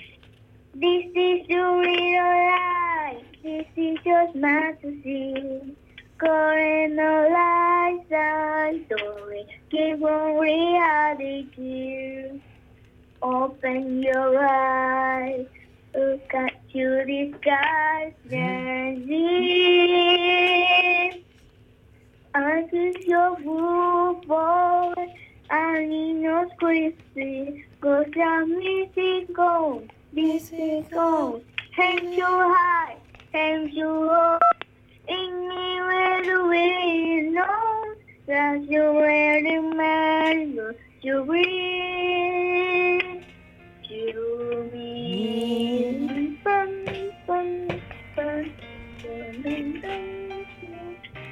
This 0.73 1.05
is 1.15 1.47
your 1.47 1.80
real 1.80 2.25
life. 2.51 3.25
This 3.43 3.65
is 3.78 3.97
your 4.03 4.30
fantasy. 4.41 5.78
Calling 6.17 6.95
the 6.97 7.30
lights 7.32 8.11
I 8.11 8.84
story. 8.88 9.45
Keep 9.71 10.03
on 10.03 10.38
reality. 10.38 11.47
Open 13.21 14.03
your 14.03 14.45
eyes. 14.45 15.47
Look 15.98 16.32
up 16.36 16.52
to 16.74 17.04
the 17.08 17.34
skies, 17.41 18.14
Nancy. 18.30 19.18
Answers 22.36 22.98
your 23.08 23.34
woo 23.38 24.22
boy. 24.28 24.93
Alinos 25.50 26.56
crispy. 26.58 27.66
Go 27.82 28.04
down, 28.04 28.62
go. 29.34 29.82
Missy, 30.14 30.86
go. 30.91 31.41
Hands 31.72 32.16
you 32.16 32.26
high, 32.26 32.98
hands 33.34 33.74
you 33.74 33.88
low. 33.88 34.38
In 35.08 35.50
me 35.50 35.82
where 35.82 36.24
the 36.24 36.48
wind 36.48 37.34
knows. 37.34 37.98
that 38.28 38.64
you're 38.70 38.93
wearing 38.93 39.76
man 39.76 40.76
you 41.02 41.24
breathe. 41.26 43.07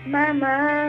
Mama. 0.06 0.86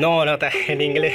No, 0.00 0.24
no, 0.24 0.34
está 0.34 0.50
en 0.66 0.80
inglés. 0.80 1.14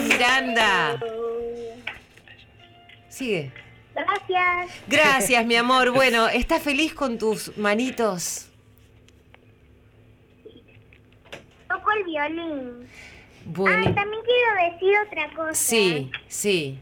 Gracias, 0.00 0.18
Miranda. 0.18 1.00
Sigue. 3.08 3.52
Gracias. 3.94 4.82
Gracias, 4.88 5.46
mi 5.46 5.56
amor. 5.56 5.90
Bueno, 5.90 6.28
¿estás 6.28 6.62
feliz 6.62 6.94
con 6.94 7.18
tus 7.18 7.56
manitos? 7.58 8.48
Toco 11.68 11.92
el 11.92 12.04
violín. 12.04 12.88
Bueno. 13.44 13.84
Ah, 13.88 13.94
también 13.94 14.22
quiero 14.22 14.72
decir 14.72 14.94
otra 15.06 15.30
cosa. 15.34 15.54
Sí, 15.54 16.10
sí, 16.28 16.78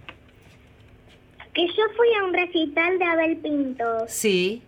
Que 1.55 1.67
yo 1.67 1.83
fui 1.97 2.09
a 2.21 2.25
un 2.25 2.35
recital 2.35 2.99
de 2.99 3.05
Abel 3.05 3.37
Pintos. 3.39 4.11
sí. 4.11 4.63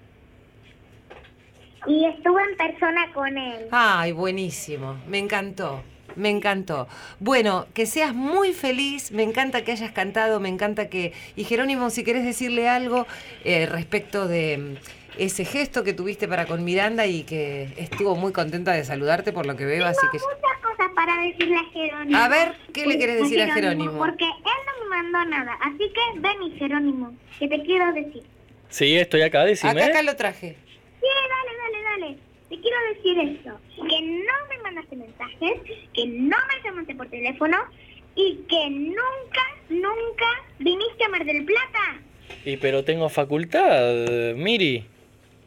y 1.86 2.04
estuve 2.04 2.42
en 2.42 2.56
persona 2.58 3.10
con 3.14 3.38
él. 3.38 3.66
Ay, 3.70 4.12
buenísimo. 4.12 4.98
Me 5.08 5.18
encantó. 5.18 5.82
Me 6.16 6.30
encantó. 6.30 6.88
Bueno, 7.18 7.66
que 7.74 7.86
seas 7.86 8.14
muy 8.14 8.52
feliz. 8.52 9.12
Me 9.12 9.22
encanta 9.22 9.62
que 9.62 9.72
hayas 9.72 9.92
cantado. 9.92 10.40
Me 10.40 10.48
encanta 10.48 10.88
que. 10.88 11.12
Y 11.36 11.44
Jerónimo, 11.44 11.90
si 11.90 12.04
querés 12.04 12.24
decirle 12.24 12.68
algo 12.68 13.06
eh, 13.44 13.66
respecto 13.66 14.28
de 14.28 14.58
mm, 14.58 14.76
ese 15.18 15.44
gesto 15.44 15.84
que 15.84 15.92
tuviste 15.92 16.28
para 16.28 16.46
con 16.46 16.64
Miranda 16.64 17.06
y 17.06 17.24
que 17.24 17.72
estuvo 17.76 18.16
muy 18.16 18.32
contenta 18.32 18.72
de 18.72 18.84
saludarte 18.84 19.32
por 19.32 19.46
lo 19.46 19.56
que 19.56 19.64
veo, 19.64 19.86
así 19.86 20.06
que. 20.12 20.18
Muchas 20.18 20.58
cosas 20.62 20.92
para 20.94 21.20
decirle 21.22 21.56
a 21.56 21.64
Jerónimo. 21.72 22.18
A 22.18 22.28
ver, 22.28 22.54
¿qué 22.72 22.86
le 22.86 22.98
querés 22.98 23.22
decir 23.22 23.42
a 23.42 23.52
Jerónimo? 23.52 23.98
Porque 23.98 24.24
él 24.24 24.60
no 24.66 24.84
me 24.84 25.02
mandó 25.02 25.30
nada. 25.30 25.58
Así 25.62 25.90
que 25.92 26.20
ven, 26.20 26.58
Jerónimo, 26.58 27.14
que 27.38 27.48
te 27.48 27.62
quiero 27.62 27.92
decir. 27.92 28.22
Sí, 28.68 28.96
estoy 28.96 29.22
acá, 29.22 29.44
decime. 29.44 29.72
Acá, 29.72 29.86
acá 29.86 30.02
lo 30.02 30.16
traje. 30.16 30.56
Sí, 31.00 31.06
dale, 31.28 31.58
dale, 31.58 31.84
dale. 31.84 32.18
Te 32.48 32.60
quiero 32.60 32.76
decir 32.94 33.18
esto. 33.18 33.60
Que 33.76 34.02
no 34.02 34.49
mandaste 34.70 34.96
mensajes, 34.96 35.60
que 35.92 36.06
no 36.06 36.36
me 36.36 36.62
llamaste 36.64 36.94
por 36.94 37.08
teléfono 37.08 37.56
y 38.14 38.36
que 38.48 38.70
nunca, 38.70 39.42
nunca 39.68 40.26
viniste 40.58 41.04
a 41.04 41.08
Mar 41.08 41.24
del 41.24 41.44
Plata. 41.44 42.00
Y 42.44 42.56
pero 42.56 42.84
tengo 42.84 43.08
facultad, 43.08 44.34
Miri. 44.36 44.84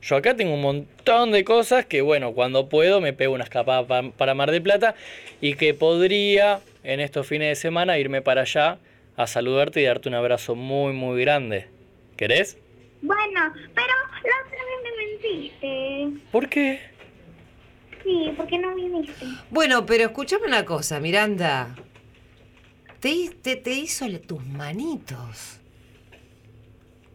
Yo 0.02 0.18
acá 0.18 0.36
tengo 0.36 0.54
un 0.56 0.62
montón 0.62 1.32
de 1.32 1.46
cosas 1.46 1.86
que, 1.86 2.02
bueno, 2.02 2.34
cuando 2.34 2.68
puedo 2.68 3.00
me 3.00 3.14
pego 3.14 3.34
una 3.34 3.46
escapada 3.46 3.88
pa- 3.88 4.12
para 4.12 4.34
Mar 4.34 4.52
del 4.52 4.62
Plata 4.62 4.96
y 5.40 5.54
que 5.56 5.74
podría 5.74 6.60
en 6.84 7.00
estos 7.00 7.26
fines 7.26 7.48
de 7.48 7.56
semana 7.56 7.98
irme 7.98 8.22
para 8.22 8.42
allá 8.42 8.80
a 9.16 9.28
saludarte 9.28 9.80
y 9.82 9.86
darte 9.86 10.10
un 10.10 10.16
abrazo 10.16 10.56
muy, 10.56 10.92
muy 10.92 11.22
grande. 11.22 11.68
¿Querés? 12.18 12.58
Bueno, 13.02 13.54
pero 13.74 13.88
la 14.14 14.46
otra 14.46 14.60
vez 14.66 14.84
me 14.84 15.06
mentiste. 15.06 16.22
¿Por 16.32 16.50
qué? 16.50 16.80
Sí, 18.04 18.34
porque 18.36 18.58
no 18.60 18.76
viniste. 18.76 19.26
Bueno, 19.50 19.86
pero 19.86 20.06
escúchame 20.06 20.46
una 20.48 20.66
cosa, 20.66 21.00
Miranda. 21.00 21.74
Te, 23.00 23.30
te, 23.42 23.56
te 23.56 23.72
hizo 23.72 24.08
le- 24.08 24.20
tus 24.20 24.46
manitos. 24.46 25.60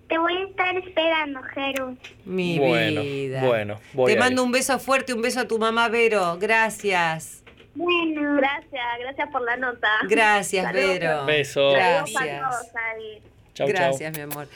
Te 0.08 0.16
voy 0.18 0.34
a 0.36 0.44
estar 0.44 0.74
esperando, 0.76 1.42
Jeru. 1.54 1.96
Mi 2.24 2.58
Bueno, 2.58 3.02
vida. 3.02 3.44
bueno, 3.44 3.78
voy 3.92 4.12
Te 4.12 4.18
a 4.18 4.22
mando 4.22 4.40
ir. 4.42 4.46
un 4.46 4.52
beso 4.52 4.78
fuerte, 4.78 5.12
un 5.12 5.20
beso 5.20 5.40
a 5.40 5.48
tu 5.48 5.58
mamá 5.58 5.88
Vero. 5.88 6.38
Gracias. 6.40 7.42
Bueno. 7.74 8.36
Gracias, 8.36 8.82
gracias 9.00 9.28
por 9.30 9.42
la 9.42 9.56
nota. 9.58 9.88
Gracias, 10.08 10.64
Saludos. 10.64 10.88
Vero. 10.98 11.24
Beso. 11.26 11.72
Saludos 11.72 12.10
para 12.12 12.26
Gracias. 12.26 12.50
todos 12.50 12.76
ahí. 12.76 13.22
Chau, 13.54 13.66
chau. 13.66 13.68
Gracias, 13.68 14.16
mi 14.16 14.22
amor. 14.22 14.48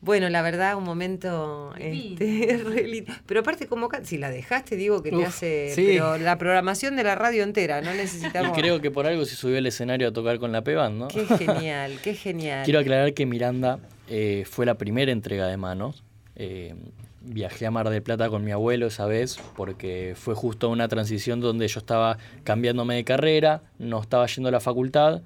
Bueno, 0.00 0.28
la 0.28 0.42
verdad, 0.42 0.76
un 0.76 0.84
momento 0.84 1.72
este, 1.76 2.56
re 2.64 2.86
lindo. 2.86 3.12
Pero 3.26 3.40
aparte, 3.40 3.66
como 3.66 3.88
si 4.04 4.16
la 4.16 4.30
dejaste, 4.30 4.76
digo 4.76 5.02
que 5.02 5.10
te 5.10 5.16
Uf, 5.16 5.26
hace. 5.28 5.72
sí. 5.74 5.86
Pero 5.88 6.18
la 6.18 6.38
programación 6.38 6.94
de 6.94 7.02
la 7.02 7.16
radio 7.16 7.42
entera, 7.42 7.80
no 7.80 7.92
Y 7.92 7.96
necesitamos. 7.96 8.56
creo 8.56 8.80
que 8.80 8.90
por 8.92 9.06
algo 9.06 9.24
se 9.24 9.34
subió 9.34 9.58
al 9.58 9.66
escenario 9.66 10.08
a 10.08 10.12
tocar 10.12 10.38
con 10.38 10.52
la 10.52 10.62
Peban, 10.62 10.98
¿no? 10.98 11.08
Qué 11.08 11.26
genial, 11.26 11.98
qué 12.02 12.14
genial. 12.14 12.64
Quiero 12.64 12.78
aclarar 12.78 13.12
que 13.12 13.26
Miranda 13.26 13.80
eh, 14.08 14.44
fue 14.48 14.66
la 14.66 14.74
primera 14.74 15.10
entrega 15.10 15.46
de 15.48 15.56
manos. 15.56 16.04
Eh, 16.36 16.76
viajé 17.20 17.66
a 17.66 17.70
Mar 17.72 17.90
del 17.90 18.00
Plata 18.02 18.28
con 18.28 18.44
mi 18.44 18.52
abuelo 18.52 18.86
esa 18.86 19.04
vez 19.06 19.38
porque 19.56 20.14
fue 20.16 20.34
justo 20.36 20.70
una 20.70 20.86
transición 20.86 21.40
donde 21.40 21.66
yo 21.66 21.80
estaba 21.80 22.16
cambiándome 22.44 22.94
de 22.94 23.04
carrera, 23.04 23.62
no 23.78 24.00
estaba 24.00 24.26
yendo 24.28 24.48
a 24.48 24.52
la 24.52 24.60
facultad 24.60 25.22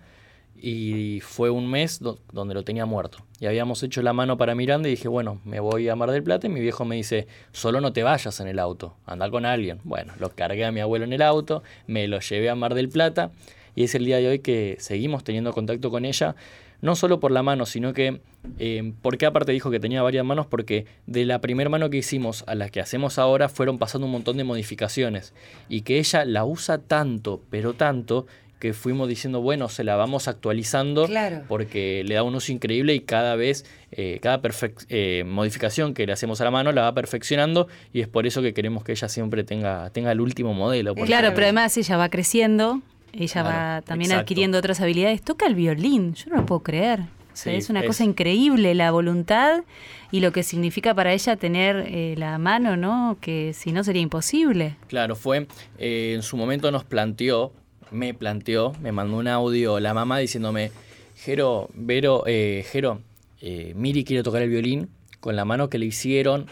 y 0.64 1.18
fue 1.22 1.50
un 1.50 1.68
mes 1.68 1.98
do- 1.98 2.20
donde 2.32 2.54
lo 2.54 2.62
tenía 2.62 2.86
muerto. 2.86 3.18
Y 3.40 3.46
habíamos 3.46 3.82
hecho 3.82 4.00
la 4.00 4.12
mano 4.12 4.38
para 4.38 4.54
Miranda 4.54 4.88
y 4.88 4.92
dije, 4.92 5.08
bueno, 5.08 5.40
me 5.44 5.58
voy 5.58 5.88
a 5.88 5.96
Mar 5.96 6.12
del 6.12 6.22
Plata 6.22 6.46
y 6.46 6.50
mi 6.50 6.60
viejo 6.60 6.84
me 6.84 6.94
dice, 6.94 7.26
solo 7.50 7.80
no 7.80 7.92
te 7.92 8.04
vayas 8.04 8.38
en 8.38 8.46
el 8.46 8.60
auto, 8.60 8.94
anda 9.04 9.28
con 9.28 9.44
alguien. 9.44 9.80
Bueno, 9.82 10.12
lo 10.20 10.30
cargué 10.30 10.64
a 10.64 10.70
mi 10.70 10.78
abuelo 10.80 11.04
en 11.04 11.12
el 11.12 11.22
auto, 11.22 11.64
me 11.88 12.06
lo 12.06 12.20
llevé 12.20 12.48
a 12.48 12.54
Mar 12.54 12.74
del 12.74 12.88
Plata 12.88 13.32
y 13.74 13.82
es 13.82 13.94
el 13.96 14.04
día 14.04 14.18
de 14.18 14.28
hoy 14.28 14.38
que 14.38 14.76
seguimos 14.78 15.24
teniendo 15.24 15.52
contacto 15.52 15.90
con 15.90 16.04
ella, 16.04 16.36
no 16.80 16.94
solo 16.94 17.18
por 17.20 17.32
la 17.32 17.42
mano, 17.42 17.64
sino 17.66 17.92
que, 17.92 18.20
eh, 18.58 18.92
porque 19.02 19.26
aparte 19.26 19.50
dijo 19.52 19.70
que 19.70 19.80
tenía 19.80 20.02
varias 20.02 20.24
manos, 20.24 20.46
porque 20.46 20.86
de 21.06 21.24
la 21.24 21.40
primera 21.40 21.70
mano 21.70 21.90
que 21.90 21.96
hicimos 21.96 22.44
a 22.46 22.54
la 22.54 22.70
que 22.70 22.80
hacemos 22.80 23.18
ahora 23.18 23.48
fueron 23.48 23.78
pasando 23.78 24.06
un 24.06 24.12
montón 24.12 24.36
de 24.36 24.44
modificaciones 24.44 25.32
y 25.68 25.82
que 25.82 25.98
ella 25.98 26.24
la 26.24 26.44
usa 26.44 26.78
tanto, 26.78 27.40
pero 27.50 27.74
tanto, 27.74 28.26
que 28.62 28.74
fuimos 28.74 29.08
diciendo, 29.08 29.40
bueno, 29.40 29.68
se 29.68 29.82
la 29.82 29.96
vamos 29.96 30.28
actualizando 30.28 31.06
Claro. 31.06 31.42
porque 31.48 32.04
le 32.06 32.14
da 32.14 32.22
un 32.22 32.36
uso 32.36 32.52
increíble 32.52 32.94
y 32.94 33.00
cada 33.00 33.34
vez, 33.34 33.66
eh, 33.90 34.20
cada 34.22 34.40
perfec- 34.40 34.86
eh, 34.88 35.24
modificación 35.26 35.94
que 35.94 36.06
le 36.06 36.12
hacemos 36.12 36.40
a 36.40 36.44
la 36.44 36.52
mano 36.52 36.70
la 36.70 36.82
va 36.82 36.94
perfeccionando 36.94 37.66
y 37.92 38.02
es 38.02 38.06
por 38.06 38.24
eso 38.24 38.40
que 38.40 38.54
queremos 38.54 38.84
que 38.84 38.92
ella 38.92 39.08
siempre 39.08 39.42
tenga, 39.42 39.90
tenga 39.90 40.12
el 40.12 40.20
último 40.20 40.54
modelo. 40.54 40.94
Claro, 40.94 41.30
pero 41.34 41.46
además 41.46 41.76
ella 41.76 41.96
va 41.96 42.08
creciendo, 42.08 42.82
ella 43.12 43.32
Claro, 43.42 43.48
va 43.48 43.82
también 43.82 44.12
exacto. 44.12 44.22
adquiriendo 44.22 44.58
otras 44.58 44.80
habilidades. 44.80 45.22
Toca 45.22 45.46
el 45.48 45.56
violín, 45.56 46.14
yo 46.14 46.30
no 46.30 46.36
lo 46.36 46.46
puedo 46.46 46.60
creer. 46.62 47.00
O 47.00 47.34
sea, 47.36 47.52
Sí, 47.54 47.58
es 47.58 47.68
una 47.68 47.80
es- 47.80 47.86
cosa 47.86 48.04
increíble 48.04 48.76
la 48.76 48.92
voluntad 48.92 49.64
y 50.12 50.20
lo 50.20 50.30
que 50.30 50.44
significa 50.44 50.94
para 50.94 51.12
ella 51.14 51.34
tener 51.34 51.84
eh, 51.88 52.14
la 52.16 52.38
mano, 52.38 52.76
¿no? 52.76 53.16
Que 53.20 53.54
si 53.54 53.72
no 53.72 53.82
sería 53.82 54.02
imposible. 54.02 54.76
Claro, 54.86 55.16
fue, 55.16 55.48
eh, 55.78 56.12
en 56.14 56.22
su 56.22 56.36
momento 56.36 56.70
nos 56.70 56.84
planteó, 56.84 57.52
me 57.92 58.14
planteó, 58.14 58.72
me 58.80 58.92
mandó 58.92 59.18
un 59.18 59.28
audio 59.28 59.80
la 59.80 59.94
mamá 59.94 60.18
diciéndome, 60.18 60.72
Jero, 61.16 61.68
Vero, 61.74 62.24
eh, 62.26 62.64
Jero, 62.70 63.00
eh, 63.40 63.72
Miri 63.76 64.04
quiere 64.04 64.22
tocar 64.22 64.42
el 64.42 64.50
violín 64.50 64.88
con 65.20 65.36
la 65.36 65.44
mano 65.44 65.68
que 65.68 65.78
le 65.78 65.86
hicieron, 65.86 66.46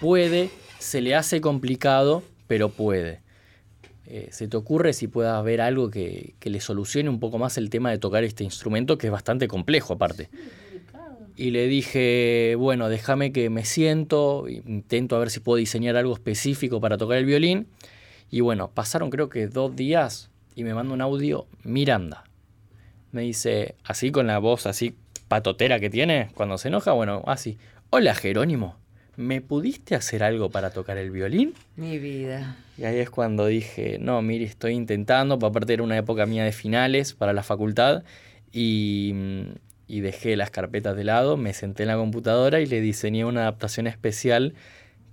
puede, 0.00 0.50
se 0.78 1.00
le 1.00 1.14
hace 1.14 1.40
complicado, 1.40 2.22
pero 2.46 2.68
puede. 2.70 3.20
Eh, 4.06 4.28
¿Se 4.32 4.48
te 4.48 4.56
ocurre 4.56 4.94
si 4.94 5.06
pueda 5.06 5.38
haber 5.38 5.60
algo 5.60 5.90
que, 5.90 6.34
que 6.40 6.48
le 6.50 6.60
solucione 6.60 7.10
un 7.10 7.20
poco 7.20 7.38
más 7.38 7.58
el 7.58 7.68
tema 7.68 7.90
de 7.90 7.98
tocar 7.98 8.24
este 8.24 8.42
instrumento, 8.42 8.96
que 8.96 9.08
es 9.08 9.12
bastante 9.12 9.46
complejo 9.46 9.92
aparte? 9.92 10.30
Y 11.36 11.52
le 11.52 11.68
dije, 11.68 12.56
bueno, 12.58 12.88
déjame 12.88 13.30
que 13.30 13.48
me 13.48 13.64
siento, 13.64 14.46
intento 14.48 15.14
a 15.14 15.20
ver 15.20 15.30
si 15.30 15.38
puedo 15.38 15.56
diseñar 15.56 15.94
algo 15.94 16.14
específico 16.14 16.80
para 16.80 16.98
tocar 16.98 17.18
el 17.18 17.26
violín. 17.26 17.68
Y 18.28 18.40
bueno, 18.40 18.72
pasaron 18.74 19.08
creo 19.08 19.28
que 19.28 19.46
dos 19.46 19.76
días 19.76 20.30
y 20.58 20.64
me 20.64 20.74
manda 20.74 20.92
un 20.92 21.00
audio 21.00 21.46
Miranda. 21.62 22.24
Me 23.12 23.22
dice, 23.22 23.76
así 23.84 24.10
con 24.10 24.26
la 24.26 24.40
voz 24.40 24.66
así 24.66 24.96
patotera 25.28 25.78
que 25.78 25.88
tiene 25.88 26.30
cuando 26.34 26.58
se 26.58 26.66
enoja, 26.66 26.90
bueno, 26.90 27.22
así. 27.28 27.58
Hola 27.90 28.12
Jerónimo, 28.12 28.76
¿me 29.14 29.40
pudiste 29.40 29.94
hacer 29.94 30.24
algo 30.24 30.50
para 30.50 30.70
tocar 30.70 30.98
el 30.98 31.12
violín? 31.12 31.54
Mi 31.76 32.00
vida. 32.00 32.56
Y 32.76 32.86
ahí 32.86 32.98
es 32.98 33.08
cuando 33.08 33.46
dije, 33.46 33.98
no, 34.00 34.20
mire, 34.20 34.46
estoy 34.46 34.72
intentando, 34.72 35.34
aparte 35.34 35.74
era 35.74 35.84
una 35.84 35.96
época 35.96 36.26
mía 36.26 36.42
de 36.42 36.50
finales 36.50 37.14
para 37.14 37.32
la 37.32 37.44
facultad, 37.44 38.02
y, 38.50 39.14
y 39.86 40.00
dejé 40.00 40.36
las 40.36 40.50
carpetas 40.50 40.96
de 40.96 41.04
lado, 41.04 41.36
me 41.36 41.54
senté 41.54 41.84
en 41.84 41.90
la 41.90 41.96
computadora 41.96 42.58
y 42.58 42.66
le 42.66 42.80
diseñé 42.80 43.24
una 43.24 43.42
adaptación 43.42 43.86
especial 43.86 44.54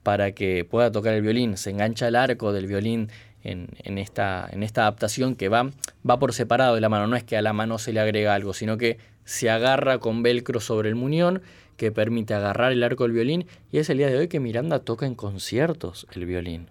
para 0.01 0.31
que 0.31 0.65
pueda 0.65 0.91
tocar 0.91 1.13
el 1.13 1.21
violín. 1.21 1.55
Se 1.55 1.69
engancha 1.69 2.07
el 2.07 2.15
arco 2.15 2.51
del 2.51 2.65
violín 2.65 3.09
en, 3.45 3.69
en 3.83 3.97
esta, 3.97 4.49
en 4.51 4.63
esta 4.63 4.81
adaptación 4.81 5.35
que 5.35 5.49
va, 5.49 5.71
va 6.07 6.19
por 6.19 6.33
separado 6.33 6.75
de 6.75 6.81
la 6.81 6.89
mano, 6.89 7.07
no 7.07 7.15
es 7.15 7.23
que 7.23 7.37
a 7.37 7.41
la 7.41 7.53
mano 7.53 7.77
se 7.77 7.93
le 7.93 7.99
agrega 7.99 8.33
algo, 8.33 8.53
sino 8.53 8.77
que 8.77 8.97
se 9.23 9.49
agarra 9.49 9.99
con 9.99 10.23
velcro 10.23 10.59
sobre 10.59 10.89
el 10.89 10.95
muñón 10.95 11.41
que 11.77 11.91
permite 11.91 12.33
agarrar 12.33 12.71
el 12.71 12.83
arco 12.83 13.03
del 13.03 13.13
violín 13.13 13.47
y 13.71 13.79
es 13.79 13.89
el 13.89 13.97
día 13.97 14.07
de 14.07 14.17
hoy 14.17 14.27
que 14.27 14.39
Miranda 14.39 14.79
toca 14.79 15.05
en 15.05 15.15
conciertos 15.15 16.07
el 16.13 16.25
violín. 16.25 16.67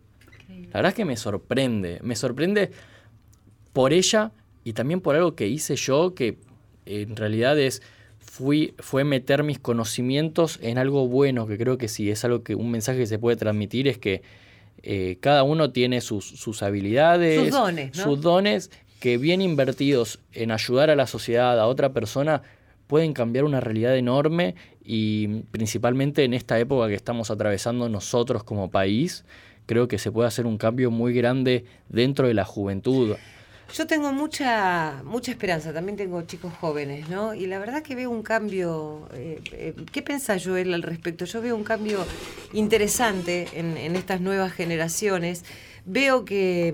La 0.49 0.79
verdad 0.79 0.91
es 0.91 0.95
que 0.95 1.05
me 1.05 1.17
sorprende, 1.17 2.01
me 2.03 2.17
sorprende 2.17 2.71
por 3.73 3.93
ella 3.93 4.33
y 4.65 4.73
también 4.73 5.01
por 5.01 5.15
algo 5.15 5.35
que 5.35 5.47
hice 5.47 5.77
yo 5.77 6.15
que 6.15 6.39
en 6.87 7.17
realidad 7.17 7.59
es 7.59 7.83
fui 8.19 8.75
fue 8.79 9.05
meter 9.05 9.43
mis 9.43 9.59
conocimientos 9.59 10.59
en 10.63 10.79
algo 10.79 11.07
bueno 11.07 11.47
que 11.47 11.59
creo 11.59 11.79
que 11.79 11.89
sí 11.89 12.11
es 12.11 12.25
algo 12.25 12.43
que 12.43 12.55
un 12.55 12.71
mensaje 12.71 12.99
que 12.99 13.07
se 13.07 13.19
puede 13.19 13.37
transmitir 13.37 13.89
es 13.89 13.99
que 13.99 14.23
eh, 14.87 15.17
cada 15.21 15.45
uno 15.45 15.71
tiene 15.71 16.03
sus, 16.03 16.27
sus 16.27 16.63
habilidades, 16.63 17.41
Sus 17.41 17.51
dones, 17.51 17.97
¿no? 17.97 18.05
sus 18.05 18.21
dones 18.21 18.71
que 19.01 19.17
bien 19.17 19.41
invertidos 19.41 20.21
en 20.33 20.51
ayudar 20.51 20.91
a 20.91 20.97
la 20.97 21.07
sociedad, 21.07 21.59
a 21.59 21.67
otra 21.67 21.95
persona, 21.95 22.43
pueden 22.87 23.15
cambiar 23.15 23.45
una 23.45 23.61
realidad 23.61 23.97
enorme 23.97 24.57
y 24.85 25.43
principalmente 25.51 26.25
en 26.25 26.35
esta 26.35 26.59
época 26.59 26.89
que 26.89 26.95
estamos 26.95 27.31
atravesando 27.31 27.89
nosotros 27.89 28.45
como 28.45 28.71
país, 28.71 29.25
creo 29.65 29.89
que 29.89 29.99
se 29.99 30.13
puede 30.13 30.29
hacer 30.29 30.47
un 30.47 30.59
cambio 30.59 30.91
muy 30.91 31.15
grande 31.15 31.65
dentro 31.89 32.29
de 32.29 32.35
la 32.35 32.45
juventud. 32.45 33.17
Yo 33.73 33.87
tengo 33.87 34.13
mucha 34.13 35.03
mucha 35.05 35.33
esperanza, 35.33 35.73
también 35.73 35.97
tengo 35.97 36.23
chicos 36.23 36.53
jóvenes, 36.61 37.09
¿no? 37.09 37.35
Y 37.35 37.47
la 37.47 37.59
verdad 37.59 37.83
que 37.83 37.95
veo 37.97 38.11
un 38.11 38.23
cambio. 38.23 39.09
eh, 39.15 39.41
eh, 39.53 39.75
¿Qué 39.91 40.03
piensa 40.03 40.37
Joel 40.39 40.73
al 40.75 40.83
respecto? 40.83 41.25
Yo 41.25 41.41
veo 41.41 41.57
un 41.57 41.65
cambio 41.65 42.05
interesante 42.53 43.49
en, 43.55 43.77
en 43.77 43.97
estas 43.97 44.21
nuevas 44.21 44.53
generaciones. 44.53 45.45
Veo 45.87 46.25
que 46.25 46.73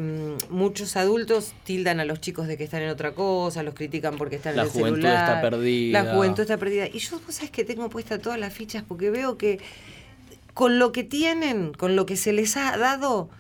mm, 0.51 0.53
muchos 0.55 0.97
adultos 0.97 1.53
tildan 1.65 2.01
a 2.01 2.05
los 2.05 2.21
chicos 2.21 2.47
de 2.47 2.57
que 2.57 2.65
están 2.65 2.83
en 2.83 2.91
otra 2.91 3.13
cosa, 3.13 3.63
los 3.63 3.75
critican 3.75 4.17
porque 4.17 4.37
están 4.37 4.55
La 4.57 4.63
en 4.63 4.69
el 4.69 4.73
juventud 4.73 5.01
celular. 5.01 5.29
está 5.29 5.41
perdida. 5.41 6.03
La 6.05 6.15
juventud 6.15 6.43
está 6.43 6.57
perdida. 6.59 6.87
Y 6.87 6.99
yo, 6.99 7.19
vos 7.27 7.35
sabés 7.35 7.51
que 7.51 7.65
tengo 7.65 7.89
puesta 7.89 8.19
todas 8.19 8.39
las 8.39 8.53
fichas 8.53 8.85
porque 8.87 9.11
veo 9.11 9.37
que 9.37 9.59
con 10.55 10.79
lo 10.79 10.93
que 10.93 11.03
tienen, 11.03 11.73
con 11.73 11.97
lo 11.97 12.07
que 12.07 12.17
se 12.17 12.33
les 12.33 12.57
ha 12.57 12.77
dado, 12.77 13.31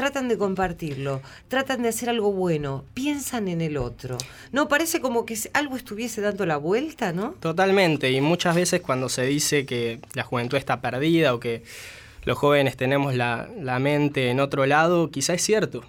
tratan 0.00 0.28
de 0.28 0.38
compartirlo, 0.38 1.20
tratan 1.48 1.82
de 1.82 1.90
hacer 1.90 2.08
algo 2.08 2.32
bueno, 2.32 2.86
piensan 2.94 3.48
en 3.48 3.60
el 3.60 3.76
otro. 3.76 4.16
No 4.50 4.66
parece 4.66 5.02
como 5.02 5.26
que 5.26 5.36
algo 5.52 5.76
estuviese 5.76 6.22
dando 6.22 6.46
la 6.46 6.56
vuelta, 6.56 7.12
¿no? 7.12 7.32
Totalmente, 7.32 8.10
y 8.10 8.22
muchas 8.22 8.56
veces 8.56 8.80
cuando 8.80 9.10
se 9.10 9.26
dice 9.26 9.66
que 9.66 10.00
la 10.14 10.22
juventud 10.22 10.56
está 10.56 10.80
perdida 10.80 11.34
o 11.34 11.40
que 11.40 11.64
los 12.24 12.38
jóvenes 12.38 12.78
tenemos 12.78 13.14
la, 13.14 13.46
mente 13.78 14.30
en 14.30 14.40
otro 14.40 14.64
lado, 14.64 15.10
quizá 15.10 15.34
es 15.34 15.42
cierto, 15.42 15.84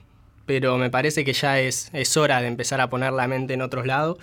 pero 0.46 0.78
me 0.78 0.90
parece 0.90 1.24
que 1.24 1.32
ya 1.32 1.62
es, 1.62 1.90
es 1.94 2.18
hora 2.18 2.42
de 2.42 2.48
empezar 2.48 2.82
a 2.82 2.90
poner 2.90 3.14
la 3.14 3.30
mente 3.30 3.54
en 3.54 3.62
otros 3.62 3.86
lados, 3.86 4.18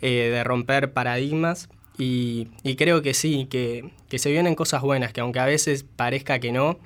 eh, 0.00 0.30
de 0.32 0.44
romper 0.44 0.94
paradigmas. 0.94 1.68
Y, 1.98 2.48
creo 2.78 3.02
que 3.02 3.12
sí, 3.12 3.48
que, 3.50 3.90
se 4.18 4.30
vienen 4.30 4.54
cosas 4.54 4.80
buenas, 4.80 5.12
que 5.12 5.20
aunque 5.20 5.40
a 5.40 5.46
veces 5.46 5.84
parezca 5.84 6.38
que 6.38 6.52
no, 6.52 6.78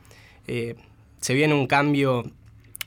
eh, 0.48 0.74
se 1.20 1.34
viene 1.34 1.54
un 1.54 1.66
cambio 1.66 2.30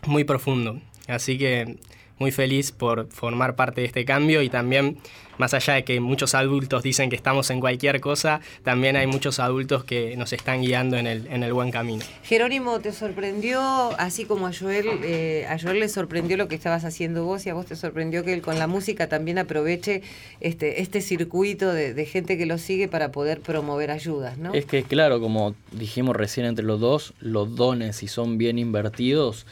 muy 0.08 0.24
profundo. 0.24 0.80
Así 1.08 1.38
que 1.38 1.78
muy 2.20 2.32
feliz 2.32 2.72
por 2.72 3.08
formar 3.12 3.56
parte 3.56 3.82
de 3.82 3.88
este 3.88 4.06
cambio 4.06 4.42
y 4.42 4.50
también, 4.50 4.98
más 5.38 5.54
allá 5.54 5.74
de 5.74 5.84
que 5.84 6.00
muchos 6.00 6.36
adultos 6.36 6.84
dicen 6.84 7.10
que 7.10 7.16
estamos 7.16 7.50
en 7.50 7.60
cualquier 7.60 8.00
cosa, 8.00 8.40
también 8.64 8.96
hay 8.96 9.08
muchos 9.08 9.40
adultos 9.40 9.84
que 9.84 10.16
nos 10.16 10.32
están 10.32 10.62
guiando 10.62 10.96
en 10.98 11.08
el, 11.08 11.28
en 11.28 11.44
el 11.44 11.54
buen 11.54 11.72
camino. 11.72 12.06
Jerónimo, 12.24 12.80
¿te 12.80 12.92
sorprendió, 12.92 13.60
así 13.98 14.26
como 14.26 14.48
a 14.48 14.54
Joel, 14.54 14.88
eh, 15.04 15.46
a 15.50 15.60
Joel 15.60 15.80
le 15.80 15.90
sorprendió 15.90 16.38
lo 16.38 16.48
que 16.48 16.56
estabas 16.56 16.86
haciendo 16.86 17.26
vos 17.26 17.46
y 17.46 17.50
a 17.50 17.56
vos 17.56 17.66
te 17.66 17.76
sorprendió 17.76 18.24
que 18.24 18.34
él 18.34 18.42
con 18.42 18.60
la 18.60 18.68
música 18.68 19.10
también 19.10 19.40
aproveche 19.40 20.02
este, 20.40 20.82
este 20.82 21.02
circuito 21.02 21.74
de, 21.74 21.94
de 21.94 22.06
gente 22.06 22.38
que 22.38 22.46
lo 22.46 22.58
sigue 22.58 22.88
para 22.88 23.12
poder 23.12 23.42
promover 23.42 23.92
ayudas, 23.92 24.38
¿no? 24.38 24.54
Es 24.54 24.66
que 24.66 24.84
claro, 24.84 25.20
como 25.20 25.56
dijimos 25.72 26.16
recién 26.16 26.46
entre 26.46 26.64
los 26.64 26.80
dos, 26.80 27.14
los 27.20 27.56
dones 27.56 27.98
si 27.98 28.08
son 28.08 28.38
bien 28.38 28.60
invertidos, 28.60 29.46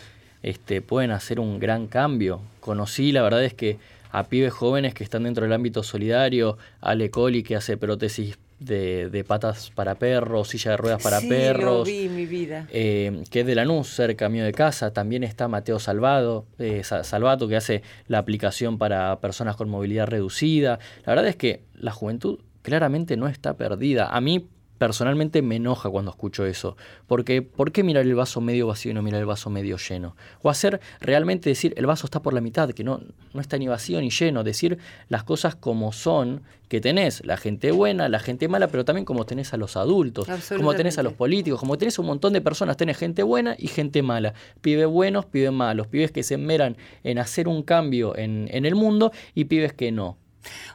este, 0.43 0.81
pueden 0.81 1.11
hacer 1.11 1.39
un 1.39 1.59
gran 1.59 1.87
cambio. 1.87 2.41
Conocí, 2.59 3.11
la 3.11 3.21
verdad 3.21 3.43
es 3.43 3.53
que 3.53 3.77
a 4.11 4.25
pibes 4.25 4.53
jóvenes 4.53 4.93
que 4.93 5.03
están 5.03 5.23
dentro 5.23 5.43
del 5.43 5.53
ámbito 5.53 5.83
solidario, 5.83 6.57
Ale 6.81 7.09
Coli 7.09 7.43
que 7.43 7.55
hace 7.55 7.77
prótesis 7.77 8.37
de, 8.61 9.25
patas 9.27 9.71
para 9.73 9.95
perros, 9.95 10.49
silla 10.49 10.71
de 10.71 10.77
ruedas 10.77 11.01
para 11.01 11.19
perros. 11.21 11.87
vi, 11.87 12.09
mi 12.09 12.25
vida. 12.25 12.67
Eh, 12.71 13.23
que 13.31 13.39
es 13.41 13.45
de 13.45 13.55
Lanús, 13.55 13.87
cerca 13.87 14.29
mío 14.29 14.45
de 14.45 14.51
casa. 14.51 14.93
También 14.93 15.23
está 15.23 15.47
Mateo 15.47 15.79
Salvado, 15.79 16.45
eh, 16.59 16.83
Salvato, 16.83 17.47
que 17.47 17.55
hace 17.55 17.81
la 18.07 18.19
aplicación 18.19 18.77
para 18.77 19.19
personas 19.19 19.55
con 19.55 19.69
movilidad 19.69 20.07
reducida. 20.07 20.79
La 21.05 21.13
verdad 21.13 21.27
es 21.27 21.35
que 21.35 21.61
la 21.73 21.91
juventud 21.91 22.39
claramente 22.61 23.17
no 23.17 23.27
está 23.27 23.55
perdida. 23.55 24.07
A 24.07 24.21
mí 24.21 24.47
personalmente 24.81 25.43
me 25.43 25.57
enoja 25.57 25.91
cuando 25.91 26.09
escucho 26.09 26.43
eso. 26.43 26.75
Porque, 27.05 27.43
¿por 27.43 27.71
qué 27.71 27.83
mirar 27.83 28.03
el 28.03 28.15
vaso 28.15 28.41
medio 28.41 28.65
vacío 28.65 28.89
y 28.89 28.95
no 28.95 29.03
mirar 29.03 29.19
el 29.19 29.27
vaso 29.27 29.51
medio 29.51 29.77
lleno? 29.77 30.15
O 30.41 30.49
hacer 30.49 30.81
realmente 30.99 31.51
decir, 31.51 31.75
el 31.77 31.85
vaso 31.85 32.07
está 32.07 32.23
por 32.23 32.33
la 32.33 32.41
mitad, 32.41 32.71
que 32.71 32.83
no, 32.83 32.99
no 33.31 33.41
está 33.41 33.59
ni 33.59 33.67
vacío 33.67 34.01
ni 34.01 34.09
lleno. 34.09 34.43
Decir 34.43 34.79
las 35.07 35.23
cosas 35.23 35.53
como 35.53 35.91
son, 35.91 36.41
que 36.67 36.81
tenés 36.81 37.23
la 37.27 37.37
gente 37.37 37.69
buena, 37.69 38.09
la 38.09 38.17
gente 38.17 38.47
mala, 38.47 38.69
pero 38.69 38.83
también 38.83 39.05
como 39.05 39.23
tenés 39.23 39.53
a 39.53 39.57
los 39.57 39.77
adultos, 39.77 40.27
como 40.57 40.73
tenés 40.73 40.97
a 40.97 41.03
los 41.03 41.13
políticos, 41.13 41.59
como 41.59 41.77
tenés 41.77 41.99
un 41.99 42.07
montón 42.07 42.33
de 42.33 42.41
personas, 42.41 42.75
tenés 42.75 42.97
gente 42.97 43.21
buena 43.21 43.55
y 43.59 43.67
gente 43.67 44.01
mala. 44.01 44.33
Pibes 44.61 44.87
buenos, 44.87 45.25
pibes 45.27 45.51
malos, 45.51 45.85
pibes 45.85 46.11
que 46.11 46.23
se 46.23 46.33
enmeran 46.33 46.75
en 47.03 47.19
hacer 47.19 47.47
un 47.47 47.61
cambio 47.61 48.17
en, 48.17 48.47
en 48.49 48.65
el 48.65 48.73
mundo 48.73 49.11
y 49.35 49.45
pibes 49.45 49.73
que 49.73 49.91
no. 49.91 50.17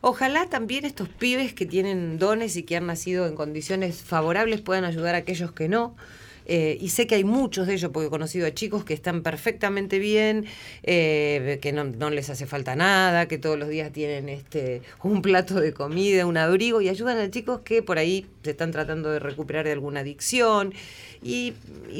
Ojalá 0.00 0.46
también 0.46 0.84
estos 0.84 1.08
pibes 1.08 1.54
que 1.54 1.66
tienen 1.66 2.18
dones 2.18 2.56
y 2.56 2.62
que 2.62 2.76
han 2.76 2.86
nacido 2.86 3.26
en 3.26 3.34
condiciones 3.34 4.02
favorables 4.02 4.60
puedan 4.60 4.84
ayudar 4.84 5.14
a 5.14 5.18
aquellos 5.18 5.52
que 5.52 5.68
no. 5.68 5.96
Eh, 6.46 6.78
y 6.80 6.90
sé 6.90 7.06
que 7.06 7.16
hay 7.16 7.24
muchos 7.24 7.66
de 7.66 7.74
ellos, 7.74 7.90
porque 7.92 8.06
he 8.06 8.10
conocido 8.10 8.46
a 8.46 8.54
chicos 8.54 8.84
que 8.84 8.94
están 8.94 9.22
perfectamente 9.22 9.98
bien, 9.98 10.46
eh, 10.82 11.58
que 11.60 11.72
no, 11.72 12.10
les 12.10 12.30
hace 12.30 12.46
falta 12.46 12.76
nada, 12.76 13.26
que 13.26 13.38
todos 13.38 13.58
los 13.58 13.68
días 13.68 13.92
tienen 13.92 14.28
este 14.28 14.82
un 15.02 15.22
plato 15.22 15.60
de 15.60 15.72
comida, 15.72 16.26
un 16.26 16.36
abrigo, 16.36 16.80
y 16.80 16.88
ayudan 16.88 17.18
a 17.18 17.30
chicos 17.30 17.60
que 17.64 17.82
por 17.82 17.98
ahí 17.98 18.26
se 18.42 18.50
están 18.52 18.70
tratando 18.70 19.10
de 19.10 19.18
recuperar 19.18 19.64
de 19.64 19.72
alguna 19.72 20.00
adicción. 20.00 20.72
Y, 21.22 21.54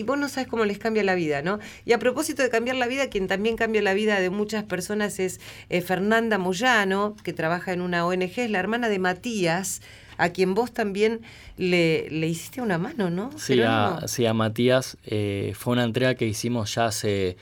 vos 0.04 0.18
no 0.18 0.28
sabes 0.28 0.48
cómo 0.48 0.64
les 0.64 0.78
cambia 0.78 1.02
la 1.02 1.16
vida, 1.16 1.42
¿no? 1.42 1.58
Y 1.84 1.92
a 1.92 1.98
propósito 1.98 2.42
de 2.42 2.50
cambiar 2.50 2.76
la 2.76 2.86
vida, 2.86 3.08
quien 3.08 3.26
también 3.26 3.56
cambia 3.56 3.82
la 3.82 3.94
vida 3.94 4.20
de 4.20 4.30
muchas 4.30 4.62
personas 4.62 5.18
es 5.18 5.40
eh, 5.68 5.80
Fernanda 5.80 6.38
Moyano, 6.38 7.16
que 7.24 7.32
trabaja 7.32 7.72
en 7.72 7.80
una 7.80 8.06
ONG, 8.06 8.38
es 8.38 8.50
la 8.50 8.60
hermana 8.60 8.88
de 8.88 8.98
Matías, 9.00 9.80
a 10.18 10.30
quien 10.30 10.54
vos 10.54 10.72
también 10.72 11.20
le, 11.56 12.08
le 12.10 12.26
hiciste 12.26 12.60
una 12.60 12.78
mano, 12.78 13.10
¿no? 13.10 13.30
Sí, 13.36 13.60
a, 13.62 14.02
sí, 14.06 14.26
a 14.26 14.34
Matías 14.34 14.96
eh, 15.04 15.52
fue 15.56 15.72
una 15.72 15.84
entrega 15.84 16.14
que 16.14 16.26
hicimos 16.26 16.74
ya 16.74 16.86
hace, 16.86 17.36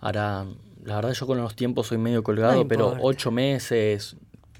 ahora, 0.00 0.46
la 0.84 0.96
verdad 0.96 1.12
yo 1.12 1.26
con 1.26 1.38
los 1.38 1.54
tiempos 1.54 1.88
soy 1.88 1.98
medio 1.98 2.22
colgado, 2.22 2.66
pero 2.66 2.96
ocho 3.00 3.30
meses, 3.30 4.16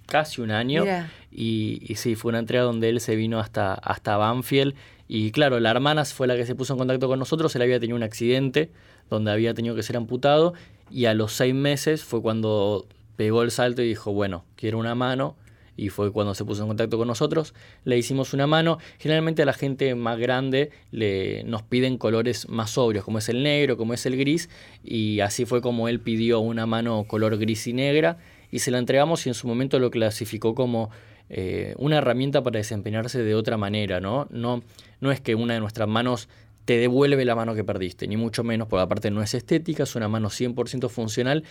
casi 0.07 0.41
un 0.41 0.51
año. 0.51 0.85
Y, 1.31 1.83
y, 1.87 1.97
sí, 1.97 2.15
fue 2.15 2.31
una 2.31 2.39
entrega 2.39 2.65
donde 2.65 2.89
él 2.89 3.01
se 3.01 3.15
vino 3.15 3.39
hasta, 3.41 3.75
hasta 3.75 4.17
Banfield. 4.17 4.75
Y 5.07 5.33
claro, 5.33 5.61
la 5.61 5.71
hermana 5.71 6.05
fue 6.07 6.27
la 6.27 6.35
que 6.35 6.47
se 6.47 6.55
puso 6.55 6.73
en 6.73 6.79
contacto 6.79 7.09
con 7.09 7.19
nosotros. 7.19 7.55
Él 7.57 7.63
había 7.63 7.79
tenido 7.79 7.97
un 7.97 8.03
accidente 8.03 8.71
donde 9.11 9.31
había 9.31 9.53
tenido 9.53 9.75
que 9.75 9.83
ser 9.83 9.97
amputado. 9.97 10.55
Y 10.91 11.05
a 11.05 11.15
los 11.15 11.33
seis 11.33 11.55
meses 11.55 12.05
fue 12.05 12.23
cuando 12.23 12.87
pegó 13.17 13.43
el 13.43 13.51
salto 13.51 13.83
y 13.83 13.89
dijo, 13.89 14.13
bueno, 14.13 14.45
quiero 14.57 14.79
una 14.79 14.95
mano 14.95 15.37
y 15.77 15.89
fue 15.91 16.13
cuando 16.13 16.35
se 16.35 16.45
puso 16.45 16.63
en 16.63 16.69
contacto 16.69 16.99
con 16.99 17.09
nosotros. 17.09 17.55
Le 17.85 17.99
hicimos 17.99 18.33
una 18.33 18.47
mano. 18.47 18.79
Generalmente 18.99 19.43
a 19.43 19.45
la 19.45 19.53
gente 19.53 19.95
más 19.95 20.19
grande 20.19 20.71
le, 20.91 21.45
nos 21.45 21.63
piden 21.63 21.99
colores 21.99 22.49
más 22.49 22.71
sobrios, 22.71 23.05
como 23.05 23.19
es 23.19 23.29
el 23.29 23.43
negro, 23.43 23.77
como 23.77 23.95
es 23.95 24.07
el 24.07 24.17
gris, 24.17 24.49
y 24.83 25.21
así 25.21 25.45
fue 25.45 25.61
como 25.61 25.89
él 25.89 26.01
pidió 26.01 26.41
una 26.41 26.67
mano 26.67 27.05
color 27.05 27.39
gris 27.39 27.67
y 27.67 27.73
negra 27.73 28.19
y 28.51 28.61
se 28.61 28.71
la 28.71 28.79
entregamos 28.79 29.27
y 29.27 29.31
en 29.31 29.35
su 29.35 29.49
momento 29.49 29.79
lo 29.79 29.91
clasificó 29.91 30.55
como 30.55 30.91
eh, 31.29 31.75
una 31.79 31.99
herramienta 31.99 32.43
para 32.43 32.59
desempeñarse 32.59 33.23
de 33.23 33.35
otra 33.35 33.57
manera, 33.57 34.01
¿no? 34.01 34.27
¿no? 34.31 34.63
No 35.01 35.11
es 35.11 35.21
que 35.21 35.35
una 35.35 35.55
de 35.55 35.61
nuestras 35.61 35.89
manos 35.89 36.29
te 36.65 36.79
devuelve 36.79 37.25
la 37.25 37.35
mano 37.35 37.55
que 37.55 37.65
perdiste, 37.65 38.07
ni 38.07 38.17
mucho 38.17 38.45
menos, 38.45 38.69
porque 38.69 38.83
aparte 38.83 39.11
no 39.11 39.23
es 39.23 39.35
estética, 39.35 39.85
es 39.85 39.95
una 39.95 40.09
mano 40.09 40.29
100% 40.29 40.89
funcional, 40.89 41.45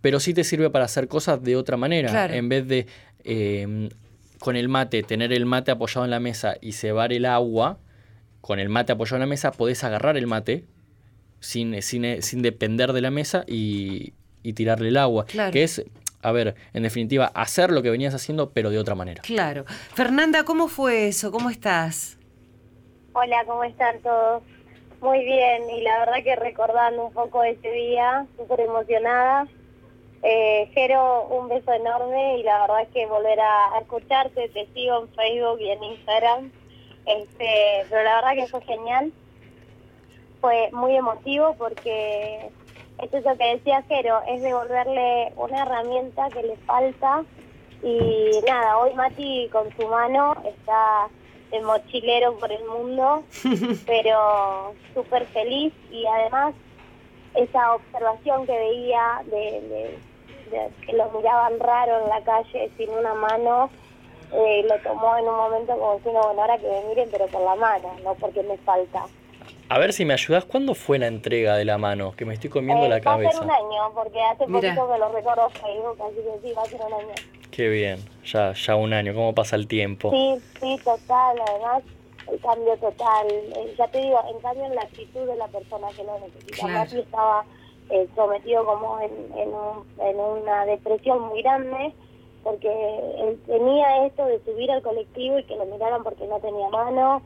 pero 0.00 0.20
sí 0.20 0.34
te 0.34 0.44
sirve 0.44 0.70
para 0.70 0.84
hacer 0.84 1.08
cosas 1.08 1.42
de 1.42 1.56
otra 1.56 1.76
manera. 1.76 2.34
En 2.34 2.48
vez 2.48 2.66
de 2.66 2.86
em, 3.24 3.88
con 4.38 4.56
el 4.56 4.68
mate, 4.68 5.02
tener 5.02 5.32
el 5.32 5.46
mate 5.46 5.70
apoyado 5.70 6.04
en 6.04 6.10
la 6.10 6.20
mesa 6.20 6.56
y 6.60 6.72
cebar 6.72 7.12
el 7.12 7.26
agua, 7.26 7.78
con 8.40 8.58
el 8.58 8.68
mate 8.68 8.92
apoyado 8.92 9.16
en 9.16 9.20
la 9.20 9.26
mesa 9.26 9.52
podés 9.52 9.84
agarrar 9.84 10.16
el 10.16 10.26
mate 10.26 10.64
sin, 11.40 11.80
sin, 11.82 12.22
sin 12.22 12.42
depender 12.42 12.92
de 12.92 13.00
la 13.00 13.10
mesa 13.10 13.44
y, 13.46 14.14
y 14.42 14.52
tirarle 14.54 14.88
el 14.88 14.96
agua. 14.96 15.26
Que 15.26 15.62
es, 15.62 15.84
a 16.22 16.32
ver, 16.32 16.54
en 16.72 16.82
definitiva, 16.82 17.26
hacer 17.34 17.70
lo 17.70 17.82
que 17.82 17.90
venías 17.90 18.14
haciendo, 18.14 18.50
pero 18.50 18.70
de 18.70 18.78
otra 18.78 18.94
manera. 18.94 19.22
Claro. 19.22 19.64
Fernanda, 19.94 20.44
¿cómo 20.44 20.68
fue 20.68 21.08
eso? 21.08 21.30
¿Cómo 21.30 21.50
estás? 21.50 22.18
Hola, 23.12 23.44
¿cómo 23.46 23.64
están 23.64 24.00
todos? 24.00 24.42
Muy 25.00 25.24
bien, 25.24 25.68
y 25.68 25.82
la 25.82 25.98
verdad 25.98 26.22
que 26.22 26.36
recordando 26.36 27.06
un 27.06 27.12
poco 27.12 27.42
ese 27.42 27.70
día, 27.72 28.24
súper 28.36 28.60
emocionada. 28.60 29.48
Eh, 30.22 30.70
Jero, 30.72 31.26
un 31.30 31.48
beso 31.48 31.72
enorme 31.72 32.38
y 32.38 32.42
la 32.44 32.60
verdad 32.60 32.82
es 32.82 32.88
que 32.90 33.06
volver 33.06 33.40
a, 33.40 33.78
escucharte, 33.80 34.48
te 34.50 34.66
sigo 34.72 35.02
en 35.02 35.08
Facebook 35.08 35.60
y 35.60 35.70
en 35.70 35.82
Instagram, 35.82 36.52
este, 37.06 37.86
pero 37.90 38.04
la 38.04 38.14
verdad 38.16 38.34
que 38.34 38.46
fue 38.46 38.60
genial, 38.62 39.12
fue 40.40 40.70
muy 40.72 40.94
emotivo 40.96 41.54
porque 41.58 42.50
es 42.98 43.12
eso 43.12 43.36
que 43.36 43.56
decía 43.56 43.82
Jero, 43.88 44.20
es 44.28 44.42
devolverle 44.42 45.32
una 45.36 45.62
herramienta 45.62 46.28
que 46.30 46.42
le 46.42 46.56
falta. 46.58 47.24
Y 47.82 48.30
nada, 48.46 48.78
hoy 48.78 48.94
Mati 48.94 49.48
con 49.50 49.74
su 49.76 49.88
mano 49.88 50.36
está 50.44 51.08
de 51.50 51.60
mochilero 51.62 52.36
por 52.36 52.52
el 52.52 52.64
mundo, 52.66 53.24
pero 53.86 54.72
súper 54.94 55.26
feliz. 55.26 55.72
Y 55.90 56.06
además 56.06 56.54
esa 57.34 57.74
observación 57.74 58.46
que 58.46 58.52
veía 58.52 59.22
de 59.26 59.98
que 60.86 60.92
lo 60.92 61.10
miraban 61.10 61.58
raro 61.58 62.02
en 62.02 62.08
la 62.08 62.20
calle 62.22 62.70
sin 62.76 62.90
una 62.90 63.14
mano, 63.14 63.70
eh, 64.32 64.64
lo 64.68 64.78
tomó 64.80 65.16
en 65.16 65.26
un 65.26 65.36
momento 65.36 65.72
como 65.76 65.96
diciendo, 65.96 66.20
bueno, 66.24 66.42
ahora 66.42 66.58
que 66.58 66.68
me 66.68 66.88
miren, 66.88 67.08
pero 67.10 67.26
con 67.28 67.44
la 67.44 67.54
mano, 67.54 67.94
no 68.04 68.14
porque 68.14 68.42
me 68.42 68.56
falta. 68.58 69.04
A 69.68 69.78
ver 69.78 69.92
si 69.92 70.04
me 70.04 70.12
ayudas, 70.14 70.44
¿cuándo 70.44 70.74
fue 70.74 70.98
la 70.98 71.06
entrega 71.06 71.56
de 71.56 71.64
la 71.64 71.78
mano? 71.78 72.14
Que 72.16 72.24
me 72.24 72.34
estoy 72.34 72.50
comiendo 72.50 72.86
eh, 72.86 72.88
la 72.88 73.00
cabeza. 73.00 73.40
Va 73.40 73.44
a 73.44 73.56
ser 73.56 73.62
un 73.62 73.72
año, 73.72 73.94
porque 73.94 74.20
hace 74.20 74.46
poquito 74.46 74.92
que 74.92 74.98
lo 74.98 75.12
recuerdo 75.12 75.50
Facebook, 75.50 75.98
así 76.02 76.16
que 76.16 76.48
sí, 76.48 76.54
va 76.54 76.62
a 76.62 76.66
ser 76.66 76.80
un 76.80 76.92
año. 76.92 77.14
Qué 77.50 77.68
bien, 77.68 77.98
ya, 78.24 78.52
ya 78.52 78.76
un 78.76 78.92
año, 78.92 79.14
¿cómo 79.14 79.34
pasa 79.34 79.56
el 79.56 79.66
tiempo? 79.66 80.10
Sí, 80.10 80.38
sí, 80.60 80.80
total, 80.84 81.36
además 81.46 81.82
el 82.30 82.40
cambio 82.40 82.76
total. 82.76 83.26
Eh, 83.28 83.74
ya 83.76 83.88
te 83.88 83.98
digo, 83.98 84.20
en 84.30 84.40
cambio 84.40 84.64
en 84.64 84.74
la 84.74 84.82
actitud 84.82 85.26
de 85.26 85.36
la 85.36 85.48
persona 85.48 85.88
que 85.96 86.04
lo 86.04 86.18
necesita. 86.20 86.66
Claro. 86.66 86.98
estaba 86.98 87.44
eh, 87.90 88.08
sometido 88.14 88.64
como 88.64 88.98
en, 89.00 89.10
en, 89.36 90.20
una 90.20 90.64
depresión 90.66 91.20
muy 91.28 91.42
grande 91.42 91.92
porque 92.42 92.68
él 92.68 93.40
tenía 93.46 94.06
esto 94.06 94.24
de 94.26 94.42
subir 94.44 94.70
al 94.70 94.82
colectivo 94.82 95.38
y 95.38 95.44
que 95.44 95.56
lo 95.56 95.64
miraran 95.66 96.02
porque 96.02 96.26
no 96.26 96.40
tenía 96.40 96.68
mano 96.70 97.22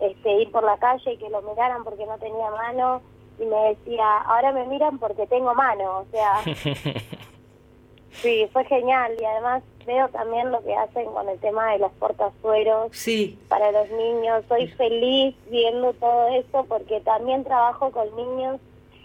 este, 0.00 0.32
ir 0.42 0.50
por 0.50 0.62
la 0.62 0.76
calle 0.78 1.12
y 1.12 1.16
que 1.16 1.28
lo 1.28 1.42
miraran 1.42 1.84
porque 1.84 2.06
no 2.06 2.18
tenía 2.18 2.50
mano 2.50 3.02
y 3.38 3.44
me 3.44 3.56
decía, 3.70 4.18
ahora 4.18 4.52
me 4.52 4.66
miran 4.66 4.98
porque 4.98 5.26
tengo 5.26 5.54
mano, 5.54 6.00
o 6.00 6.06
sea, 6.10 6.42
sí, 8.12 8.46
fue 8.52 8.64
genial 8.66 9.16
y 9.18 9.24
además 9.24 9.62
veo 9.86 10.08
también 10.08 10.52
lo 10.52 10.62
que 10.62 10.74
hacen 10.74 11.06
con 11.06 11.28
el 11.28 11.38
tema 11.38 11.72
de 11.72 11.78
los 11.78 11.92
portazueros 11.92 12.90
sí. 12.92 13.38
para 13.48 13.72
los 13.72 13.90
niños, 13.90 14.44
soy 14.48 14.68
feliz 14.68 15.34
viendo 15.50 15.92
todo 15.94 16.28
eso 16.28 16.66
porque 16.68 17.00
también 17.00 17.44
trabajo 17.44 17.90
con 17.90 18.14
niños 18.14 18.60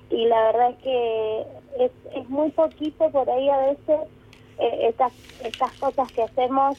y 0.10 0.26
la 0.26 0.51
verdad 0.51 0.70
es 0.72 0.78
que 0.84 1.41
es, 1.80 1.91
es 2.16 2.30
muy 2.30 2.51
poquito 2.51 3.10
por 3.12 3.30
ahí 3.30 3.49
a 3.49 3.58
veces 3.58 3.99
eh, 4.60 4.88
estas, 4.89 5.14
estas 5.43 5.72
cosas 5.74 6.12
que 6.12 6.24
hacemos 6.24 6.78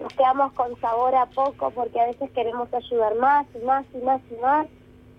nos 0.00 0.12
quedamos 0.12 0.52
con 0.52 0.78
sabor 0.80 1.14
a 1.14 1.26
poco 1.26 1.70
porque 1.70 2.00
a 2.00 2.06
veces 2.06 2.30
queremos 2.32 2.72
ayudar 2.72 3.14
más 3.16 3.46
y 3.54 3.64
más 3.64 3.84
y 3.94 3.98
más 4.04 4.20
y 4.30 4.40
más, 4.42 4.66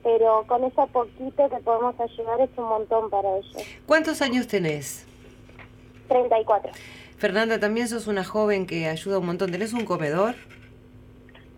pero 0.04 0.46
con 0.48 0.64
ese 0.64 0.86
poquito 0.92 1.50
que 1.50 1.58
podemos 1.58 2.00
ayudar 2.00 2.42
es 2.42 2.50
un 2.58 2.66
montón 2.66 3.10
para 3.10 3.38
ellos. 3.38 3.58
¿Cuántos 3.86 4.22
años 4.22 4.48
tenés? 4.48 5.06
34. 6.08 6.72
Fernanda, 7.18 7.60
también 7.60 7.88
sos 7.88 8.08
una 8.08 8.24
joven 8.24 8.68
que 8.68 8.88
ayuda 8.88 9.18
un 9.18 9.26
montón. 9.26 9.52
¿Tenés 9.52 9.74
un 9.74 9.86
comedor? 9.86 10.36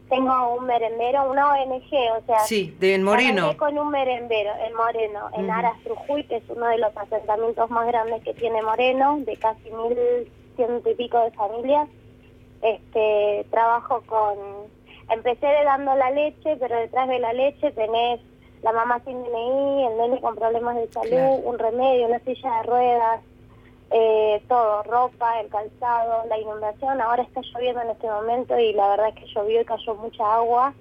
Tengo 0.09 0.55
un 0.55 0.65
merendero, 0.65 1.29
una 1.29 1.53
ONG, 1.53 1.91
o 2.17 2.25
sea... 2.25 2.39
Sí, 2.39 2.75
de 2.79 2.95
en 2.95 3.03
Moreno. 3.03 3.55
con 3.57 3.77
un 3.77 3.89
merendero 3.91 4.51
en 4.65 4.73
Moreno, 4.73 5.29
en 5.37 5.51
Aras 5.51 5.77
Trujuy, 5.83 6.23
que 6.23 6.37
es 6.37 6.43
uno 6.49 6.65
de 6.67 6.79
los 6.79 6.95
asentamientos 6.97 7.69
más 7.69 7.85
grandes 7.87 8.23
que 8.23 8.33
tiene 8.33 8.61
Moreno, 8.63 9.19
de 9.19 9.37
casi 9.37 9.69
mil 9.69 10.31
ciento 10.55 10.89
y 10.89 10.95
pico 10.95 11.19
de 11.19 11.31
familias. 11.31 11.87
Este, 12.61 13.45
trabajo 13.51 14.01
con... 14.07 14.37
Empecé 15.09 15.45
de 15.45 15.63
dando 15.63 15.95
la 15.95 16.11
leche, 16.11 16.57
pero 16.57 16.75
detrás 16.77 17.07
de 17.07 17.19
la 17.19 17.33
leche 17.33 17.71
tenés 17.71 18.19
la 18.63 18.73
mamá 18.73 18.99
sin 19.05 19.23
DNI, 19.23 19.85
el 19.85 19.97
nene 19.97 20.21
con 20.21 20.35
problemas 20.35 20.75
de 20.75 20.87
salud, 20.91 21.41
un 21.45 21.57
remedio, 21.57 22.07
una 22.07 22.19
silla 22.19 22.57
de 22.57 22.63
ruedas, 22.63 23.21
eh, 23.91 24.41
todo, 24.47 24.83
ropa, 24.83 25.39
el 25.41 25.49
calzado, 25.49 26.25
la 26.27 26.37
inundación. 26.37 27.01
Ahora 27.01 27.23
está 27.23 27.41
lloviendo 27.41 27.81
en 27.81 27.89
este 27.89 28.07
momento 28.07 28.57
y 28.57 28.73
la 28.73 28.89
verdad 28.89 29.09
es 29.09 29.15
que 29.15 29.33
llovió 29.33 29.61
y 29.61 29.65
cayó 29.65 29.95
mucha 29.95 30.35
agua 30.35 30.73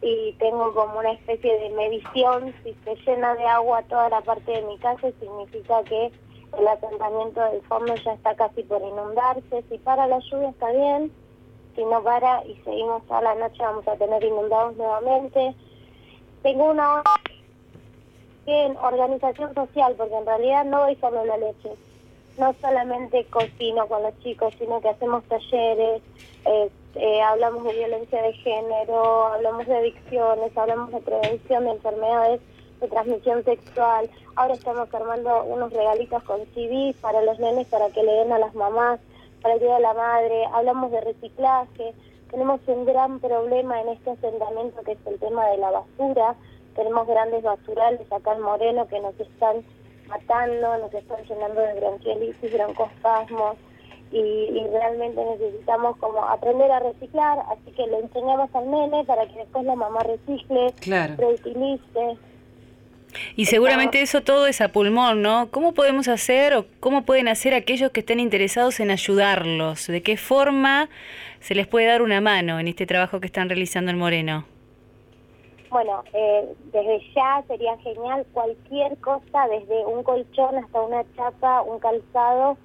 y 0.00 0.32
tengo 0.34 0.74
como 0.74 0.98
una 0.98 1.12
especie 1.12 1.58
de 1.58 1.70
medición. 1.70 2.54
Si 2.62 2.74
se 2.84 2.96
llena 3.06 3.34
de 3.34 3.46
agua 3.46 3.82
toda 3.82 4.08
la 4.08 4.20
parte 4.20 4.52
de 4.52 4.62
mi 4.62 4.78
casa, 4.78 5.08
significa 5.20 5.82
que 5.84 6.12
el 6.58 6.68
asentamiento 6.68 7.40
del 7.40 7.62
fondo 7.62 7.94
ya 7.94 8.12
está 8.12 8.34
casi 8.34 8.62
por 8.64 8.82
inundarse. 8.82 9.64
Si 9.68 9.78
para 9.78 10.06
la 10.06 10.18
lluvia 10.18 10.50
está 10.50 10.70
bien, 10.70 11.12
si 11.74 11.84
no 11.84 12.02
para 12.02 12.44
y 12.46 12.56
seguimos 12.64 13.02
a 13.10 13.22
la 13.22 13.34
noche 13.34 13.62
vamos 13.62 13.86
a 13.88 13.96
tener 13.96 14.22
inundados 14.22 14.76
nuevamente. 14.76 15.54
Tengo 16.42 16.70
una 16.70 17.02
en 18.46 18.76
organización 18.76 19.54
social, 19.54 19.94
porque 19.96 20.16
en 20.16 20.26
realidad 20.26 20.64
no 20.64 20.80
doy 20.80 20.96
solo 20.96 21.24
la 21.24 21.36
leche. 21.36 21.70
No 22.38 22.54
solamente 22.60 23.26
cocino 23.26 23.86
con 23.86 24.02
los 24.02 24.18
chicos, 24.20 24.54
sino 24.58 24.80
que 24.80 24.88
hacemos 24.88 25.22
talleres, 25.24 26.02
eh, 26.94 27.22
hablamos 27.22 27.64
de 27.64 27.72
violencia 27.72 28.22
de 28.22 28.32
género, 28.34 29.26
hablamos 29.26 29.66
de 29.66 29.76
adicciones, 29.76 30.56
hablamos 30.56 30.90
de 30.92 31.00
prevención 31.00 31.64
de 31.64 31.70
enfermedades 31.70 32.40
de 32.80 32.88
transmisión 32.88 33.44
sexual. 33.44 34.10
Ahora 34.36 34.54
estamos 34.54 34.92
armando 34.92 35.44
unos 35.44 35.72
regalitos 35.72 36.22
con 36.24 36.40
CDs 36.52 36.96
para 36.96 37.22
los 37.22 37.38
nenes 37.38 37.66
para 37.68 37.88
que 37.90 38.02
le 38.02 38.12
den 38.12 38.32
a 38.32 38.38
las 38.38 38.54
mamás, 38.54 39.00
para 39.40 39.54
el 39.54 39.60
Día 39.60 39.74
de 39.74 39.80
la 39.80 39.94
Madre. 39.94 40.44
Hablamos 40.52 40.90
de 40.90 41.00
reciclaje. 41.00 41.94
Tenemos 42.30 42.60
un 42.66 42.84
gran 42.84 43.20
problema 43.20 43.80
en 43.80 43.88
este 43.90 44.10
asentamiento 44.10 44.82
que 44.82 44.92
es 44.92 45.06
el 45.06 45.18
tema 45.18 45.46
de 45.48 45.58
la 45.58 45.70
basura. 45.70 46.34
Tenemos 46.74 47.06
grandes 47.06 47.42
basurales 47.42 48.10
acá 48.10 48.34
en 48.34 48.42
Moreno 48.42 48.86
que 48.88 49.00
nos 49.00 49.18
están 49.20 49.64
matando, 50.08 50.78
nos 50.78 50.94
están 50.94 51.22
llenando 51.24 51.60
de 51.60 51.74
bronquiolitis, 51.74 52.52
broncospasmos 52.52 53.56
y, 54.10 54.18
y, 54.18 54.66
realmente 54.70 55.24
necesitamos 55.24 55.96
como 55.96 56.22
aprender 56.24 56.70
a 56.70 56.80
reciclar, 56.80 57.38
así 57.50 57.72
que 57.72 57.86
le 57.86 58.00
enseñamos 58.00 58.54
al 58.54 58.70
nene 58.70 59.04
para 59.04 59.26
que 59.26 59.38
después 59.38 59.64
la 59.64 59.74
mamá 59.74 60.00
recicle, 60.00 60.74
claro. 60.80 61.14
reutilice. 61.16 62.18
Y 63.36 63.46
seguramente 63.46 64.00
eso 64.02 64.22
todo 64.22 64.46
es 64.46 64.60
a 64.60 64.68
pulmón, 64.68 65.22
¿no? 65.22 65.50
¿Cómo 65.50 65.72
podemos 65.72 66.08
hacer 66.08 66.54
o 66.54 66.66
cómo 66.80 67.04
pueden 67.04 67.28
hacer 67.28 67.54
aquellos 67.54 67.90
que 67.90 68.00
estén 68.00 68.20
interesados 68.20 68.80
en 68.80 68.90
ayudarlos? 68.90 69.86
¿De 69.86 70.02
qué 70.02 70.16
forma 70.16 70.88
se 71.40 71.54
les 71.54 71.66
puede 71.66 71.86
dar 71.86 72.02
una 72.02 72.20
mano 72.20 72.58
en 72.58 72.68
este 72.68 72.86
trabajo 72.86 73.20
que 73.20 73.26
están 73.26 73.48
realizando 73.48 73.90
en 73.90 73.98
Moreno? 73.98 74.46
Bueno, 75.72 76.04
eh, 76.12 76.54
desde 76.70 77.00
ya 77.14 77.42
sería 77.48 77.78
genial 77.78 78.26
cualquier 78.34 78.94
cosa, 78.98 79.48
desde 79.48 79.86
un 79.86 80.02
colchón 80.02 80.58
hasta 80.58 80.82
una 80.82 81.02
chapa, 81.16 81.62
un 81.62 81.78
calzado, 81.78 82.58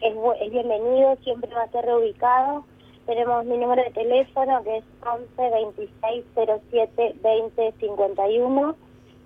es, 0.00 0.14
es 0.40 0.50
bienvenido, 0.52 1.16
siempre 1.24 1.52
va 1.52 1.62
a 1.62 1.70
ser 1.72 1.84
reubicado. 1.84 2.64
Tenemos 3.04 3.44
mi 3.46 3.58
número 3.58 3.82
de 3.82 3.90
teléfono 3.90 4.62
que 4.62 4.76
es 4.76 4.84
11 5.04 5.50
26 5.50 6.24
07 6.70 7.16
20 7.20 7.72
51 7.80 8.76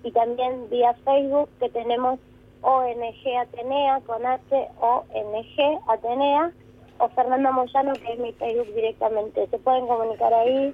y 0.01 0.11
también 0.13 0.67
vía 0.71 0.95
Facebook 1.05 1.47
que 1.59 1.69
tenemos 1.69 2.19
ONG 2.63 3.37
Atenea 3.39 4.01
con 4.07 4.25
H 4.25 4.67
ONG 4.79 5.79
Atenea 5.87 6.51
o 6.97 7.07
Fernanda 7.09 7.51
Moyano 7.51 7.93
que 7.93 8.13
es 8.13 8.19
mi 8.19 8.33
Facebook 8.33 8.73
directamente. 8.73 9.45
Se 9.45 9.59
pueden 9.59 9.85
comunicar 9.85 10.33
ahí, 10.33 10.73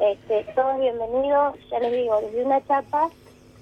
este, 0.00 0.46
todos 0.54 0.80
bienvenidos, 0.80 1.56
ya 1.70 1.78
les 1.80 1.92
digo, 1.92 2.20
desde 2.22 2.44
una 2.44 2.64
chapa 2.66 3.10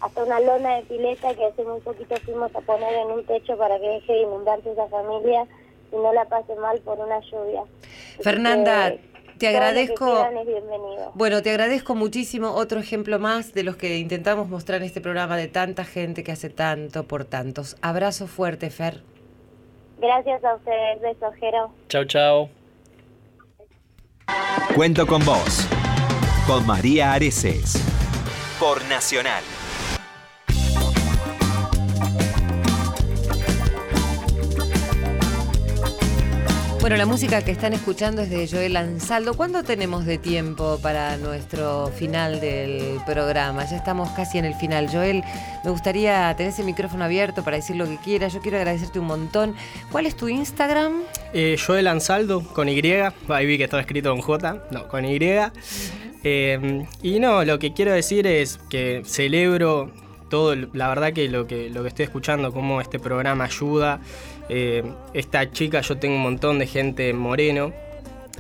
hasta 0.01 0.25
una 0.25 0.41
lona 0.41 0.77
de 0.77 0.83
pileta 0.83 1.35
que 1.35 1.45
hace 1.45 1.65
muy 1.65 1.81
poquito 1.81 2.15
fuimos 2.25 2.55
a 2.55 2.61
poner 2.61 2.95
en 2.95 3.11
un 3.11 3.25
techo 3.25 3.57
para 3.57 3.79
que 3.79 3.89
deje 3.89 4.13
de 4.13 4.23
inundarse 4.23 4.71
esa 4.71 4.87
familia 4.87 5.47
y 5.93 5.97
no 5.97 6.13
la 6.13 6.25
pase 6.27 6.55
mal 6.57 6.79
por 6.81 6.99
una 7.01 7.19
lluvia. 7.21 7.63
Fernanda, 8.21 8.93
que, 8.93 9.01
te 9.39 9.49
agradezco. 9.49 10.27
Bueno, 11.15 11.43
te 11.43 11.51
agradezco 11.51 11.95
muchísimo. 11.95 12.53
Otro 12.53 12.81
ejemplo 12.81 13.19
más 13.19 13.55
de 13.55 13.65
los 13.65 13.77
que 13.77 13.99
intentamos 13.99 14.49
mostrar 14.49 14.81
en 14.81 14.87
este 14.87 15.01
programa 15.01 15.37
de 15.37 15.49
tanta 15.49 15.85
gente 15.85 16.23
que 16.23 16.33
hace 16.33 16.51
tanto 16.51 17.05
por 17.05 17.25
tantos. 17.25 17.77
Abrazo 17.83 18.27
fuerte, 18.27 18.71
Fer. 18.71 19.03
Gracias 19.99 20.45
a 20.45 20.55
ustedes, 20.55 21.01
besos, 21.01 21.35
Jero. 21.41 21.73
Chau, 21.89 22.05
chau. 22.05 22.49
Cuento 24.75 25.07
con 25.07 25.25
vos. 25.25 25.69
Con 26.49 26.65
María 26.67 27.13
Areces. 27.13 27.75
Por 28.59 28.83
Nacional. 28.87 29.45
Bueno, 36.81 36.97
la 36.97 37.05
música 37.05 37.45
que 37.45 37.51
están 37.51 37.75
escuchando 37.75 38.23
es 38.23 38.31
de 38.31 38.49
Joel 38.49 38.79
Ansaldo. 38.79 39.35
¿Cuándo 39.35 39.63
tenemos 39.63 40.07
de 40.07 40.17
tiempo 40.17 40.79
para 40.81 41.19
nuestro 41.19 41.89
final 41.89 42.41
del 42.41 42.99
programa? 43.05 43.67
Ya 43.67 43.77
estamos 43.77 44.09
casi 44.13 44.39
en 44.39 44.47
el 44.47 44.55
final. 44.55 44.89
Joel, 44.91 45.23
me 45.65 45.71
gustaría 45.71 46.35
tener 46.35 46.55
ese 46.55 46.65
micrófono 46.65 47.05
abierto 47.05 47.45
para 47.45 47.59
decir 47.59 47.77
lo 47.77 47.85
que 47.85 47.99
quieras. 47.99 48.33
Yo 48.33 48.41
quiero 48.41 48.57
agradecerte 48.57 48.99
un 48.99 49.07
montón. 49.07 49.55
¿Cuál 49.93 50.07
es 50.07 50.17
tu 50.17 50.31
Instagram? 50.31 51.03
Eh, 51.35 51.59
Joel 51.59 51.89
Ansaldo 51.89 52.43
con 52.43 52.71
Y. 52.71 52.81
Ahí 53.29 53.45
vi 53.45 53.59
que 53.59 53.65
estaba 53.65 53.83
escrito 53.83 54.09
con 54.09 54.23
J. 54.23 54.63
No, 54.71 54.89
con 54.89 55.05
Y. 55.05 55.19
Eh, 56.31 56.85
y 57.03 57.21
no, 57.21 57.45
lo 57.45 57.59
que 57.59 57.73
quiero 57.73 57.93
decir 57.93 58.27
es 58.27 58.59
que 58.69 59.03
celebro 59.07 59.91
todo, 60.29 60.55
la 60.75 60.89
verdad 60.89 61.13
que 61.15 61.27
lo 61.29 61.47
que, 61.47 61.71
lo 61.71 61.83
que 61.83 61.89
estoy 61.89 62.05
escuchando, 62.05 62.53
cómo 62.53 62.81
este 62.83 62.99
programa 62.99 63.45
ayuda. 63.45 64.01
Eh, 64.51 64.83
esta 65.15 65.51
chica, 65.51 65.81
yo 65.81 65.97
tengo 65.99 66.17
un 66.17 66.23
montón 66.23 66.59
de 66.59 66.67
gente 66.67 67.09
en 67.09 67.17
Moreno. 67.19 67.73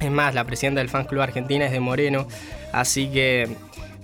Es 0.01 0.11
más, 0.11 0.34
la 0.34 0.45
presidenta 0.45 0.80
del 0.80 0.91
Fans 0.91 1.09
Club 1.09 1.22
Argentina 1.22 1.64
es 1.66 1.72
de 1.72 1.80
Moreno. 1.80 2.28
Así 2.72 3.09
que 3.11 3.49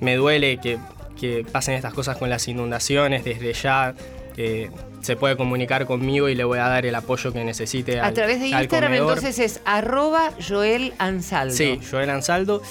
me 0.01 0.17
duele 0.17 0.59
que, 0.59 0.79
que 1.21 1.45
pasen 1.51 1.75
estas 1.75 1.93
cosas 1.93 2.17
con 2.17 2.31
las 2.31 2.49
inundaciones. 2.49 3.23
Desde 3.25 3.53
ya 3.53 3.95
eh, 4.37 4.71
se 5.03 5.17
puede 5.17 5.37
comunicar 5.37 5.85
conmigo 5.87 6.29
y 6.31 6.35
le 6.35 6.45
voy 6.45 6.59
a 6.59 6.69
dar 6.69 6.87
el 6.87 6.95
apoyo 6.95 7.33
que 7.35 7.45
necesite. 7.45 8.01
A 8.01 8.07
al- 8.07 8.15
través 8.15 8.41
de 8.41 8.49
Instagram, 8.49 8.95
entonces 8.95 9.39
es 9.39 9.61
arroba 9.67 10.31
Joel 10.47 10.95
Ansaldo. 10.99 11.55
Sí, 11.55 11.79
Joel 11.91 12.09
Ansaldo. 12.11 12.63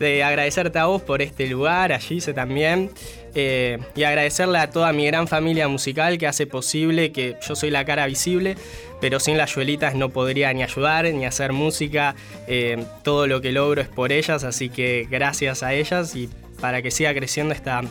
De 0.00 0.24
agradecerte 0.24 0.78
a 0.78 0.86
vos 0.86 1.02
por 1.02 1.20
este 1.20 1.46
lugar, 1.46 1.92
a 1.92 1.98
Gise 1.98 2.32
también. 2.32 2.90
eh, 3.34 3.78
y 3.94 4.02
agradecerle 4.02 4.58
a 4.58 4.70
toda 4.70 4.92
mi 4.92 5.06
gran 5.06 5.28
familia 5.28 5.68
musical 5.68 6.18
que 6.18 6.26
hace 6.26 6.48
posible 6.48 7.12
que 7.12 7.36
yo 7.46 7.54
soy 7.54 7.70
la 7.70 7.84
cara 7.84 8.06
visible, 8.06 8.56
pero 9.00 9.20
sin 9.20 9.36
las 9.38 9.54
Joelitas 9.54 9.94
no 9.94 10.08
podría 10.08 10.52
ni 10.52 10.64
ayudar 10.64 11.04
ni 11.04 11.24
hacer 11.26 11.52
música. 11.52 12.16
eh, 12.48 12.82
todo 13.04 13.28
lo 13.28 13.40
que 13.40 13.52
logro 13.52 13.82
es 13.82 13.88
por 13.88 14.10
ellas, 14.10 14.42
así 14.42 14.68
que 14.68 15.06
gracias 15.08 15.62
a 15.62 15.74
ellas 15.74 16.16
y 16.16 16.28
para 16.60 16.82
que 16.82 16.90
siga 16.90 17.14
creciendo 17.14 17.54
esta, 17.54 17.82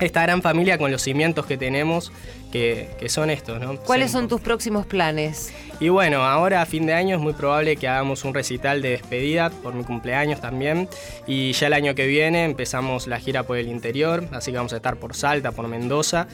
esta 0.00 0.22
gran 0.22 0.42
familia 0.42 0.78
con 0.78 0.90
los 0.90 1.02
cimientos 1.02 1.46
que 1.46 1.56
tenemos, 1.56 2.12
que, 2.52 2.90
que 2.98 3.08
son 3.08 3.30
estos, 3.30 3.60
¿no? 3.60 3.76
¿Cuáles 3.78 4.10
son 4.10 4.28
tus 4.28 4.40
próximos 4.40 4.86
planes? 4.86 5.52
Y 5.80 5.88
bueno, 5.88 6.22
ahora 6.22 6.62
a 6.62 6.66
fin 6.66 6.86
de 6.86 6.94
año 6.94 7.16
es 7.16 7.20
muy 7.20 7.32
probable 7.32 7.76
que 7.76 7.88
hagamos 7.88 8.24
un 8.24 8.32
recital 8.32 8.80
de 8.80 8.90
despedida 8.90 9.50
por 9.50 9.74
mi 9.74 9.82
cumpleaños 9.82 10.40
también. 10.40 10.88
Y 11.26 11.52
ya 11.52 11.66
el 11.66 11.72
año 11.72 11.94
que 11.94 12.06
viene 12.06 12.44
empezamos 12.44 13.06
la 13.06 13.18
gira 13.18 13.42
por 13.42 13.56
el 13.56 13.68
interior, 13.68 14.28
así 14.32 14.52
que 14.52 14.56
vamos 14.56 14.72
a 14.72 14.76
estar 14.76 14.96
por 14.96 15.14
Salta, 15.14 15.52
por 15.52 15.66
Mendoza. 15.66 16.28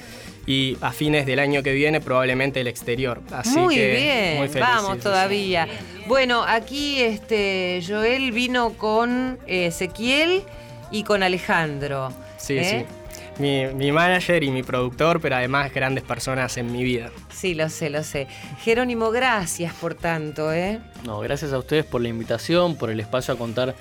Y 0.46 0.76
a 0.80 0.92
fines 0.92 1.26
del 1.26 1.38
año 1.38 1.62
que 1.62 1.72
viene 1.72 2.00
probablemente 2.00 2.60
el 2.60 2.66
exterior. 2.66 3.20
Así 3.30 3.58
muy 3.58 3.74
que 3.74 3.92
bien, 3.92 4.36
muy 4.38 4.48
feliz, 4.48 4.68
vamos 4.68 4.96
sí, 4.96 5.02
todavía. 5.02 5.68
Bueno, 6.06 6.42
aquí 6.42 7.00
este 7.00 7.82
Joel 7.86 8.32
vino 8.32 8.70
con 8.74 9.38
eh, 9.46 9.66
Ezequiel 9.66 10.42
y 10.90 11.04
con 11.04 11.22
Alejandro. 11.22 12.12
Sí, 12.36 12.58
¿eh? 12.58 12.86
sí. 12.88 12.99
Mi, 13.40 13.66
mi 13.68 13.90
manager 13.90 14.44
y 14.44 14.50
mi 14.50 14.62
productor, 14.62 15.20
pero 15.20 15.36
además 15.36 15.72
grandes 15.72 16.04
personas 16.04 16.58
en 16.58 16.70
mi 16.70 16.84
vida. 16.84 17.10
Sí, 17.32 17.54
lo 17.54 17.70
sé, 17.70 17.88
lo 17.88 18.04
sé. 18.04 18.26
Jerónimo, 18.62 19.10
gracias 19.10 19.72
por 19.72 19.94
tanto, 19.94 20.52
¿eh? 20.52 20.78
No, 21.04 21.20
gracias 21.20 21.54
a 21.54 21.58
ustedes 21.58 21.86
por 21.86 22.02
la 22.02 22.08
invitación, 22.08 22.76
por 22.76 22.90
el 22.90 23.00
espacio 23.00 23.32
a 23.32 23.38
contar 23.38 23.74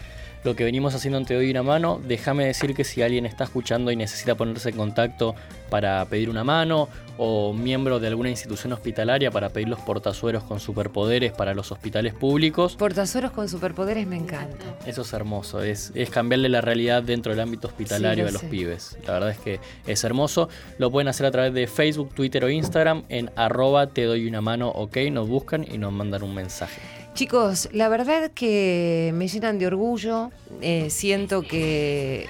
lo 0.43 0.55
que 0.55 0.63
venimos 0.63 0.95
haciendo 0.95 1.17
ante 1.17 1.35
hoy 1.35 1.51
una 1.51 1.63
mano. 1.63 1.99
Déjame 2.07 2.45
decir 2.45 2.73
que 2.73 2.83
si 2.83 3.01
alguien 3.01 3.25
está 3.25 3.43
escuchando 3.43 3.91
y 3.91 3.95
necesita 3.95 4.35
ponerse 4.35 4.69
en 4.69 4.77
contacto 4.77 5.35
para 5.69 6.03
pedir 6.05 6.29
una 6.29 6.43
mano 6.43 6.87
o 7.17 7.51
miembro 7.53 7.99
de 7.99 8.07
alguna 8.07 8.29
institución 8.29 8.71
hospitalaria 8.71 9.29
para 9.31 9.49
pedir 9.49 9.67
los 9.67 9.79
portazueros 9.81 10.43
con 10.43 10.59
superpoderes 10.61 11.33
para 11.33 11.53
los 11.53 11.71
hospitales 11.71 12.13
públicos. 12.13 12.75
Portazueros 12.77 13.31
con 13.31 13.49
superpoderes 13.49 14.07
me 14.07 14.15
encanta. 14.15 14.63
Eso 14.85 15.01
es 15.01 15.11
hermoso, 15.13 15.61
es, 15.61 15.91
es 15.95 16.09
cambiarle 16.09 16.47
la 16.47 16.61
realidad 16.61 17.03
dentro 17.03 17.31
del 17.33 17.41
ámbito 17.41 17.67
hospitalario 17.67 18.23
Sí, 18.23 18.29
a 18.29 18.31
lo 18.31 18.33
los 18.33 18.41
sé. 18.41 18.47
pibes. 18.47 18.97
La 19.05 19.13
verdad 19.13 19.29
es 19.31 19.39
que 19.39 19.59
es 19.85 20.03
hermoso. 20.05 20.47
Lo 20.77 20.89
pueden 20.91 21.09
hacer 21.09 21.25
a 21.25 21.31
través 21.31 21.53
de 21.53 21.67
Facebook, 21.67 22.13
Twitter 22.15 22.45
o 22.45 22.49
Instagram 22.49 23.03
en 23.09 23.29
arroba 23.35 23.87
te 23.87 24.03
doy 24.05 24.25
una 24.27 24.39
mano, 24.41 24.69
ok, 24.69 24.97
nos 25.11 25.27
buscan 25.27 25.65
y 25.69 25.77
nos 25.77 25.91
mandan 25.91 26.23
un 26.23 26.33
mensaje. 26.33 26.79
Chicos, 27.20 27.67
la 27.74 27.89
verdad 27.89 28.32
que 28.34 29.11
me 29.13 29.28
llenan 29.28 29.59
de 29.59 29.67
orgullo. 29.67 30.32
Eh, 30.61 30.89
siento 30.89 31.41
que 31.41 32.28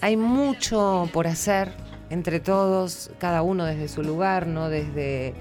hay 0.00 0.16
mucho 0.16 1.08
por 1.12 1.28
hacer 1.28 1.70
entre 2.10 2.40
todos, 2.40 3.12
cada 3.20 3.42
uno 3.42 3.64
desde 3.64 3.86
su 3.86 4.02
lugar, 4.02 4.48
¿no? 4.48 4.68
Desde, 4.68 5.34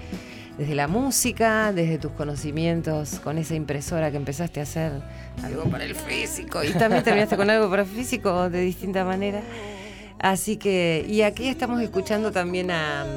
desde 0.60 0.76
la 0.76 0.88
música, 0.88 1.74
desde 1.74 1.98
tus 1.98 2.12
conocimientos, 2.12 3.20
con 3.22 3.40
esa 3.40 3.56
impresora 3.56 4.12
que 4.12 4.18
empezaste 4.18 4.60
a 4.60 4.64
hacer 4.64 4.92
algo 5.44 5.64
para 5.64 5.84
el 5.84 5.96
físico. 5.96 6.64
Y 6.64 6.70
también 6.70 7.04
terminaste 7.04 7.38
con 7.38 7.50
algo 7.50 7.72
para 7.72 7.82
el 7.82 7.88
físico 7.88 8.52
de 8.52 8.62
distinta 8.62 9.04
manera. 9.04 9.42
Así 10.20 10.58
que, 10.58 11.08
y 11.10 11.24
aquí 11.24 11.48
estamos 11.48 11.82
escuchando 11.82 12.32
también 12.32 12.70
a, 12.70 13.08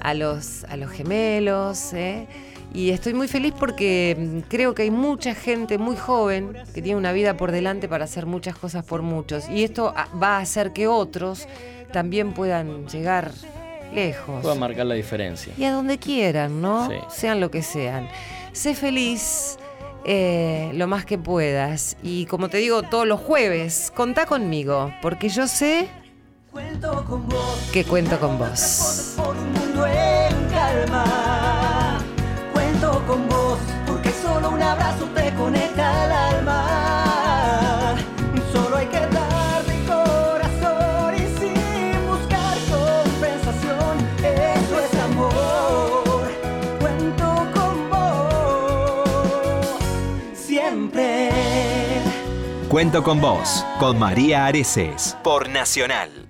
a, 0.00 0.14
los, 0.14 0.62
a 0.68 0.76
los 0.76 0.88
gemelos, 0.92 1.92
¿eh? 1.94 2.28
Y 2.74 2.90
estoy 2.90 3.14
muy 3.14 3.28
feliz 3.28 3.54
porque 3.58 4.16
mm, 4.18 4.48
creo 4.48 4.74
que 4.74 4.82
hay 4.82 4.90
mucha 4.90 5.34
gente 5.34 5.78
muy 5.78 5.96
joven 5.96 6.54
que 6.74 6.82
tiene 6.82 6.98
una 6.98 7.12
vida 7.12 7.36
por 7.36 7.52
delante 7.52 7.88
para 7.88 8.04
hacer 8.04 8.26
muchas 8.26 8.56
cosas 8.56 8.84
por 8.84 9.02
muchos. 9.02 9.48
Y 9.48 9.62
esto 9.62 9.94
ah, 9.96 10.08
va 10.20 10.38
a 10.38 10.40
hacer 10.40 10.72
que 10.72 10.88
otros 10.88 11.46
también 11.92 12.32
puedan 12.32 12.88
llegar 12.88 13.30
lejos. 13.94 14.42
Puedo 14.42 14.56
marcar 14.56 14.86
la 14.86 14.96
diferencia. 14.96 15.54
Y 15.56 15.64
a 15.64 15.72
donde 15.72 15.98
quieran, 15.98 16.60
¿no? 16.60 16.88
Sí. 16.88 16.96
Sean 17.08 17.40
lo 17.40 17.52
que 17.52 17.62
sean. 17.62 18.08
Sé 18.52 18.74
feliz 18.74 19.56
eh, 20.04 20.72
lo 20.74 20.88
más 20.88 21.04
que 21.04 21.16
puedas. 21.16 21.96
Y 22.02 22.26
como 22.26 22.48
te 22.48 22.58
digo 22.58 22.82
todos 22.82 23.06
los 23.06 23.20
jueves, 23.20 23.92
contá 23.94 24.26
conmigo, 24.26 24.92
porque 25.00 25.28
yo 25.28 25.46
sé 25.46 25.88
que 27.72 27.84
cuento 27.84 28.18
con 28.18 28.36
vos. 28.36 29.16
Cuento 32.74 33.06
con 33.06 33.28
vos 33.28 33.58
porque 33.86 34.10
solo 34.10 34.50
un 34.50 34.60
abrazo 34.60 35.04
te 35.14 35.32
conecta 35.34 36.04
al 36.04 36.10
alma. 36.10 37.94
Solo 38.52 38.78
hay 38.78 38.86
que 38.88 38.98
dar 38.98 39.64
de 39.64 39.84
corazón 39.86 41.14
y 41.14 41.20
sin 41.38 42.06
buscar 42.08 42.58
compensación. 42.68 44.08
Eso 44.24 44.80
es 44.80 44.92
amor. 45.02 46.28
Cuento 46.80 47.46
con 47.54 47.90
vos 47.90 49.78
siempre. 50.34 51.30
Cuento 52.68 53.04
con 53.04 53.20
vos, 53.20 53.64
con 53.78 54.00
María 54.00 54.46
Areces, 54.46 55.16
por 55.22 55.48
Nacional. 55.48 56.23